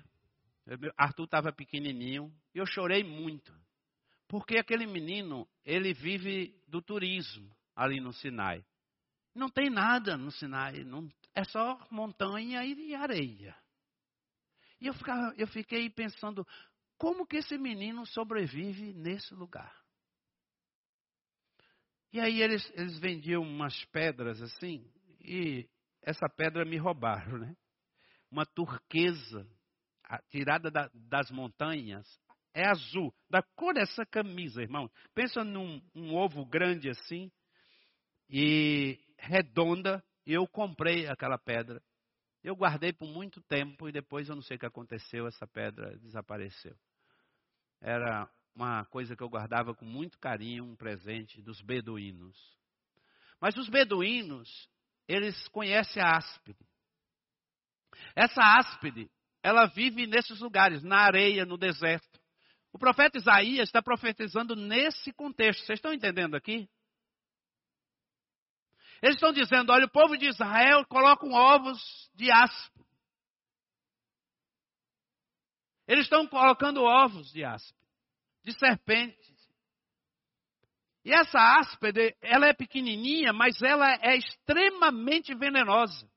Arthur 0.96 1.24
estava 1.24 1.52
pequenininho, 1.52 2.32
e 2.54 2.58
eu 2.58 2.66
chorei 2.66 3.02
muito. 3.02 3.52
Porque 4.28 4.58
aquele 4.58 4.86
menino, 4.86 5.48
ele 5.64 5.92
vive 5.92 6.54
do 6.68 6.80
turismo 6.80 7.50
ali 7.74 8.00
no 8.00 8.12
Sinai. 8.12 8.64
Não 9.34 9.48
tem 9.48 9.70
nada 9.70 10.16
no 10.16 10.30
Sinai, 10.30 10.84
não, 10.84 11.08
é 11.34 11.42
só 11.44 11.78
montanha 11.90 12.64
e 12.64 12.94
areia. 12.94 13.56
E 14.80 14.86
eu, 14.86 14.94
ficava, 14.94 15.34
eu 15.36 15.46
fiquei 15.46 15.88
pensando, 15.88 16.46
como 16.98 17.26
que 17.26 17.38
esse 17.38 17.56
menino 17.56 18.06
sobrevive 18.06 18.92
nesse 18.92 19.34
lugar? 19.34 19.74
E 22.12 22.20
aí 22.20 22.42
eles, 22.42 22.70
eles 22.74 22.98
vendiam 22.98 23.42
umas 23.42 23.84
pedras 23.86 24.42
assim, 24.42 24.84
e 25.20 25.66
essa 26.02 26.28
pedra 26.28 26.64
me 26.64 26.76
roubaram, 26.76 27.38
né? 27.38 27.54
Uma 28.30 28.44
turquesa 28.44 29.46
tirada 30.30 30.70
da, 30.70 30.90
das 30.92 31.30
montanhas, 31.30 32.06
é 32.54 32.68
azul, 32.68 33.14
da 33.30 33.42
cor 33.42 33.74
dessa 33.74 34.04
camisa, 34.04 34.60
irmão. 34.60 34.90
Pensa 35.14 35.42
num 35.42 35.80
um 35.94 36.14
ovo 36.14 36.44
grande 36.44 36.90
assim, 36.90 37.30
e 38.28 38.98
redonda, 39.18 40.04
eu 40.26 40.46
comprei 40.46 41.06
aquela 41.06 41.38
pedra. 41.38 41.82
Eu 42.42 42.56
guardei 42.56 42.92
por 42.92 43.06
muito 43.06 43.40
tempo 43.42 43.88
e 43.88 43.92
depois 43.92 44.28
eu 44.28 44.34
não 44.34 44.42
sei 44.42 44.56
o 44.56 44.60
que 44.60 44.66
aconteceu, 44.66 45.26
essa 45.26 45.46
pedra 45.46 45.96
desapareceu. 45.98 46.76
Era 47.80 48.28
uma 48.54 48.84
coisa 48.86 49.16
que 49.16 49.22
eu 49.22 49.28
guardava 49.28 49.74
com 49.74 49.84
muito 49.84 50.18
carinho, 50.18 50.64
um 50.64 50.76
presente 50.76 51.40
dos 51.40 51.60
beduínos. 51.62 52.36
Mas 53.40 53.56
os 53.56 53.68
beduínos, 53.68 54.68
eles 55.08 55.48
conhecem 55.48 56.02
a 56.02 56.16
áspide. 56.16 56.58
Essa 58.14 58.40
áspide, 58.58 59.10
ela 59.42 59.66
vive 59.66 60.06
nesses 60.06 60.40
lugares, 60.40 60.82
na 60.82 60.98
areia, 60.98 61.44
no 61.44 61.56
deserto. 61.56 62.20
O 62.72 62.78
profeta 62.78 63.18
Isaías 63.18 63.68
está 63.68 63.82
profetizando 63.82 64.56
nesse 64.56 65.12
contexto. 65.12 65.64
Vocês 65.66 65.78
estão 65.78 65.92
entendendo 65.92 66.34
aqui? 66.34 66.68
Eles 69.02 69.16
estão 69.16 69.32
dizendo: 69.32 69.72
olha, 69.72 69.86
o 69.86 69.90
povo 69.90 70.16
de 70.16 70.26
Israel 70.26 70.86
coloca 70.86 71.26
ovos 71.26 72.10
de 72.14 72.30
aspo. 72.30 72.86
Eles 75.86 76.04
estão 76.04 76.26
colocando 76.26 76.82
ovos 76.82 77.30
de 77.32 77.44
aspo, 77.44 77.78
de 78.44 78.52
serpentes. 78.52 79.31
E 81.04 81.12
essa 81.12 81.38
áspide, 81.58 82.14
ela 82.20 82.46
é 82.46 82.52
pequenininha, 82.52 83.32
mas 83.32 83.60
ela 83.60 83.92
é 84.00 84.16
extremamente 84.16 85.34
venenosa. 85.34 86.08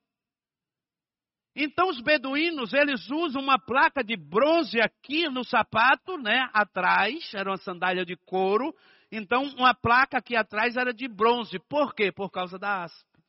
Então 1.56 1.90
os 1.90 2.02
beduínos, 2.02 2.74
eles 2.74 3.10
usam 3.10 3.42
uma 3.42 3.58
placa 3.58 4.04
de 4.04 4.16
bronze 4.18 4.80
aqui 4.80 5.28
no 5.30 5.44
sapato, 5.44 6.18
né, 6.18 6.50
atrás, 6.54 7.34
era 7.34 7.50
uma 7.50 7.58
sandália 7.58 8.06
de 8.06 8.16
couro, 8.18 8.76
então, 9.12 9.44
uma 9.58 9.74
placa 9.74 10.18
aqui 10.18 10.36
atrás 10.36 10.76
era 10.76 10.94
de 10.94 11.08
bronze. 11.08 11.60
Por 11.60 11.94
quê? 11.94 12.12
Por 12.12 12.30
causa 12.30 12.58
da 12.58 12.84
aspa. 12.84 13.20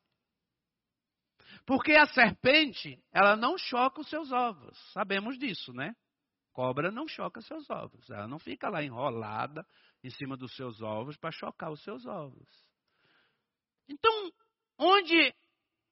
Porque 1.65 1.93
a 1.93 2.05
serpente, 2.05 3.01
ela 3.11 3.35
não 3.35 3.57
choca 3.57 4.01
os 4.01 4.09
seus 4.09 4.31
ovos. 4.31 4.77
Sabemos 4.93 5.37
disso, 5.37 5.73
né? 5.73 5.93
Cobra 6.53 6.91
não 6.91 7.07
choca 7.07 7.41
seus 7.41 7.69
ovos. 7.69 8.09
Ela 8.09 8.27
não 8.27 8.39
fica 8.39 8.69
lá 8.69 8.83
enrolada 8.83 9.65
em 10.03 10.09
cima 10.09 10.37
dos 10.37 10.55
seus 10.55 10.81
ovos 10.81 11.17
para 11.17 11.31
chocar 11.31 11.71
os 11.71 11.83
seus 11.83 12.05
ovos. 12.05 12.49
Então, 13.89 14.31
onde 14.77 15.33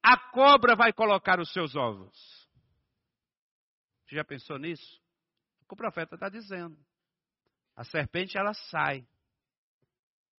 a 0.02 0.18
cobra 0.30 0.76
vai 0.76 0.92
colocar 0.92 1.40
os 1.40 1.52
seus 1.52 1.74
ovos? 1.74 2.16
Você 4.04 4.16
já 4.16 4.24
pensou 4.24 4.58
nisso? 4.58 5.02
O 5.62 5.66
que 5.66 5.74
o 5.74 5.76
profeta 5.76 6.14
está 6.14 6.28
dizendo. 6.28 6.78
A 7.74 7.84
serpente 7.84 8.38
ela 8.38 8.54
sai 8.54 9.06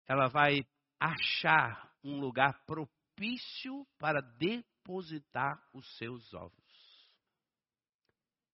ela 0.07 0.28
vai 0.28 0.65
achar 0.99 1.93
um 2.03 2.20
lugar 2.20 2.65
propício 2.65 3.86
para 3.99 4.22
depositar 4.22 5.61
os 5.74 5.86
seus 5.97 6.34
ovos. 6.34 7.11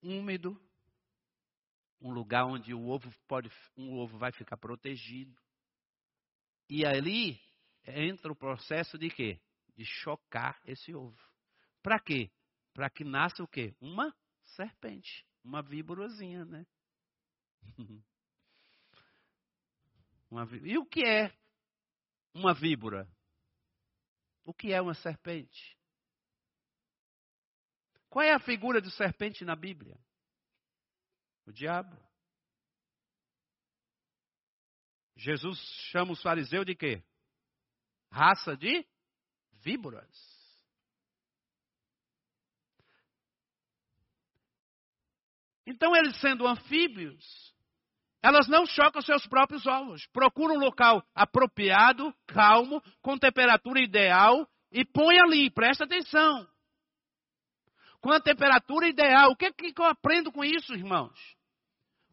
Úmido, 0.02 0.60
um 2.04 2.12
lugar 2.12 2.46
onde 2.46 2.74
o 2.74 2.86
ovo 2.90 3.10
pode, 3.28 3.50
um 3.78 3.94
ovo 3.94 4.18
vai 4.18 4.34
ficar 4.34 4.58
protegido. 4.58 5.42
E 6.70 6.86
ali 6.86 7.42
entra 7.86 8.30
o 8.30 8.36
processo 8.36 8.98
de 8.98 9.10
quê? 9.10 9.40
De 9.74 9.86
chocar 9.86 10.60
esse 10.66 10.94
ovo. 10.94 11.18
Para 11.82 11.98
quê? 12.00 12.30
Para 12.74 12.90
que 12.90 13.06
nasça 13.06 13.42
o 13.42 13.48
quê? 13.48 13.74
Uma 13.80 14.14
serpente, 14.44 15.26
uma 15.44 15.62
víborazinha, 15.62 16.44
né? 16.46 16.68
Uma, 20.30 20.50
e 20.64 20.80
o 20.80 20.86
que 20.88 21.06
é 21.06 21.32
uma 22.34 22.56
víbora? 22.56 23.08
O 24.44 24.52
que 24.52 24.74
é 24.74 24.82
uma 24.82 24.96
serpente? 24.96 25.78
Qual 28.10 28.26
é 28.26 28.34
a 28.34 28.40
figura 28.40 28.82
de 28.82 28.90
serpente 28.96 29.46
na 29.46 29.56
Bíblia? 29.56 29.96
O 31.46 31.52
diabo. 31.52 31.96
Jesus 35.16 35.58
chama 35.92 36.14
os 36.14 36.22
fariseus 36.22 36.66
de 36.66 36.76
quê? 36.76 37.04
Raça 38.12 38.56
de 38.58 38.86
víboras. 39.62 40.34
Então, 45.66 45.96
eles 45.96 46.20
sendo 46.20 46.46
anfíbios, 46.46 47.24
elas 48.22 48.48
não 48.48 48.66
chocam 48.66 49.02
seus 49.02 49.26
próprios 49.28 49.66
ovos. 49.66 50.06
Procuram 50.08 50.56
um 50.56 50.60
local 50.60 51.06
apropriado, 51.16 52.14
calmo, 52.28 52.82
com 53.02 53.18
temperatura 53.18 53.82
ideal 53.82 54.48
e 54.72 54.84
põe 54.86 55.20
ali, 55.20 55.50
presta 55.50 55.86
atenção. 55.86 56.48
Com 58.04 58.12
a 58.12 58.20
temperatura 58.20 58.86
ideal. 58.86 59.32
O 59.32 59.36
que, 59.36 59.50
que 59.54 59.82
eu 59.82 59.86
aprendo 59.86 60.30
com 60.30 60.44
isso, 60.44 60.74
irmãos? 60.74 61.18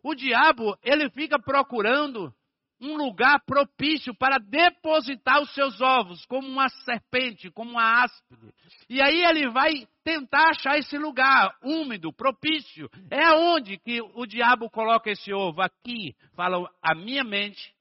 O 0.04 0.14
diabo, 0.14 0.78
ele 0.84 1.10
fica 1.10 1.36
procurando 1.36 2.32
um 2.80 2.96
lugar 2.96 3.44
propício 3.44 4.14
para 4.14 4.38
depositar 4.38 5.42
os 5.42 5.52
seus 5.52 5.80
ovos, 5.80 6.24
como 6.26 6.46
uma 6.46 6.68
serpente, 6.68 7.50
como 7.50 7.72
uma 7.72 8.04
áspide. 8.04 8.54
E 8.88 9.02
aí 9.02 9.20
ele 9.22 9.50
vai 9.50 9.86
tentar 10.04 10.50
achar 10.50 10.78
esse 10.78 10.96
lugar 10.96 11.58
úmido, 11.60 12.12
propício. 12.12 12.88
É 13.10 13.32
onde 13.32 13.76
que 13.76 14.00
o 14.00 14.24
diabo 14.24 14.70
coloca 14.70 15.10
esse 15.10 15.32
ovo? 15.34 15.60
Aqui. 15.60 16.14
Fala, 16.34 16.70
a 16.80 16.94
minha 16.94 17.24
mente 17.24 17.74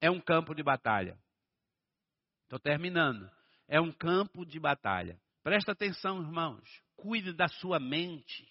é 0.00 0.10
um 0.10 0.20
campo 0.20 0.56
de 0.56 0.62
batalha. 0.62 1.16
Estou 2.42 2.58
terminando. 2.58 3.30
É 3.68 3.80
um 3.80 3.92
campo 3.92 4.44
de 4.44 4.58
batalha. 4.58 5.18
Presta 5.44 5.72
atenção, 5.72 6.22
irmãos. 6.22 6.66
Cuide 6.96 7.34
da 7.34 7.46
sua 7.46 7.78
mente. 7.78 8.48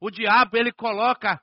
O 0.00 0.10
diabo, 0.10 0.56
ele 0.56 0.72
coloca 0.72 1.42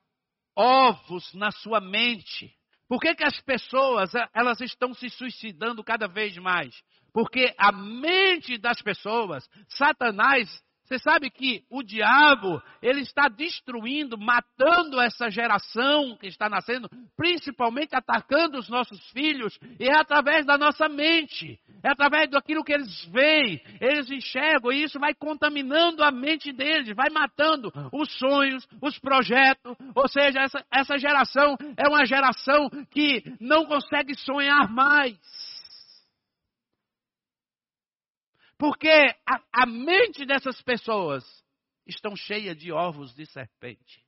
ovos 0.56 1.34
na 1.34 1.52
sua 1.52 1.82
mente. 1.82 2.56
Por 2.88 3.00
que, 3.00 3.14
que 3.14 3.24
as 3.24 3.40
pessoas 3.42 4.12
elas 4.34 4.62
estão 4.62 4.94
se 4.94 5.10
suicidando 5.10 5.84
cada 5.84 6.08
vez 6.08 6.38
mais? 6.38 6.74
Porque 7.14 7.54
a 7.58 7.72
mente 7.72 8.58
das 8.58 8.82
pessoas, 8.82 9.48
Satanás 9.68 10.50
você 10.90 10.98
sabe 10.98 11.30
que 11.30 11.64
o 11.70 11.84
diabo, 11.84 12.60
ele 12.82 13.02
está 13.02 13.30
destruindo, 13.30 14.18
matando 14.18 15.00
essa 15.00 15.30
geração 15.30 16.18
que 16.20 16.26
está 16.26 16.50
nascendo, 16.50 16.90
principalmente 17.16 17.96
atacando 17.96 18.58
os 18.58 18.68
nossos 18.68 19.00
filhos, 19.12 19.56
e 19.80 19.88
é 19.88 19.96
através 19.96 20.48
da 20.48 20.58
nossa 20.58 20.90
mente, 20.90 21.60
é 21.84 21.92
através 21.92 22.28
daquilo 22.32 22.64
que 22.64 22.74
eles 22.74 23.06
veem, 23.14 23.62
eles 23.80 24.10
enxergam, 24.10 24.72
e 24.72 24.82
isso 24.82 25.00
vai 25.00 25.14
contaminando 25.14 26.04
a 26.04 26.10
mente 26.10 26.52
deles, 26.52 26.96
vai 26.96 27.12
matando 27.12 27.72
os 27.94 28.12
sonhos, 28.18 28.68
os 28.82 28.98
projetos, 28.98 29.78
ou 29.94 30.08
seja, 30.08 30.40
essa, 30.40 30.66
essa 30.74 30.98
geração 30.98 31.56
é 31.78 31.88
uma 31.88 32.04
geração 32.04 32.68
que 32.90 33.24
não 33.40 33.64
consegue 33.68 34.16
sonhar 34.16 34.68
mais. 34.72 35.16
Porque 38.60 38.90
a, 39.26 39.64
a 39.64 39.66
mente 39.66 40.26
dessas 40.26 40.62
pessoas 40.62 41.24
estão 41.88 42.14
cheia 42.14 42.54
de 42.54 42.74
ovos 42.74 43.16
de 43.16 43.26
serpente. 43.26 44.06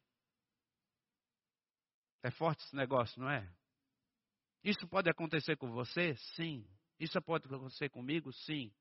É 2.21 2.29
forte 2.29 2.61
esse 2.65 2.75
negócio, 2.75 3.19
não 3.21 3.29
é? 3.29 3.49
Isso 4.61 4.85
pode 4.89 5.09
acontecer 5.09 5.55
com 5.55 5.71
você? 5.71 6.15
Sim. 6.35 6.67
Isso 6.99 7.19
pode 7.21 7.47
acontecer 7.47 7.89
comigo? 7.89 8.31
Sim. 8.33 8.71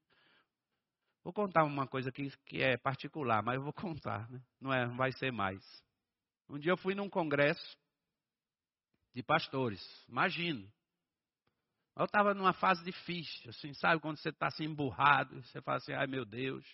Vou 1.22 1.32
contar 1.32 1.62
uma 1.62 1.86
coisa 1.86 2.08
aqui 2.08 2.28
que 2.46 2.60
é 2.60 2.76
particular, 2.76 3.40
mas 3.40 3.54
eu 3.54 3.62
vou 3.62 3.72
contar, 3.72 4.28
né? 4.28 4.42
não, 4.60 4.72
é, 4.72 4.86
não 4.86 4.96
vai 4.96 5.12
ser 5.12 5.30
mais. 5.30 5.62
Um 6.48 6.58
dia 6.58 6.72
eu 6.72 6.76
fui 6.76 6.96
num 6.96 7.08
congresso 7.08 7.78
de 9.14 9.22
pastores, 9.22 9.80
imagino. 10.08 10.70
Eu 12.00 12.06
estava 12.06 12.32
numa 12.32 12.54
fase 12.54 12.82
difícil, 12.82 13.50
assim, 13.50 13.74
sabe? 13.74 14.00
Quando 14.00 14.16
você 14.16 14.30
está 14.30 14.46
assim 14.46 14.64
emburrado, 14.64 15.42
você 15.42 15.60
fala 15.60 15.76
assim, 15.76 15.92
ai 15.92 16.06
meu 16.06 16.24
Deus, 16.24 16.64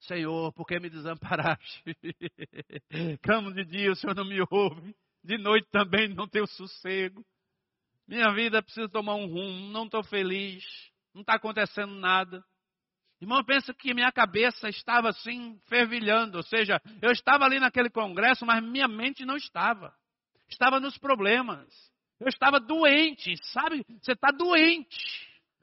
Senhor, 0.00 0.52
por 0.54 0.66
que 0.66 0.80
me 0.80 0.90
desamparaste? 0.90 1.84
Camo 3.22 3.54
de 3.54 3.64
dia, 3.64 3.92
o 3.92 3.94
Senhor 3.94 4.16
não 4.16 4.24
me 4.24 4.40
ouve. 4.50 4.92
De 5.22 5.38
noite 5.38 5.68
também 5.70 6.08
não 6.08 6.26
tenho 6.26 6.48
sossego. 6.48 7.24
Minha 8.08 8.34
vida 8.34 8.60
precisa 8.60 8.88
tomar 8.88 9.14
um 9.14 9.26
rumo, 9.26 9.70
não 9.70 9.84
estou 9.84 10.02
feliz, 10.02 10.64
não 11.14 11.20
está 11.20 11.34
acontecendo 11.34 11.94
nada. 11.94 12.44
Irmão, 13.20 13.44
pensa 13.44 13.72
que 13.72 13.94
minha 13.94 14.10
cabeça 14.10 14.68
estava 14.68 15.10
assim, 15.10 15.60
fervilhando, 15.68 16.38
ou 16.38 16.42
seja, 16.42 16.82
eu 17.00 17.12
estava 17.12 17.44
ali 17.44 17.60
naquele 17.60 17.88
congresso, 17.88 18.44
mas 18.44 18.60
minha 18.64 18.88
mente 18.88 19.24
não 19.24 19.36
estava. 19.36 19.94
Estava 20.48 20.80
nos 20.80 20.98
problemas. 20.98 21.72
Eu 22.18 22.28
estava 22.28 22.58
doente, 22.58 23.34
sabe? 23.52 23.84
Você 24.00 24.12
está 24.12 24.30
doente. 24.30 24.96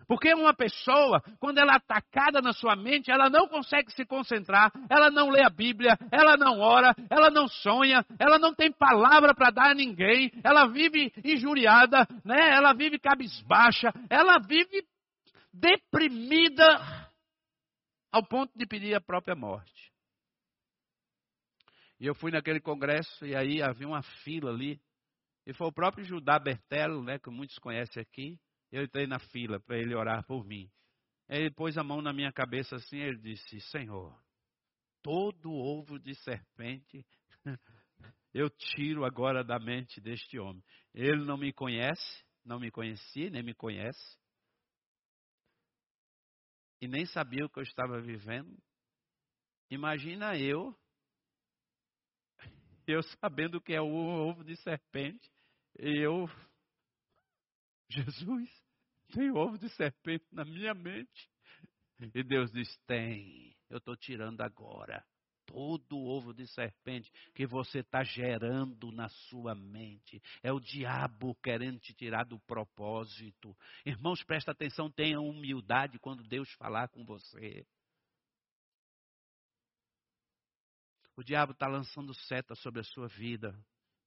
Porque 0.08 0.34
uma 0.34 0.54
pessoa, 0.54 1.22
quando 1.40 1.60
ela 1.60 1.74
é 1.74 1.76
atacada 1.78 2.42
na 2.42 2.52
sua 2.54 2.76
mente, 2.76 3.10
ela 3.10 3.30
não 3.30 3.48
consegue 3.48 3.92
se 3.94 4.06
concentrar, 4.06 4.72
ela 4.90 5.10
não 5.10 5.30
lê 5.30 5.44
a 5.44 5.50
Bíblia, 5.50 5.98
ela 6.12 6.36
não 6.38 6.60
ora, 6.60 6.94
ela 7.10 7.30
não 7.30 7.48
sonha, 7.48 8.06
ela 8.20 8.38
não 8.38 8.54
tem 8.54 8.72
palavra 8.72 9.34
para 9.34 9.50
dar 9.50 9.72
a 9.72 9.74
ninguém, 9.74 10.32
ela 10.44 10.68
vive 10.68 11.12
injuriada, 11.24 12.08
né? 12.24 12.50
ela 12.54 12.74
vive 12.74 13.00
cabisbaixa, 13.00 13.92
ela 14.10 14.40
vive 14.40 14.86
deprimida 15.54 17.10
ao 18.12 18.24
ponto 18.24 18.52
de 18.58 18.66
pedir 18.66 18.96
a 18.96 19.02
própria 19.02 19.36
morte. 19.36 19.92
E 22.00 22.06
eu 22.06 22.14
fui 22.14 22.32
naquele 22.32 22.60
congresso 22.60 23.26
e 23.26 23.36
aí 23.36 23.62
havia 23.62 23.88
uma 23.88 24.02
fila 24.02 24.52
ali 24.52 24.80
e 25.46 25.54
foi 25.54 25.68
o 25.68 25.74
próprio 25.74 26.06
Judá 26.06 26.40
Bertelo, 26.40 27.04
né, 27.04 27.20
que 27.20 27.30
muitos 27.30 27.58
conhecem 27.60 28.02
aqui. 28.02 28.40
Eu 28.72 28.84
entrei 28.84 29.06
na 29.06 29.20
fila 29.20 29.60
para 29.60 29.78
ele 29.78 29.94
orar 29.94 30.26
por 30.26 30.46
mim. 30.46 30.72
Ele 31.28 31.52
pôs 31.52 31.78
a 31.78 31.84
mão 31.84 32.02
na 32.02 32.14
minha 32.14 32.32
cabeça 32.32 32.76
assim, 32.76 32.98
ele 32.98 33.18
disse: 33.18 33.60
Senhor, 33.72 34.18
todo 35.02 35.52
ovo 35.52 36.00
de 36.00 36.16
serpente 36.16 37.06
eu 38.34 38.50
tiro 38.50 39.06
agora 39.06 39.44
da 39.44 39.60
mente 39.60 40.02
deste 40.02 40.40
homem. 40.40 40.64
Ele 40.94 41.24
não 41.24 41.38
me 41.38 41.52
conhece, 41.52 42.24
não 42.44 42.60
me 42.60 42.72
conhecia, 42.72 43.30
nem 43.30 43.44
me 43.44 43.54
conhece. 43.54 44.18
E 46.82 46.88
nem 46.88 47.06
sabia 47.06 47.46
o 47.46 47.50
que 47.50 47.60
eu 47.60 47.64
estava 47.64 48.02
vivendo. 48.02 48.58
Imagina 49.70 50.38
eu, 50.38 50.78
eu 52.88 53.02
sabendo 53.20 53.62
que 53.62 53.74
é 53.74 53.82
o 53.82 53.88
ovo 53.88 54.44
de 54.44 54.56
serpente, 54.58 55.30
eu, 55.76 56.30
Jesus, 57.90 58.50
tem 59.14 59.32
ovo 59.32 59.58
de 59.58 59.70
serpente 59.70 60.26
na 60.32 60.44
minha 60.44 60.74
mente. 60.74 61.30
E 62.14 62.24
Deus 62.24 62.52
diz: 62.52 62.76
tem, 62.86 63.56
eu 63.70 63.78
estou 63.78 63.96
tirando 63.96 64.42
agora 64.42 65.04
todo 65.46 65.98
ovo 65.98 66.34
de 66.34 66.48
serpente 66.48 67.12
que 67.34 67.46
você 67.46 67.80
está 67.80 68.04
gerando 68.04 68.92
na 68.92 69.08
sua 69.10 69.54
mente. 69.54 70.22
É 70.42 70.52
o 70.52 70.60
diabo 70.60 71.36
querendo 71.36 71.80
te 71.80 71.94
tirar 71.94 72.26
do 72.26 72.40
propósito. 72.40 73.56
Irmãos, 73.86 74.24
presta 74.24 74.52
atenção, 74.52 74.90
tenha 74.90 75.20
humildade 75.20 76.00
quando 76.00 76.24
Deus 76.24 76.52
falar 76.54 76.88
com 76.90 77.04
você. 77.06 77.66
O 81.16 81.24
diabo 81.24 81.52
está 81.52 81.68
lançando 81.68 82.14
seta 82.14 82.56
sobre 82.56 82.82
a 82.82 82.84
sua 82.84 83.08
vida. 83.08 83.58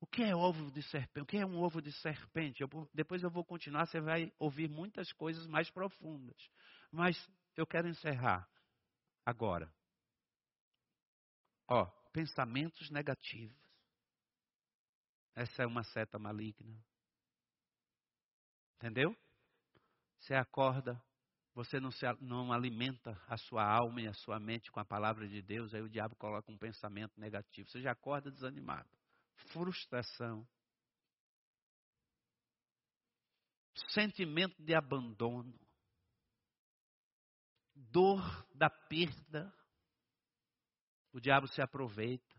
O 0.00 0.06
que 0.06 0.22
é 0.22 0.34
ovo 0.34 0.70
de 0.70 0.82
serpente? 0.82 1.20
O 1.22 1.26
que 1.26 1.36
é 1.38 1.46
um 1.46 1.58
ovo 1.58 1.80
de 1.80 1.92
serpente? 1.92 2.62
Eu, 2.62 2.68
depois 2.92 3.22
eu 3.22 3.30
vou 3.30 3.44
continuar, 3.44 3.86
você 3.86 4.00
vai 4.00 4.32
ouvir 4.38 4.68
muitas 4.68 5.12
coisas 5.12 5.46
mais 5.46 5.70
profundas. 5.70 6.36
Mas 6.90 7.16
eu 7.56 7.66
quero 7.66 7.88
encerrar 7.88 8.48
agora. 9.24 9.72
Ó, 11.68 11.86
pensamentos 12.12 12.90
negativos. 12.90 13.56
Essa 15.34 15.62
é 15.62 15.66
uma 15.66 15.82
seta 15.84 16.18
maligna. 16.18 16.82
Entendeu? 18.76 19.16
Você 20.18 20.34
acorda, 20.34 21.00
você 21.56 21.80
não, 21.80 21.90
se, 21.90 22.04
não 22.20 22.52
alimenta 22.52 23.18
a 23.26 23.36
sua 23.36 23.64
alma 23.64 24.02
e 24.02 24.06
a 24.06 24.12
sua 24.12 24.38
mente 24.38 24.70
com 24.70 24.78
a 24.78 24.84
palavra 24.84 25.26
de 25.26 25.40
Deus, 25.40 25.74
aí 25.74 25.80
o 25.80 25.88
diabo 25.88 26.14
coloca 26.14 26.52
um 26.52 26.58
pensamento 26.58 27.18
negativo. 27.18 27.68
Você 27.68 27.80
já 27.80 27.92
acorda 27.92 28.30
desanimado 28.30 28.88
frustração. 29.52 30.46
sentimento 33.88 34.62
de 34.62 34.74
abandono, 34.74 35.54
dor 37.74 38.22
da 38.54 38.70
perda. 38.70 39.52
O 41.12 41.20
diabo 41.20 41.46
se 41.48 41.60
aproveita. 41.60 42.34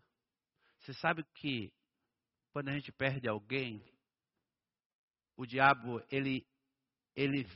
Você 0.80 0.92
sabe 0.94 1.24
que 1.34 1.72
quando 2.52 2.68
a 2.68 2.72
gente 2.72 2.90
perde 2.90 3.28
alguém, 3.28 3.84
o 5.36 5.46
diabo, 5.46 6.02
ele, 6.10 6.44
ele, 7.14 7.46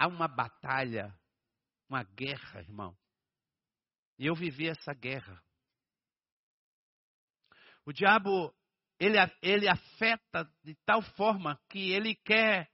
há 0.00 0.06
uma 0.06 0.26
batalha, 0.26 1.14
uma 1.86 2.02
guerra, 2.02 2.60
irmão. 2.60 2.96
E 4.18 4.26
eu 4.26 4.34
vivi 4.34 4.66
essa 4.66 4.94
guerra. 4.94 5.42
O 7.84 7.92
diabo, 7.92 8.54
ele, 8.98 9.18
ele 9.42 9.68
afeta 9.68 10.50
de 10.64 10.74
tal 10.86 11.02
forma 11.02 11.60
que 11.68 11.92
ele 11.92 12.14
quer 12.14 12.70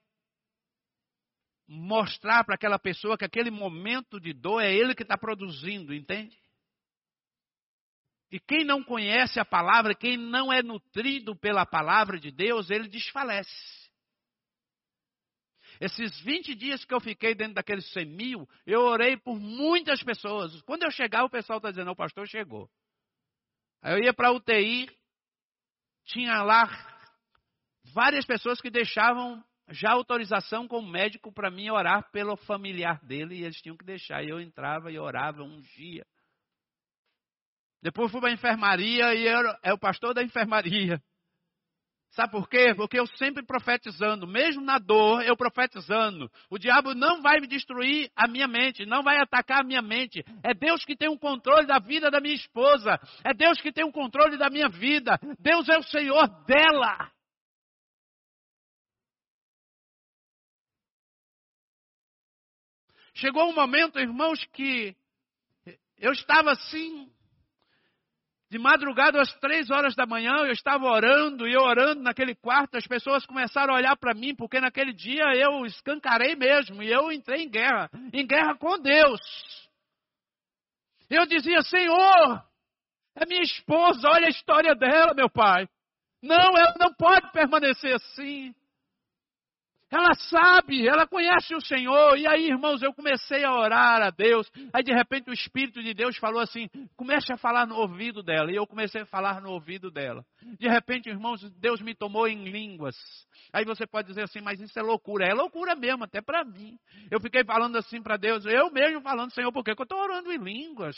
mostrar 1.67 2.45
para 2.45 2.55
aquela 2.55 2.79
pessoa 2.79 3.19
que 3.19 3.25
aquele 3.25 3.51
momento 3.51 4.21
de 4.21 4.33
dor 4.33 4.63
é 4.63 4.73
ele 4.73 4.95
que 4.95 5.03
está 5.03 5.19
produzindo, 5.19 5.93
entende? 5.93 6.39
E 8.31 8.39
quem 8.39 8.65
não 8.65 8.85
conhece 8.85 9.41
a 9.41 9.45
palavra, 9.45 9.97
quem 9.97 10.17
não 10.17 10.53
é 10.53 10.63
nutrido 10.63 11.35
pela 11.35 11.67
palavra 11.67 12.21
de 12.21 12.31
Deus, 12.31 12.71
ele 12.71 12.89
desfalece. 12.89 13.86
Esses 15.81 16.19
20 16.21 16.55
dias 16.55 16.85
que 16.85 16.95
eu 16.95 17.01
fiquei 17.01 17.35
dentro 17.35 17.55
daquele 17.55 17.83
semil, 17.83 18.49
eu 18.67 18.81
orei 18.81 19.17
por 19.17 19.39
muitas 19.39 20.03
pessoas. 20.03 20.61
Quando 20.63 20.85
eu 20.85 20.91
chegar, 20.91 21.25
o 21.25 21.31
pessoal 21.31 21.59
está 21.59 21.71
dizendo, 21.71 21.91
o 21.91 21.97
pastor 21.97 22.27
chegou. 22.27 22.69
Aí 23.83 23.95
eu 23.95 24.05
ia 24.05 24.15
para 24.15 24.29
a 24.29 24.33
UTI, 24.33 24.89
tinha 26.05 26.43
lá 26.43 26.65
várias 27.93 28.25
pessoas 28.25 28.61
que 28.61 28.71
deixavam 28.71 29.45
já 29.69 29.91
autorização 29.93 30.67
como 30.69 30.89
médico 30.89 31.33
para 31.33 31.51
mim 31.51 31.71
orar 31.71 32.11
pelo 32.11 32.37
familiar 32.37 33.05
dele, 33.05 33.37
e 33.37 33.45
eles 33.45 33.61
tinham 33.61 33.77
que 33.77 33.85
deixar. 33.85 34.25
E 34.25 34.29
eu 34.29 34.41
entrava 34.41 34.91
e 34.91 34.99
orava 34.99 35.43
um 35.43 35.61
dia. 35.61 36.07
Depois 37.83 38.11
fui 38.11 38.21
para 38.21 38.31
a 38.31 38.35
enfermaria 38.35 39.15
e 39.15 39.27
eu 39.27 39.41
é 39.63 39.73
o 39.73 39.79
pastor 39.79 40.15
da 40.15 40.23
enfermaria. 40.23 41.03
Sabe 42.17 42.33
por 42.33 42.49
quê? 42.49 42.75
Porque 42.75 42.99
eu 42.99 43.07
sempre 43.19 43.45
profetizando, 43.45 44.27
mesmo 44.27 44.63
na 44.63 44.79
dor, 44.79 45.23
eu 45.23 45.37
profetizando. 45.37 46.31
O 46.49 46.59
diabo 46.59 46.95
não 46.95 47.21
vai 47.21 47.39
me 47.41 47.47
destruir 47.47 48.11
a 48.17 48.27
minha 48.27 48.49
mente, 48.49 48.87
não 48.87 49.03
vai 49.03 49.19
atacar 49.19 49.61
a 49.61 49.63
minha 49.63 49.83
mente. 49.83 50.25
É 50.43 50.55
Deus 50.55 50.83
que 50.83 50.97
tem 50.97 51.11
o 51.11 51.13
um 51.13 51.19
controle 51.19 51.67
da 51.67 51.79
vida 51.79 52.11
da 52.11 52.19
minha 52.19 52.35
esposa. 52.35 52.99
É 53.23 53.35
Deus 53.35 53.61
que 53.61 53.71
tem 53.71 53.85
o 53.85 53.89
um 53.89 53.93
controle 53.93 54.39
da 54.39 54.49
minha 54.49 54.67
vida. 54.67 55.21
Deus 55.39 55.69
é 55.69 55.77
o 55.77 55.83
Senhor 55.83 56.27
dela. 56.47 57.13
Chegou 63.13 63.51
um 63.51 63.55
momento, 63.55 63.99
irmãos, 63.99 64.43
que 64.55 64.97
eu 65.99 66.13
estava 66.13 66.53
assim, 66.53 67.13
de 68.49 68.59
madrugada, 68.59 69.21
às 69.21 69.33
três 69.41 69.71
horas 69.71 69.95
da 69.97 70.07
manhã, 70.07 70.33
eu 70.39 70.53
estava 70.53 70.87
orando 70.87 71.49
e 71.49 71.57
orando 71.57 72.03
naquele 72.03 72.35
quarto, 72.35 72.77
as 72.77 72.87
pessoas 72.87 73.27
começaram 73.27 73.75
a 73.75 73.77
olhar 73.77 73.97
para 73.97 74.15
mim, 74.15 74.35
porque 74.35 74.61
naquele 74.61 74.93
dia 74.93 75.25
eu 75.35 75.67
escancarei 75.67 76.37
mesmo 76.37 76.83
e 76.83 76.91
eu 76.91 77.11
entrei 77.11 77.43
em 77.43 77.51
guerra 77.51 77.91
em 78.13 78.27
guerra 78.27 78.57
com 78.57 78.79
Deus. 78.79 79.21
Eu 81.11 81.27
dizia: 81.27 81.61
Senhor, 81.63 82.43
é 83.17 83.27
minha 83.27 83.43
esposa, 83.43 84.09
olha 84.09 84.27
a 84.27 84.31
história 84.31 84.75
dela, 84.75 85.15
meu 85.15 85.29
pai. 85.29 85.69
Não, 86.23 86.57
ela 86.57 86.75
não 86.79 86.93
pode 86.95 87.31
permanecer 87.33 87.95
assim. 87.95 88.55
Ela 89.89 90.15
sabe, 90.15 90.87
ela 90.87 91.07
conhece 91.07 91.55
o 91.55 91.61
Senhor. 91.61 92.19
E 92.19 92.27
aí, 92.27 92.47
irmãos, 92.49 92.83
eu 92.83 92.93
comecei 92.93 93.45
a 93.45 93.53
orar 93.53 94.03
a 94.03 94.11
Deus. 94.11 94.51
Aí, 94.73 94.83
de 94.83 94.93
repente, 94.93 95.31
o 95.31 95.33
Espírito 95.33 95.81
de 95.81 95.95
Deus 95.95 96.17
falou 96.17 96.41
assim: 96.41 96.69
comece 96.97 97.33
a 97.33 97.37
falar 97.37 97.67
no 97.67 97.77
ouvido 97.77 98.21
dela. 98.21 98.51
E 98.51 98.57
eu 98.57 98.67
comecei 98.67 99.03
a 99.03 99.07
falar 99.07 99.41
no 99.41 99.51
ouvido 99.51 99.89
dela. 99.89 100.25
De 100.59 100.69
repente, 100.69 101.09
irmãos, 101.09 101.41
Deus 101.61 101.81
me 101.81 101.95
tomou 101.95 102.27
em 102.27 102.49
línguas. 102.51 102.97
Aí 103.53 103.65
você 103.65 103.87
pode 103.87 104.09
dizer 104.09 104.23
assim, 104.23 104.41
mas 104.41 104.61
isso 104.61 104.77
é 104.77 104.83
loucura. 104.83 105.25
É 105.25 105.33
loucura 105.33 105.77
mesmo, 105.77 106.03
até 106.03 106.21
para 106.21 106.45
mim. 106.45 106.77
Eu 107.09 107.21
fiquei 107.21 107.45
falando 107.45 107.77
assim 107.77 108.03
para 108.03 108.17
Deus, 108.17 108.45
eu 108.45 108.71
mesmo 108.73 109.01
falando, 109.03 109.33
Senhor, 109.33 109.53
por 109.53 109.63
que 109.63 109.71
eu 109.71 109.83
estou 109.83 110.01
orando 110.01 110.33
em 110.33 110.39
línguas? 110.39 110.97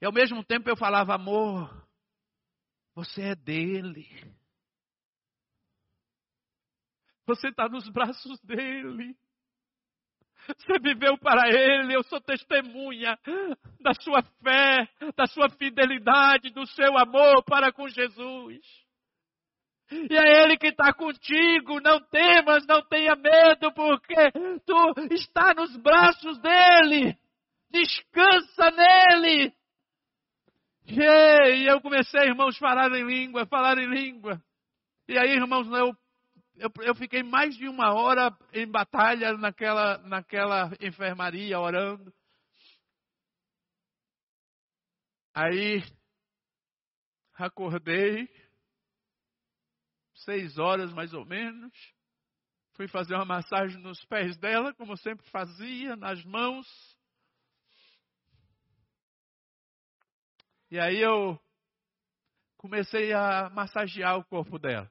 E 0.00 0.06
ao 0.06 0.12
mesmo 0.12 0.42
tempo 0.42 0.68
eu 0.68 0.76
falava, 0.76 1.14
amor, 1.14 1.86
você 2.94 3.22
é 3.22 3.34
dele. 3.34 4.08
Você 7.26 7.48
está 7.48 7.68
nos 7.68 7.88
braços 7.88 8.40
dele. 8.42 9.16
Você 10.46 10.78
viveu 10.78 11.16
para 11.18 11.48
Ele, 11.48 11.96
eu 11.96 12.02
sou 12.02 12.20
testemunha 12.20 13.18
da 13.80 13.94
sua 13.94 14.22
fé, 14.42 14.88
da 15.16 15.26
sua 15.26 15.48
fidelidade, 15.48 16.50
do 16.50 16.66
seu 16.66 16.98
amor 16.98 17.42
para 17.44 17.72
com 17.72 17.88
Jesus. 17.88 18.60
E 19.90 20.14
é 20.14 20.42
Ele 20.42 20.58
que 20.58 20.68
está 20.68 20.92
contigo, 20.92 21.80
não 21.80 22.00
temas, 22.08 22.66
não 22.66 22.82
tenha 22.82 23.14
medo, 23.16 23.72
porque 23.72 24.14
tu 24.66 25.14
está 25.14 25.54
nos 25.54 25.74
braços 25.78 26.38
dEle. 26.40 27.16
Descansa 27.70 28.70
nele. 28.70 29.52
E 30.86 31.66
eu 31.70 31.80
comecei, 31.80 32.20
irmãos, 32.20 32.56
a 32.56 32.58
falar 32.58 32.92
em 32.92 33.04
língua, 33.04 33.46
falar 33.46 33.78
em 33.78 33.86
língua. 33.86 34.40
E 35.08 35.18
aí, 35.18 35.32
irmãos, 35.32 35.66
eu 35.68 35.94
eu, 36.56 36.70
eu 36.82 36.94
fiquei 36.94 37.22
mais 37.22 37.56
de 37.56 37.68
uma 37.68 37.92
hora 37.92 38.36
em 38.52 38.66
batalha 38.70 39.36
naquela, 39.36 39.98
naquela 39.98 40.70
enfermaria 40.80 41.58
orando. 41.58 42.12
Aí 45.34 45.82
acordei, 47.34 48.28
seis 50.14 50.56
horas 50.58 50.92
mais 50.92 51.12
ou 51.12 51.24
menos. 51.24 51.72
Fui 52.74 52.88
fazer 52.88 53.14
uma 53.14 53.24
massagem 53.24 53.80
nos 53.80 54.04
pés 54.06 54.36
dela, 54.36 54.72
como 54.74 54.96
sempre 54.96 55.28
fazia, 55.30 55.96
nas 55.96 56.24
mãos. 56.24 56.66
E 60.70 60.78
aí 60.78 61.00
eu 61.00 61.38
comecei 62.56 63.12
a 63.12 63.50
massagear 63.50 64.18
o 64.18 64.24
corpo 64.24 64.58
dela. 64.58 64.90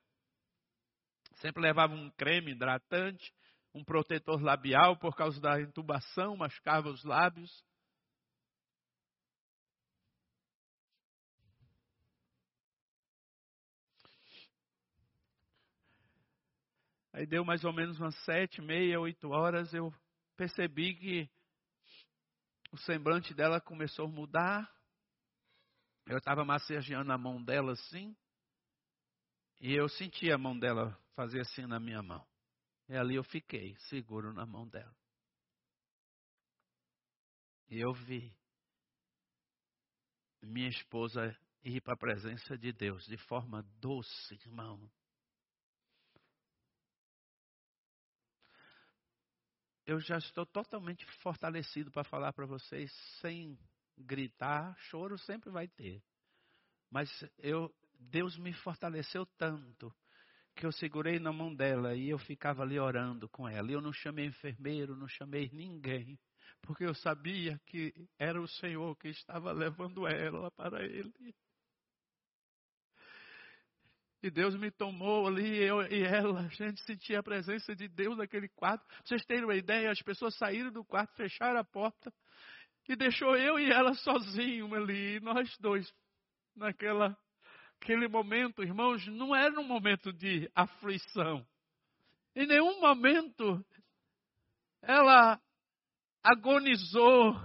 Sempre 1.43 1.61
levava 1.61 1.93
um 1.93 2.09
creme 2.11 2.51
hidratante, 2.51 3.33
um 3.75 3.83
protetor 3.83 4.41
labial 4.41 4.95
por 4.95 5.13
causa 5.13 5.41
da 5.41 5.59
intubação, 5.59 6.37
machucava 6.37 6.87
os 6.87 7.03
lábios. 7.03 7.51
Aí 17.11 17.25
deu 17.25 17.43
mais 17.43 17.65
ou 17.65 17.73
menos 17.73 17.99
umas 17.99 18.15
sete, 18.23 18.61
meia, 18.61 19.01
oito 19.01 19.29
horas, 19.31 19.73
eu 19.73 19.93
percebi 20.37 20.95
que 20.95 21.29
o 22.71 22.77
semblante 22.77 23.33
dela 23.33 23.59
começou 23.59 24.05
a 24.05 24.09
mudar. 24.09 24.73
Eu 26.05 26.19
estava 26.19 26.45
massageando 26.45 27.11
a 27.11 27.17
mão 27.17 27.43
dela 27.43 27.73
assim. 27.73 28.15
E 29.59 29.73
eu 29.73 29.89
senti 29.89 30.31
a 30.31 30.37
mão 30.37 30.57
dela 30.57 30.97
fazer 31.15 31.41
assim 31.41 31.65
na 31.65 31.79
minha 31.79 32.01
mão. 32.01 32.25
E 32.89 32.95
ali 32.95 33.15
eu 33.15 33.23
fiquei, 33.23 33.75
seguro 33.89 34.33
na 34.33 34.45
mão 34.45 34.67
dela. 34.67 34.95
E 37.69 37.79
eu 37.79 37.93
vi 37.93 38.35
minha 40.41 40.69
esposa 40.69 41.35
ir 41.63 41.81
para 41.81 41.93
a 41.93 41.97
presença 41.97 42.57
de 42.57 42.73
Deus 42.73 43.05
de 43.05 43.17
forma 43.17 43.63
doce, 43.79 44.35
irmão. 44.35 44.91
Eu 49.85 49.99
já 49.99 50.17
estou 50.17 50.45
totalmente 50.45 51.05
fortalecido 51.21 51.91
para 51.91 52.03
falar 52.03 52.31
para 52.33 52.45
vocês 52.45 52.91
sem 53.19 53.57
gritar, 53.97 54.75
choro 54.77 55.17
sempre 55.17 55.49
vai 55.49 55.67
ter. 55.67 56.01
Mas 56.89 57.09
eu 57.37 57.73
Deus 57.99 58.37
me 58.37 58.53
fortaleceu 58.53 59.25
tanto 59.37 59.93
que 60.55 60.65
eu 60.65 60.71
segurei 60.71 61.19
na 61.19 61.31
mão 61.31 61.53
dela 61.53 61.95
e 61.95 62.09
eu 62.09 62.17
ficava 62.17 62.63
ali 62.63 62.79
orando 62.79 63.27
com 63.29 63.47
ela. 63.47 63.71
Eu 63.71 63.81
não 63.81 63.93
chamei 63.93 64.25
enfermeiro, 64.25 64.95
não 64.95 65.07
chamei 65.07 65.49
ninguém, 65.51 66.17
porque 66.61 66.85
eu 66.85 66.93
sabia 66.93 67.59
que 67.65 67.93
era 68.17 68.41
o 68.41 68.47
Senhor 68.47 68.95
que 68.97 69.09
estava 69.09 69.51
levando 69.51 70.07
ela 70.07 70.51
para 70.51 70.83
Ele. 70.83 71.35
E 74.21 74.31
Deus 74.31 74.55
me 74.55 74.71
tomou 74.71 75.27
ali, 75.27 75.57
eu 75.57 75.81
e 75.81 76.01
ela, 76.01 76.39
a 76.39 76.47
gente 76.47 76.81
sentia 76.83 77.19
a 77.19 77.23
presença 77.23 77.75
de 77.75 77.89
Deus 77.89 78.17
naquele 78.17 78.47
quarto. 78.47 78.85
Vocês 79.03 79.25
terem 79.25 79.43
uma 79.43 79.55
ideia, 79.55 79.91
as 79.91 80.01
pessoas 80.01 80.37
saíram 80.37 80.71
do 80.71 80.85
quarto, 80.85 81.13
fecharam 81.15 81.59
a 81.59 81.63
porta 81.63 82.13
e 82.87 82.95
deixou 82.95 83.35
eu 83.35 83.59
e 83.59 83.69
ela 83.69 83.93
sozinhos 83.95 84.71
ali, 84.71 85.19
nós 85.19 85.57
dois, 85.57 85.93
naquela 86.55 87.17
aquele 87.83 88.07
momento, 88.07 88.63
irmãos, 88.63 89.05
não 89.07 89.35
era 89.35 89.59
um 89.59 89.63
momento 89.63 90.13
de 90.13 90.49
aflição. 90.55 91.45
Em 92.33 92.47
nenhum 92.47 92.79
momento 92.79 93.63
ela 94.81 95.37
agonizou 96.23 97.35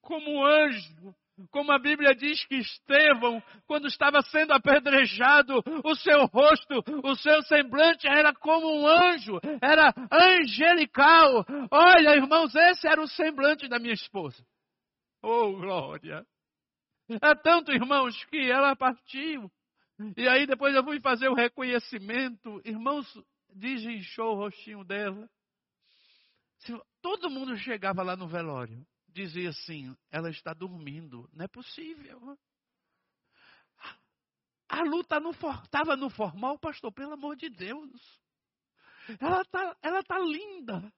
como 0.00 0.42
anjo, 0.46 1.14
como 1.50 1.70
a 1.70 1.78
Bíblia 1.78 2.14
diz 2.14 2.44
que 2.46 2.56
Estevão, 2.56 3.42
quando 3.66 3.86
estava 3.86 4.22
sendo 4.22 4.54
apedrejado, 4.54 5.62
o 5.84 5.94
seu 5.94 6.24
rosto, 6.26 6.82
o 7.04 7.14
seu 7.14 7.42
semblante 7.42 8.08
era 8.08 8.34
como 8.34 8.74
um 8.74 8.86
anjo, 8.86 9.38
era 9.60 9.92
angelical. 10.10 11.44
Olha, 11.70 12.16
irmãos, 12.16 12.54
esse 12.54 12.88
era 12.88 13.02
o 13.02 13.06
semblante 13.06 13.68
da 13.68 13.78
minha 13.78 13.92
esposa. 13.92 14.42
Oh, 15.22 15.52
glória! 15.52 16.26
É 17.08 17.34
tanto, 17.34 17.72
irmãos, 17.72 18.22
que 18.26 18.50
ela 18.50 18.76
partiu. 18.76 19.50
E 20.16 20.28
aí 20.28 20.46
depois 20.46 20.74
eu 20.74 20.84
fui 20.84 21.00
fazer 21.00 21.28
o 21.28 21.34
reconhecimento. 21.34 22.60
Irmãos, 22.64 23.06
desinchou 23.54 24.34
o 24.34 24.36
rostinho 24.36 24.84
dela. 24.84 25.28
Todo 27.00 27.30
mundo 27.30 27.56
chegava 27.56 28.02
lá 28.02 28.16
no 28.16 28.28
velório, 28.28 28.86
dizia 29.08 29.50
assim: 29.50 29.96
ela 30.10 30.28
está 30.30 30.52
dormindo. 30.52 31.28
Não 31.32 31.44
é 31.44 31.48
possível. 31.48 32.38
A 34.68 34.82
luta 34.82 35.18
estava 35.64 35.96
no 35.96 36.10
formal, 36.10 36.58
pastor, 36.58 36.92
pelo 36.92 37.14
amor 37.14 37.36
de 37.36 37.48
Deus. 37.48 38.20
Ela 39.18 39.40
está 39.40 39.76
ela 39.82 40.02
tá 40.02 40.18
linda. 40.18 40.92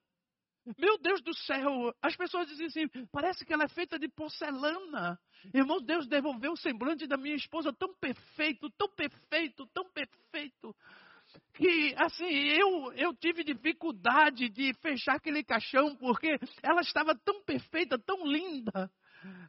Meu 0.77 0.97
Deus 0.99 1.21
do 1.23 1.33
céu, 1.33 1.93
as 2.01 2.15
pessoas 2.15 2.47
dizem 2.47 2.67
assim, 2.67 3.05
parece 3.11 3.43
que 3.43 3.51
ela 3.51 3.63
é 3.63 3.67
feita 3.67 3.97
de 3.97 4.07
porcelana. 4.07 5.19
Irmão, 5.53 5.81
Deus 5.81 6.07
devolveu 6.07 6.51
o 6.51 6.57
semblante 6.57 7.07
da 7.07 7.17
minha 7.17 7.35
esposa 7.35 7.73
tão 7.73 7.93
perfeito, 7.95 8.69
tão 8.77 8.87
perfeito, 8.89 9.65
tão 9.73 9.89
perfeito. 9.91 10.75
Que 11.53 11.95
assim, 11.97 12.29
eu, 12.29 12.93
eu 12.93 13.13
tive 13.15 13.43
dificuldade 13.43 14.49
de 14.49 14.73
fechar 14.81 15.15
aquele 15.15 15.43
caixão, 15.43 15.95
porque 15.95 16.37
ela 16.61 16.81
estava 16.81 17.15
tão 17.15 17.41
perfeita, 17.43 17.97
tão 17.97 18.25
linda. 18.25 18.91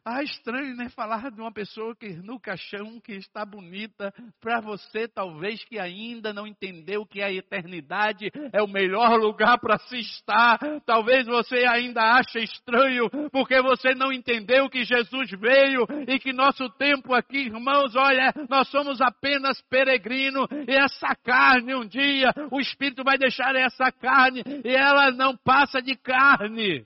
Ah, 0.05 0.21
estranho, 0.21 0.75
né? 0.75 0.89
Falar 0.89 1.31
de 1.31 1.39
uma 1.39 1.51
pessoa 1.51 1.95
que 1.95 2.09
no 2.09 2.39
caixão 2.39 2.99
que 2.99 3.13
está 3.13 3.45
bonita, 3.45 4.13
para 4.41 4.59
você 4.59 5.07
talvez 5.07 5.63
que 5.63 5.79
ainda 5.79 6.33
não 6.33 6.45
entendeu 6.45 7.05
que 7.05 7.21
a 7.21 7.31
eternidade 7.31 8.29
é 8.51 8.61
o 8.61 8.67
melhor 8.67 9.17
lugar 9.17 9.57
para 9.59 9.77
se 9.77 9.97
estar. 9.97 10.59
Talvez 10.85 11.25
você 11.25 11.65
ainda 11.65 12.17
ache 12.17 12.39
estranho, 12.39 13.09
porque 13.31 13.61
você 13.61 13.95
não 13.95 14.11
entendeu 14.11 14.69
que 14.69 14.83
Jesus 14.83 15.31
veio 15.39 15.87
e 16.07 16.19
que 16.19 16.33
nosso 16.33 16.69
tempo 16.71 17.13
aqui, 17.13 17.45
irmãos, 17.45 17.95
olha, 17.95 18.33
nós 18.49 18.67
somos 18.69 18.99
apenas 19.01 19.61
peregrino 19.69 20.45
e 20.67 20.75
essa 20.75 21.15
carne 21.23 21.75
um 21.75 21.87
dia 21.87 22.33
o 22.51 22.59
Espírito 22.59 23.03
vai 23.03 23.17
deixar 23.17 23.55
essa 23.55 23.91
carne 23.91 24.43
e 24.63 24.75
ela 24.75 25.11
não 25.11 25.35
passa 25.37 25.81
de 25.81 25.95
carne. 25.95 26.85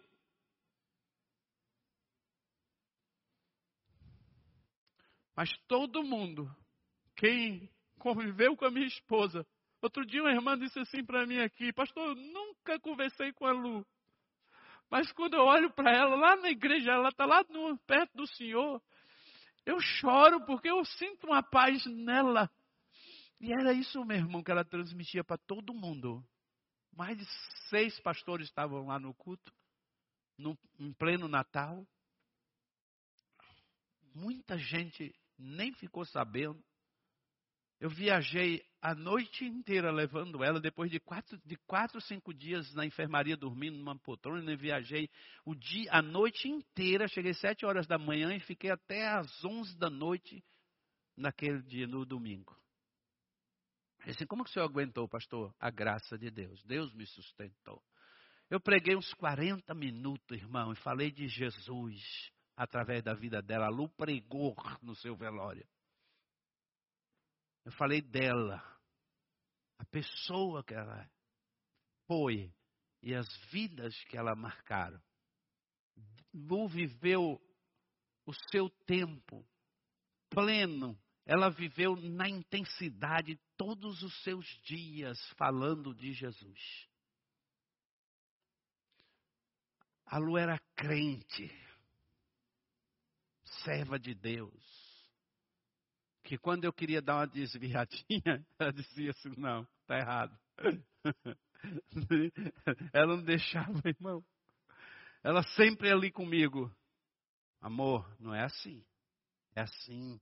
Mas 5.37 5.55
todo 5.67 6.01
mundo, 6.01 6.49
quem 7.15 7.69
conviveu 7.99 8.57
com 8.57 8.65
a 8.65 8.71
minha 8.71 8.87
esposa, 8.87 9.45
outro 9.79 10.03
dia 10.03 10.19
uma 10.19 10.31
irmã 10.31 10.57
disse 10.57 10.79
assim 10.79 11.05
para 11.05 11.27
mim 11.27 11.37
aqui, 11.37 11.71
pastor, 11.71 12.07
eu 12.09 12.15
nunca 12.15 12.79
conversei 12.79 13.31
com 13.33 13.45
a 13.45 13.51
Lu. 13.51 13.85
Mas 14.89 15.11
quando 15.11 15.35
eu 15.35 15.43
olho 15.43 15.71
para 15.71 15.91
ela, 15.91 16.15
lá 16.15 16.35
na 16.37 16.49
igreja, 16.49 16.91
ela 16.91 17.09
está 17.09 17.27
lá 17.27 17.43
no, 17.49 17.77
perto 17.85 18.17
do 18.17 18.25
Senhor, 18.25 18.81
eu 19.63 19.79
choro 19.79 20.43
porque 20.43 20.71
eu 20.71 20.83
sinto 20.83 21.27
uma 21.27 21.43
paz 21.43 21.85
nela. 21.85 22.49
E 23.39 23.53
era 23.53 23.73
isso, 23.73 24.03
meu 24.03 24.17
irmão, 24.17 24.41
que 24.41 24.49
ela 24.49 24.65
transmitia 24.65 25.23
para 25.23 25.37
todo 25.37 25.71
mundo. 25.71 26.25
Mais 26.91 27.15
de 27.15 27.25
seis 27.69 27.99
pastores 27.99 28.47
estavam 28.47 28.87
lá 28.87 28.97
no 28.97 29.13
culto, 29.13 29.53
no, 30.35 30.57
em 30.79 30.91
pleno 30.93 31.27
Natal. 31.27 31.85
Muita 34.15 34.57
gente 34.57 35.13
nem 35.37 35.73
ficou 35.73 36.05
sabendo. 36.05 36.63
Eu 37.79 37.89
viajei 37.89 38.65
a 38.81 38.95
noite 38.95 39.45
inteira 39.45 39.91
levando 39.91 40.43
ela, 40.43 40.59
depois 40.59 40.89
de 40.89 40.99
quatro, 40.99 41.39
de 41.45 41.55
quatro 41.67 42.01
cinco 42.01 42.33
dias 42.33 42.73
na 42.73 42.85
enfermaria 42.85 43.37
dormindo 43.37 43.77
numa 43.77 43.97
poltrona, 43.97 44.51
eu 44.51 44.57
viajei 44.57 45.09
o 45.45 45.53
dia, 45.53 45.89
a 45.91 46.01
noite 46.01 46.47
inteira, 46.47 47.07
cheguei 47.07 47.33
sete 47.33 47.65
horas 47.65 47.85
da 47.85 47.97
manhã 47.97 48.35
e 48.35 48.39
fiquei 48.39 48.71
até 48.71 49.07
às 49.07 49.43
onze 49.45 49.77
da 49.77 49.89
noite 49.89 50.43
naquele 51.15 51.61
dia, 51.63 51.85
no 51.85 52.05
domingo. 52.05 52.55
Assim, 54.07 54.25
como 54.25 54.43
que 54.43 54.49
o 54.49 54.53
senhor 54.53 54.65
aguentou, 54.65 55.07
pastor? 55.07 55.53
A 55.59 55.69
graça 55.69 56.17
de 56.17 56.31
Deus. 56.31 56.63
Deus 56.63 56.93
me 56.93 57.05
sustentou. 57.05 57.83
Eu 58.49 58.59
preguei 58.59 58.95
uns 58.95 59.13
40 59.15 59.73
minutos, 59.75 60.37
irmão, 60.37 60.71
e 60.71 60.75
falei 60.77 61.11
de 61.11 61.27
Jesus 61.27 62.31
através 62.57 63.03
da 63.03 63.13
vida 63.13 63.39
dela. 63.41 63.67
A 63.67 63.69
Lu 63.69 63.87
pregou 63.89 64.55
no 64.81 64.95
seu 64.95 65.15
velório. 65.15 65.65
Eu 67.63 67.71
falei 67.73 68.01
dela, 68.01 68.63
a 69.77 69.85
pessoa 69.85 70.63
que 70.63 70.73
ela 70.73 71.07
foi 72.07 72.51
e 73.03 73.13
as 73.13 73.27
vidas 73.51 73.95
que 74.05 74.17
ela 74.17 74.35
marcaram. 74.35 74.99
Lu 76.33 76.67
viveu 76.67 77.39
o 78.25 78.33
seu 78.49 78.69
tempo 78.85 79.47
pleno. 80.29 80.99
Ela 81.25 81.49
viveu 81.49 81.95
na 81.97 82.27
intensidade 82.27 83.37
todos 83.57 84.01
os 84.01 84.23
seus 84.23 84.45
dias 84.63 85.19
falando 85.31 85.93
de 85.93 86.13
Jesus. 86.13 86.87
A 90.05 90.17
Lu 90.17 90.37
era 90.37 90.57
crente 90.73 91.66
serva 93.63 93.99
de 93.99 94.13
Deus. 94.13 94.63
Que 96.23 96.37
quando 96.37 96.65
eu 96.65 96.73
queria 96.73 97.01
dar 97.01 97.17
uma 97.17 97.27
desviadinha, 97.27 98.45
ela 98.59 98.73
dizia 98.73 99.11
assim: 99.11 99.33
não, 99.37 99.67
está 99.81 99.97
errado. 99.97 100.37
Ela 102.93 103.17
não 103.17 103.23
deixava, 103.23 103.81
irmão. 103.85 104.23
Ela 105.23 105.41
sempre 105.55 105.91
ali 105.91 106.11
comigo. 106.11 106.71
Amor, 107.59 108.07
não 108.19 108.33
é 108.33 108.43
assim. 108.43 108.85
É 109.55 109.61
assim. 109.61 110.19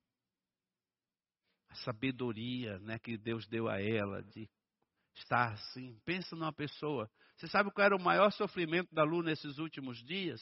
A 1.69 1.75
sabedoria 1.75 2.79
né, 2.79 2.97
que 2.99 3.17
Deus 3.17 3.45
deu 3.47 3.67
a 3.67 3.81
ela 3.81 4.23
de 4.23 4.49
estar 5.15 5.51
assim. 5.51 5.99
Pensa 6.05 6.35
numa 6.35 6.53
pessoa. 6.53 7.09
Você 7.35 7.47
sabe 7.47 7.71
qual 7.71 7.85
era 7.85 7.95
o 7.95 8.01
maior 8.01 8.31
sofrimento 8.31 8.93
da 8.93 9.03
Lu 9.03 9.21
nesses 9.21 9.57
últimos 9.57 10.01
dias? 10.05 10.41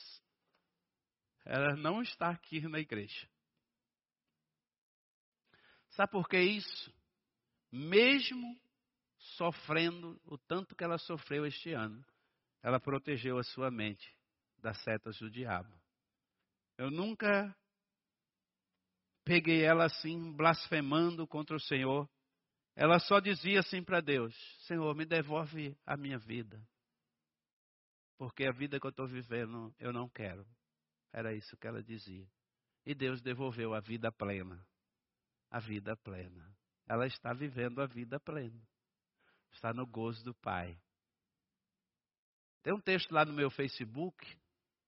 Ela 1.46 1.76
não 1.76 2.02
está 2.02 2.30
aqui 2.30 2.62
na 2.62 2.80
igreja. 2.80 3.28
Sabe 5.90 6.12
por 6.12 6.28
que 6.28 6.40
isso? 6.40 6.94
Mesmo 7.72 8.60
sofrendo 9.38 10.20
o 10.26 10.38
tanto 10.38 10.76
que 10.76 10.84
ela 10.84 10.98
sofreu 10.98 11.46
este 11.46 11.72
ano, 11.74 12.04
ela 12.62 12.80
protegeu 12.80 13.38
a 13.38 13.44
sua 13.44 13.70
mente 13.70 14.16
das 14.58 14.82
setas 14.84 15.18
do 15.20 15.30
diabo. 15.30 15.74
Eu 16.78 16.90
nunca 16.90 17.56
peguei 19.24 19.64
ela 19.64 19.86
assim, 19.86 20.32
blasfemando 20.34 21.28
contra 21.28 21.56
o 21.56 21.60
Senhor. 21.60 22.10
Ela 22.76 23.00
só 23.00 23.20
dizia 23.20 23.60
assim 23.60 23.84
para 23.84 24.02
Deus: 24.02 24.36
Senhor, 24.66 24.96
me 24.96 25.06
devolve 25.06 25.78
a 25.86 25.96
minha 25.96 26.18
vida. 26.18 26.60
Porque 28.18 28.46
a 28.46 28.52
vida 28.52 28.80
que 28.80 28.86
eu 28.86 28.92
estou 28.92 29.08
vivendo 29.08 29.74
eu 29.78 29.92
não 29.92 30.10
quero. 30.10 30.46
Era 31.14 31.34
isso 31.34 31.56
que 31.58 31.68
ela 31.68 31.84
dizia. 31.84 32.28
E 32.86 32.96
Deus 32.96 33.22
devolveu 33.22 33.74
a 33.76 33.80
vida 33.80 34.12
plena. 34.12 34.66
A 35.50 35.60
vida 35.60 35.96
plena. 35.96 36.52
Ela 36.88 37.06
está 37.06 37.32
vivendo 37.32 37.82
a 37.82 37.86
vida 37.86 38.20
plena. 38.20 38.60
Está 39.52 39.72
no 39.72 39.86
gozo 39.86 40.24
do 40.26 40.34
Pai. 40.34 40.78
Tem 42.64 42.74
um 42.74 42.82
texto 42.82 43.12
lá 43.12 43.24
no 43.24 43.34
meu 43.34 43.52
Facebook, 43.52 44.26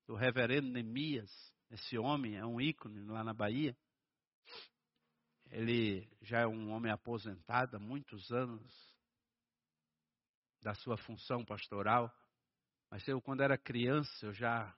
do 0.08 0.16
reverendo 0.16 0.68
Neemias. 0.68 1.32
Esse 1.70 1.98
homem 1.98 2.36
é 2.38 2.46
um 2.46 2.60
ícone 2.60 3.00
lá 3.06 3.24
na 3.24 3.34
Bahia. 3.34 3.78
Ele 5.52 6.10
já 6.22 6.40
é 6.40 6.48
um 6.48 6.72
homem 6.72 6.92
aposentado 6.92 7.78
há 7.78 7.80
muitos 7.80 8.32
anos 8.32 8.96
da 10.62 10.74
sua 10.74 10.98
função 10.98 11.46
pastoral. 11.46 12.12
Mas 12.90 13.08
eu, 13.08 13.22
quando 13.22 13.42
era 13.42 13.58
criança, 13.58 14.26
eu 14.26 14.34
já 14.34 14.76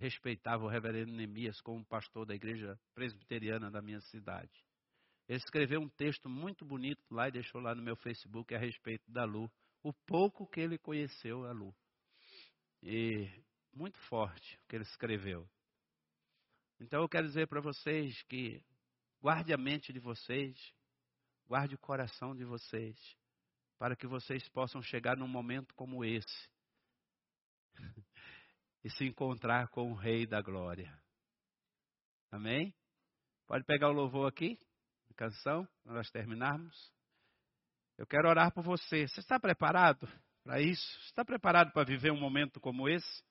respeitava 0.00 0.64
o 0.64 0.68
reverendo 0.68 1.12
Neemias 1.12 1.60
como 1.60 1.84
pastor 1.84 2.26
da 2.26 2.34
igreja 2.34 2.76
presbiteriana 2.94 3.70
da 3.70 3.80
minha 3.80 4.00
cidade. 4.00 4.64
Ele 5.28 5.38
escreveu 5.38 5.80
um 5.80 5.88
texto 5.88 6.28
muito 6.28 6.64
bonito 6.64 7.04
lá 7.10 7.28
e 7.28 7.32
deixou 7.32 7.60
lá 7.60 7.74
no 7.74 7.82
meu 7.82 7.94
Facebook 7.94 8.52
a 8.52 8.58
respeito 8.58 9.08
da 9.08 9.24
Lu, 9.24 9.48
o 9.82 9.92
pouco 9.92 10.46
que 10.46 10.60
ele 10.60 10.78
conheceu 10.78 11.44
a 11.44 11.52
Lu. 11.52 11.72
E 12.82 13.30
muito 13.72 13.98
forte 14.08 14.56
o 14.56 14.68
que 14.68 14.76
ele 14.76 14.84
escreveu. 14.84 15.48
Então 16.80 17.02
eu 17.02 17.08
quero 17.08 17.28
dizer 17.28 17.46
para 17.46 17.60
vocês 17.60 18.20
que 18.22 18.60
Guarde 19.22 19.52
a 19.52 19.58
mente 19.58 19.92
de 19.92 19.98
vocês, 19.98 20.56
guarde 21.46 21.74
o 21.74 21.78
coração 21.78 22.34
de 22.34 22.42
vocês, 22.42 22.96
para 23.78 23.94
que 23.94 24.06
vocês 24.06 24.48
possam 24.48 24.80
chegar 24.82 25.14
num 25.14 25.28
momento 25.28 25.74
como 25.74 26.02
esse 26.02 26.50
e 28.82 28.90
se 28.90 29.04
encontrar 29.04 29.68
com 29.68 29.90
o 29.90 29.94
Rei 29.94 30.26
da 30.26 30.40
Glória. 30.40 30.98
Amém? 32.30 32.74
Pode 33.46 33.64
pegar 33.64 33.88
o 33.88 33.92
louvor 33.92 34.28
aqui, 34.28 34.58
a 35.10 35.14
canção, 35.14 35.68
para 35.82 35.94
nós 35.94 36.10
terminarmos. 36.10 36.92
Eu 37.98 38.06
quero 38.06 38.28
orar 38.28 38.52
por 38.52 38.62
você. 38.62 39.06
Você 39.06 39.20
está 39.20 39.38
preparado 39.38 40.08
para 40.42 40.60
isso? 40.60 40.86
Você 41.00 41.08
está 41.08 41.24
preparado 41.24 41.72
para 41.72 41.84
viver 41.84 42.12
um 42.12 42.20
momento 42.20 42.60
como 42.60 42.88
esse? 42.88 43.24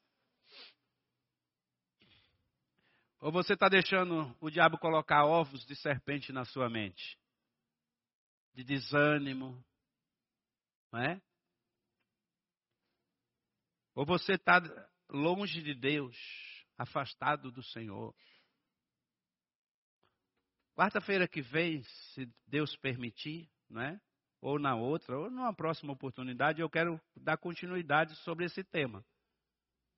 Ou 3.22 3.32
você 3.32 3.54
está 3.54 3.68
deixando 3.68 4.36
o 4.40 4.50
diabo 4.50 4.78
colocar 4.78 5.26
ovos 5.26 5.66
de 5.66 5.76
serpente 5.76 6.32
na 6.32 6.46
sua 6.46 6.70
mente? 6.70 7.18
De 8.54 8.64
desânimo, 8.64 9.64
não 10.92 11.02
é? 11.02 11.22
Ou 13.96 14.06
você 14.06 14.34
está 14.34 14.62
longe 15.10 15.62
de 15.62 15.74
Deus, 15.74 16.16
afastado 16.78 17.52
do 17.52 17.64
Senhor? 17.64 18.16
Quarta-feira 20.76 21.28
que 21.28 21.42
vem, 21.42 21.84
se 22.14 22.32
Deus 22.48 22.76
permitir, 22.78 23.50
não 23.70 23.82
é? 23.82 24.00
Ou 24.42 24.58
na 24.58 24.76
outra, 24.76 25.18
ou 25.18 25.30
numa 25.30 25.54
próxima 25.54 25.92
oportunidade, 25.92 26.62
eu 26.62 26.70
quero 26.70 27.00
dar 27.16 27.38
continuidade 27.38 28.16
sobre 28.24 28.46
esse 28.46 28.64
tema. 28.64 29.04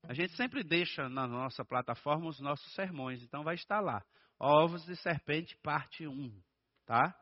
A 0.03 0.13
gente 0.13 0.35
sempre 0.35 0.63
deixa 0.63 1.07
na 1.07 1.27
nossa 1.27 1.63
plataforma 1.63 2.27
os 2.27 2.39
nossos 2.39 2.73
sermões, 2.73 3.21
então 3.21 3.43
vai 3.43 3.53
estar 3.53 3.79
lá. 3.79 4.03
Ovos 4.39 4.83
de 4.85 4.95
Serpente, 4.95 5.55
parte 5.57 6.07
1, 6.07 6.41
tá? 6.87 7.15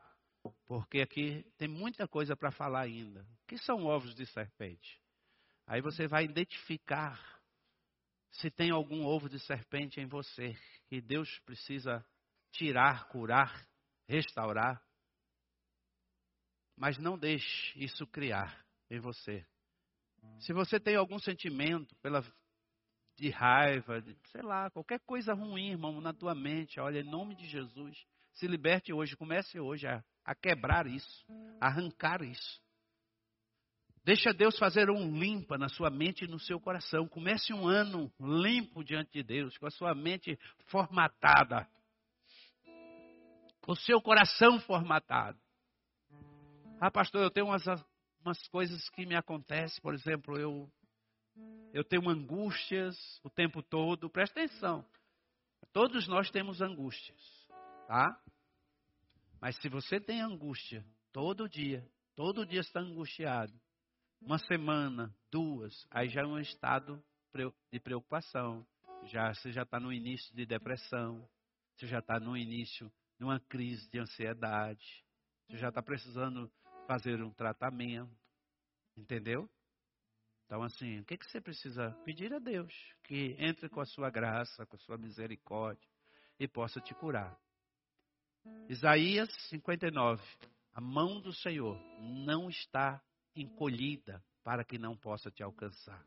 Porque 0.66 1.00
aqui 1.00 1.44
tem 1.58 1.68
muita 1.68 2.08
coisa 2.08 2.34
para 2.34 2.50
falar 2.50 2.82
ainda. 2.82 3.22
O 3.22 3.46
que 3.46 3.58
são 3.58 3.84
ovos 3.84 4.14
de 4.14 4.24
serpente? 4.26 5.00
Aí 5.66 5.82
você 5.82 6.06
vai 6.06 6.24
identificar 6.24 7.20
se 8.32 8.50
tem 8.50 8.70
algum 8.70 9.04
ovo 9.04 9.28
de 9.28 9.38
serpente 9.40 10.00
em 10.00 10.06
você 10.06 10.56
que 10.88 11.00
Deus 11.00 11.38
precisa 11.40 12.04
tirar, 12.52 13.08
curar, 13.08 13.66
restaurar. 14.08 14.82
Mas 16.76 16.98
não 16.98 17.18
deixe 17.18 17.78
isso 17.78 18.06
criar 18.06 18.64
em 18.88 18.98
você. 18.98 19.46
Se 20.40 20.52
você 20.52 20.78
tem 20.78 20.96
algum 20.96 21.18
sentimento 21.18 21.94
pela 21.96 22.22
de 23.16 23.28
raiva, 23.28 24.00
de, 24.00 24.16
sei 24.32 24.40
lá, 24.40 24.70
qualquer 24.70 24.98
coisa 25.00 25.34
ruim, 25.34 25.70
irmão, 25.70 26.00
na 26.00 26.12
tua 26.12 26.34
mente, 26.34 26.80
olha, 26.80 27.00
em 27.00 27.04
nome 27.10 27.34
de 27.34 27.46
Jesus, 27.46 28.06
se 28.32 28.46
liberte 28.46 28.92
hoje, 28.92 29.16
comece 29.16 29.60
hoje 29.60 29.86
a, 29.86 30.02
a 30.24 30.34
quebrar 30.34 30.86
isso, 30.86 31.26
arrancar 31.60 32.22
isso. 32.22 32.60
Deixa 34.10 34.34
Deus 34.34 34.58
fazer 34.58 34.90
um 34.90 35.16
limpa 35.16 35.56
na 35.56 35.68
sua 35.68 35.88
mente 35.88 36.24
e 36.24 36.26
no 36.26 36.40
seu 36.40 36.58
coração. 36.58 37.06
Comece 37.06 37.52
um 37.52 37.68
ano 37.68 38.12
limpo 38.18 38.82
diante 38.82 39.12
de 39.12 39.22
Deus, 39.22 39.56
com 39.56 39.68
a 39.68 39.70
sua 39.70 39.94
mente 39.94 40.36
formatada, 40.66 41.64
com 43.60 43.70
o 43.70 43.76
seu 43.76 44.02
coração 44.02 44.58
formatado. 44.58 45.38
Ah, 46.80 46.90
pastor, 46.90 47.22
eu 47.22 47.30
tenho 47.30 47.46
umas, 47.46 47.64
umas 48.24 48.48
coisas 48.48 48.88
que 48.88 49.06
me 49.06 49.14
acontecem, 49.14 49.80
por 49.80 49.94
exemplo, 49.94 50.36
eu 50.36 50.68
eu 51.72 51.84
tenho 51.84 52.10
angústias 52.10 52.96
o 53.22 53.30
tempo 53.30 53.62
todo. 53.62 54.10
Presta 54.10 54.40
atenção. 54.40 54.84
Todos 55.72 56.08
nós 56.08 56.32
temos 56.32 56.60
angústias, 56.60 57.48
tá? 57.86 58.20
Mas 59.40 59.54
se 59.60 59.68
você 59.68 60.00
tem 60.00 60.20
angústia 60.20 60.84
todo 61.12 61.48
dia, 61.48 61.88
todo 62.16 62.44
dia 62.44 62.58
está 62.58 62.80
angustiado, 62.80 63.52
uma 64.20 64.38
semana, 64.38 65.14
duas, 65.30 65.86
aí 65.90 66.08
já 66.08 66.22
é 66.22 66.26
um 66.26 66.38
estado 66.38 67.02
de 67.72 67.80
preocupação. 67.80 68.66
Já 69.04 69.32
você 69.32 69.50
já 69.50 69.62
está 69.62 69.80
no 69.80 69.92
início 69.92 70.34
de 70.34 70.44
depressão, 70.44 71.26
você 71.74 71.86
já 71.86 72.00
está 72.00 72.20
no 72.20 72.36
início 72.36 72.92
de 73.18 73.24
uma 73.24 73.40
crise 73.40 73.88
de 73.90 73.98
ansiedade, 73.98 75.04
você 75.48 75.56
já 75.56 75.68
está 75.68 75.82
precisando 75.82 76.50
fazer 76.86 77.22
um 77.22 77.32
tratamento, 77.32 78.14
entendeu? 78.96 79.48
Então, 80.44 80.62
assim, 80.62 80.98
o 80.98 81.04
que, 81.04 81.16
que 81.16 81.30
você 81.30 81.40
precisa 81.40 81.92
pedir 82.04 82.34
a 82.34 82.38
Deus? 82.38 82.74
Que 83.04 83.36
entre 83.38 83.68
com 83.68 83.80
a 83.80 83.86
sua 83.86 84.10
graça, 84.10 84.66
com 84.66 84.76
a 84.76 84.80
sua 84.80 84.98
misericórdia 84.98 85.88
e 86.38 86.48
possa 86.48 86.80
te 86.80 86.92
curar. 86.94 87.38
Isaías 88.68 89.30
59. 89.48 90.22
A 90.72 90.80
mão 90.80 91.20
do 91.20 91.32
Senhor 91.32 91.78
não 92.00 92.48
está 92.48 93.00
encolhida 93.40 94.22
para 94.42 94.64
que 94.64 94.78
não 94.78 94.96
possa 94.96 95.30
te 95.30 95.42
alcançar. 95.42 96.06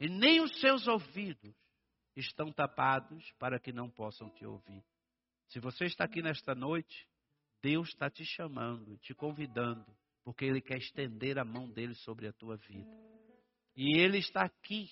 E 0.00 0.08
nem 0.08 0.40
os 0.40 0.60
seus 0.60 0.86
ouvidos 0.86 1.54
estão 2.16 2.52
tapados 2.52 3.30
para 3.38 3.58
que 3.58 3.72
não 3.72 3.90
possam 3.90 4.28
te 4.30 4.44
ouvir. 4.44 4.84
Se 5.48 5.60
você 5.60 5.84
está 5.84 6.04
aqui 6.04 6.22
nesta 6.22 6.54
noite, 6.54 7.08
Deus 7.62 7.88
está 7.88 8.10
te 8.10 8.24
chamando, 8.24 8.98
te 8.98 9.14
convidando 9.14 9.86
porque 10.24 10.46
Ele 10.46 10.60
quer 10.60 10.78
estender 10.78 11.38
a 11.38 11.44
mão 11.44 11.70
dele 11.70 11.94
sobre 11.94 12.26
a 12.26 12.32
tua 12.32 12.56
vida. 12.56 12.90
E 13.76 13.98
Ele 14.00 14.18
está 14.18 14.42
aqui, 14.42 14.88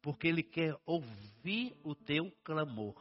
porque 0.00 0.26
Ele 0.26 0.42
quer 0.42 0.74
ouvir 0.86 1.76
o 1.84 1.94
teu 1.94 2.30
clamor. 2.42 2.96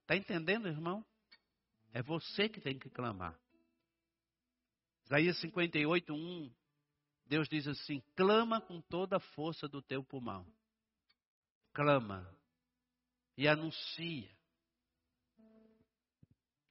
Está 0.00 0.16
entendendo, 0.16 0.68
irmão? 0.68 1.04
É 1.92 2.02
você 2.02 2.48
que 2.48 2.60
tem 2.60 2.78
que 2.78 2.90
clamar. 2.90 3.38
Isaías 5.04 5.38
58, 5.40 6.14
1. 6.14 6.54
Deus 7.26 7.48
diz 7.48 7.66
assim: 7.66 8.02
clama 8.16 8.60
com 8.60 8.80
toda 8.80 9.16
a 9.16 9.20
força 9.20 9.68
do 9.68 9.82
teu 9.82 10.02
pulmão. 10.04 10.46
Clama 11.72 12.28
e 13.36 13.48
anuncia. 13.48 14.30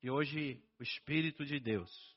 E 0.01 0.09
hoje 0.09 0.61
o 0.79 0.83
Espírito 0.83 1.45
de 1.45 1.59
Deus 1.59 2.13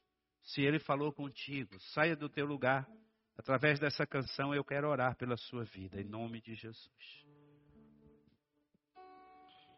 se 0.47 0.63
ele 0.63 0.79
falou 0.79 1.13
contigo, 1.13 1.79
saia 1.93 2.15
do 2.15 2.29
teu 2.29 2.47
lugar. 2.47 2.89
Através 3.37 3.79
dessa 3.79 4.07
canção 4.07 4.55
eu 4.55 4.65
quero 4.65 4.89
orar 4.89 5.17
pela 5.17 5.37
sua 5.37 5.65
vida, 5.65 6.01
em 6.01 6.05
nome 6.05 6.41
de 6.41 6.55
Jesus. 6.55 7.36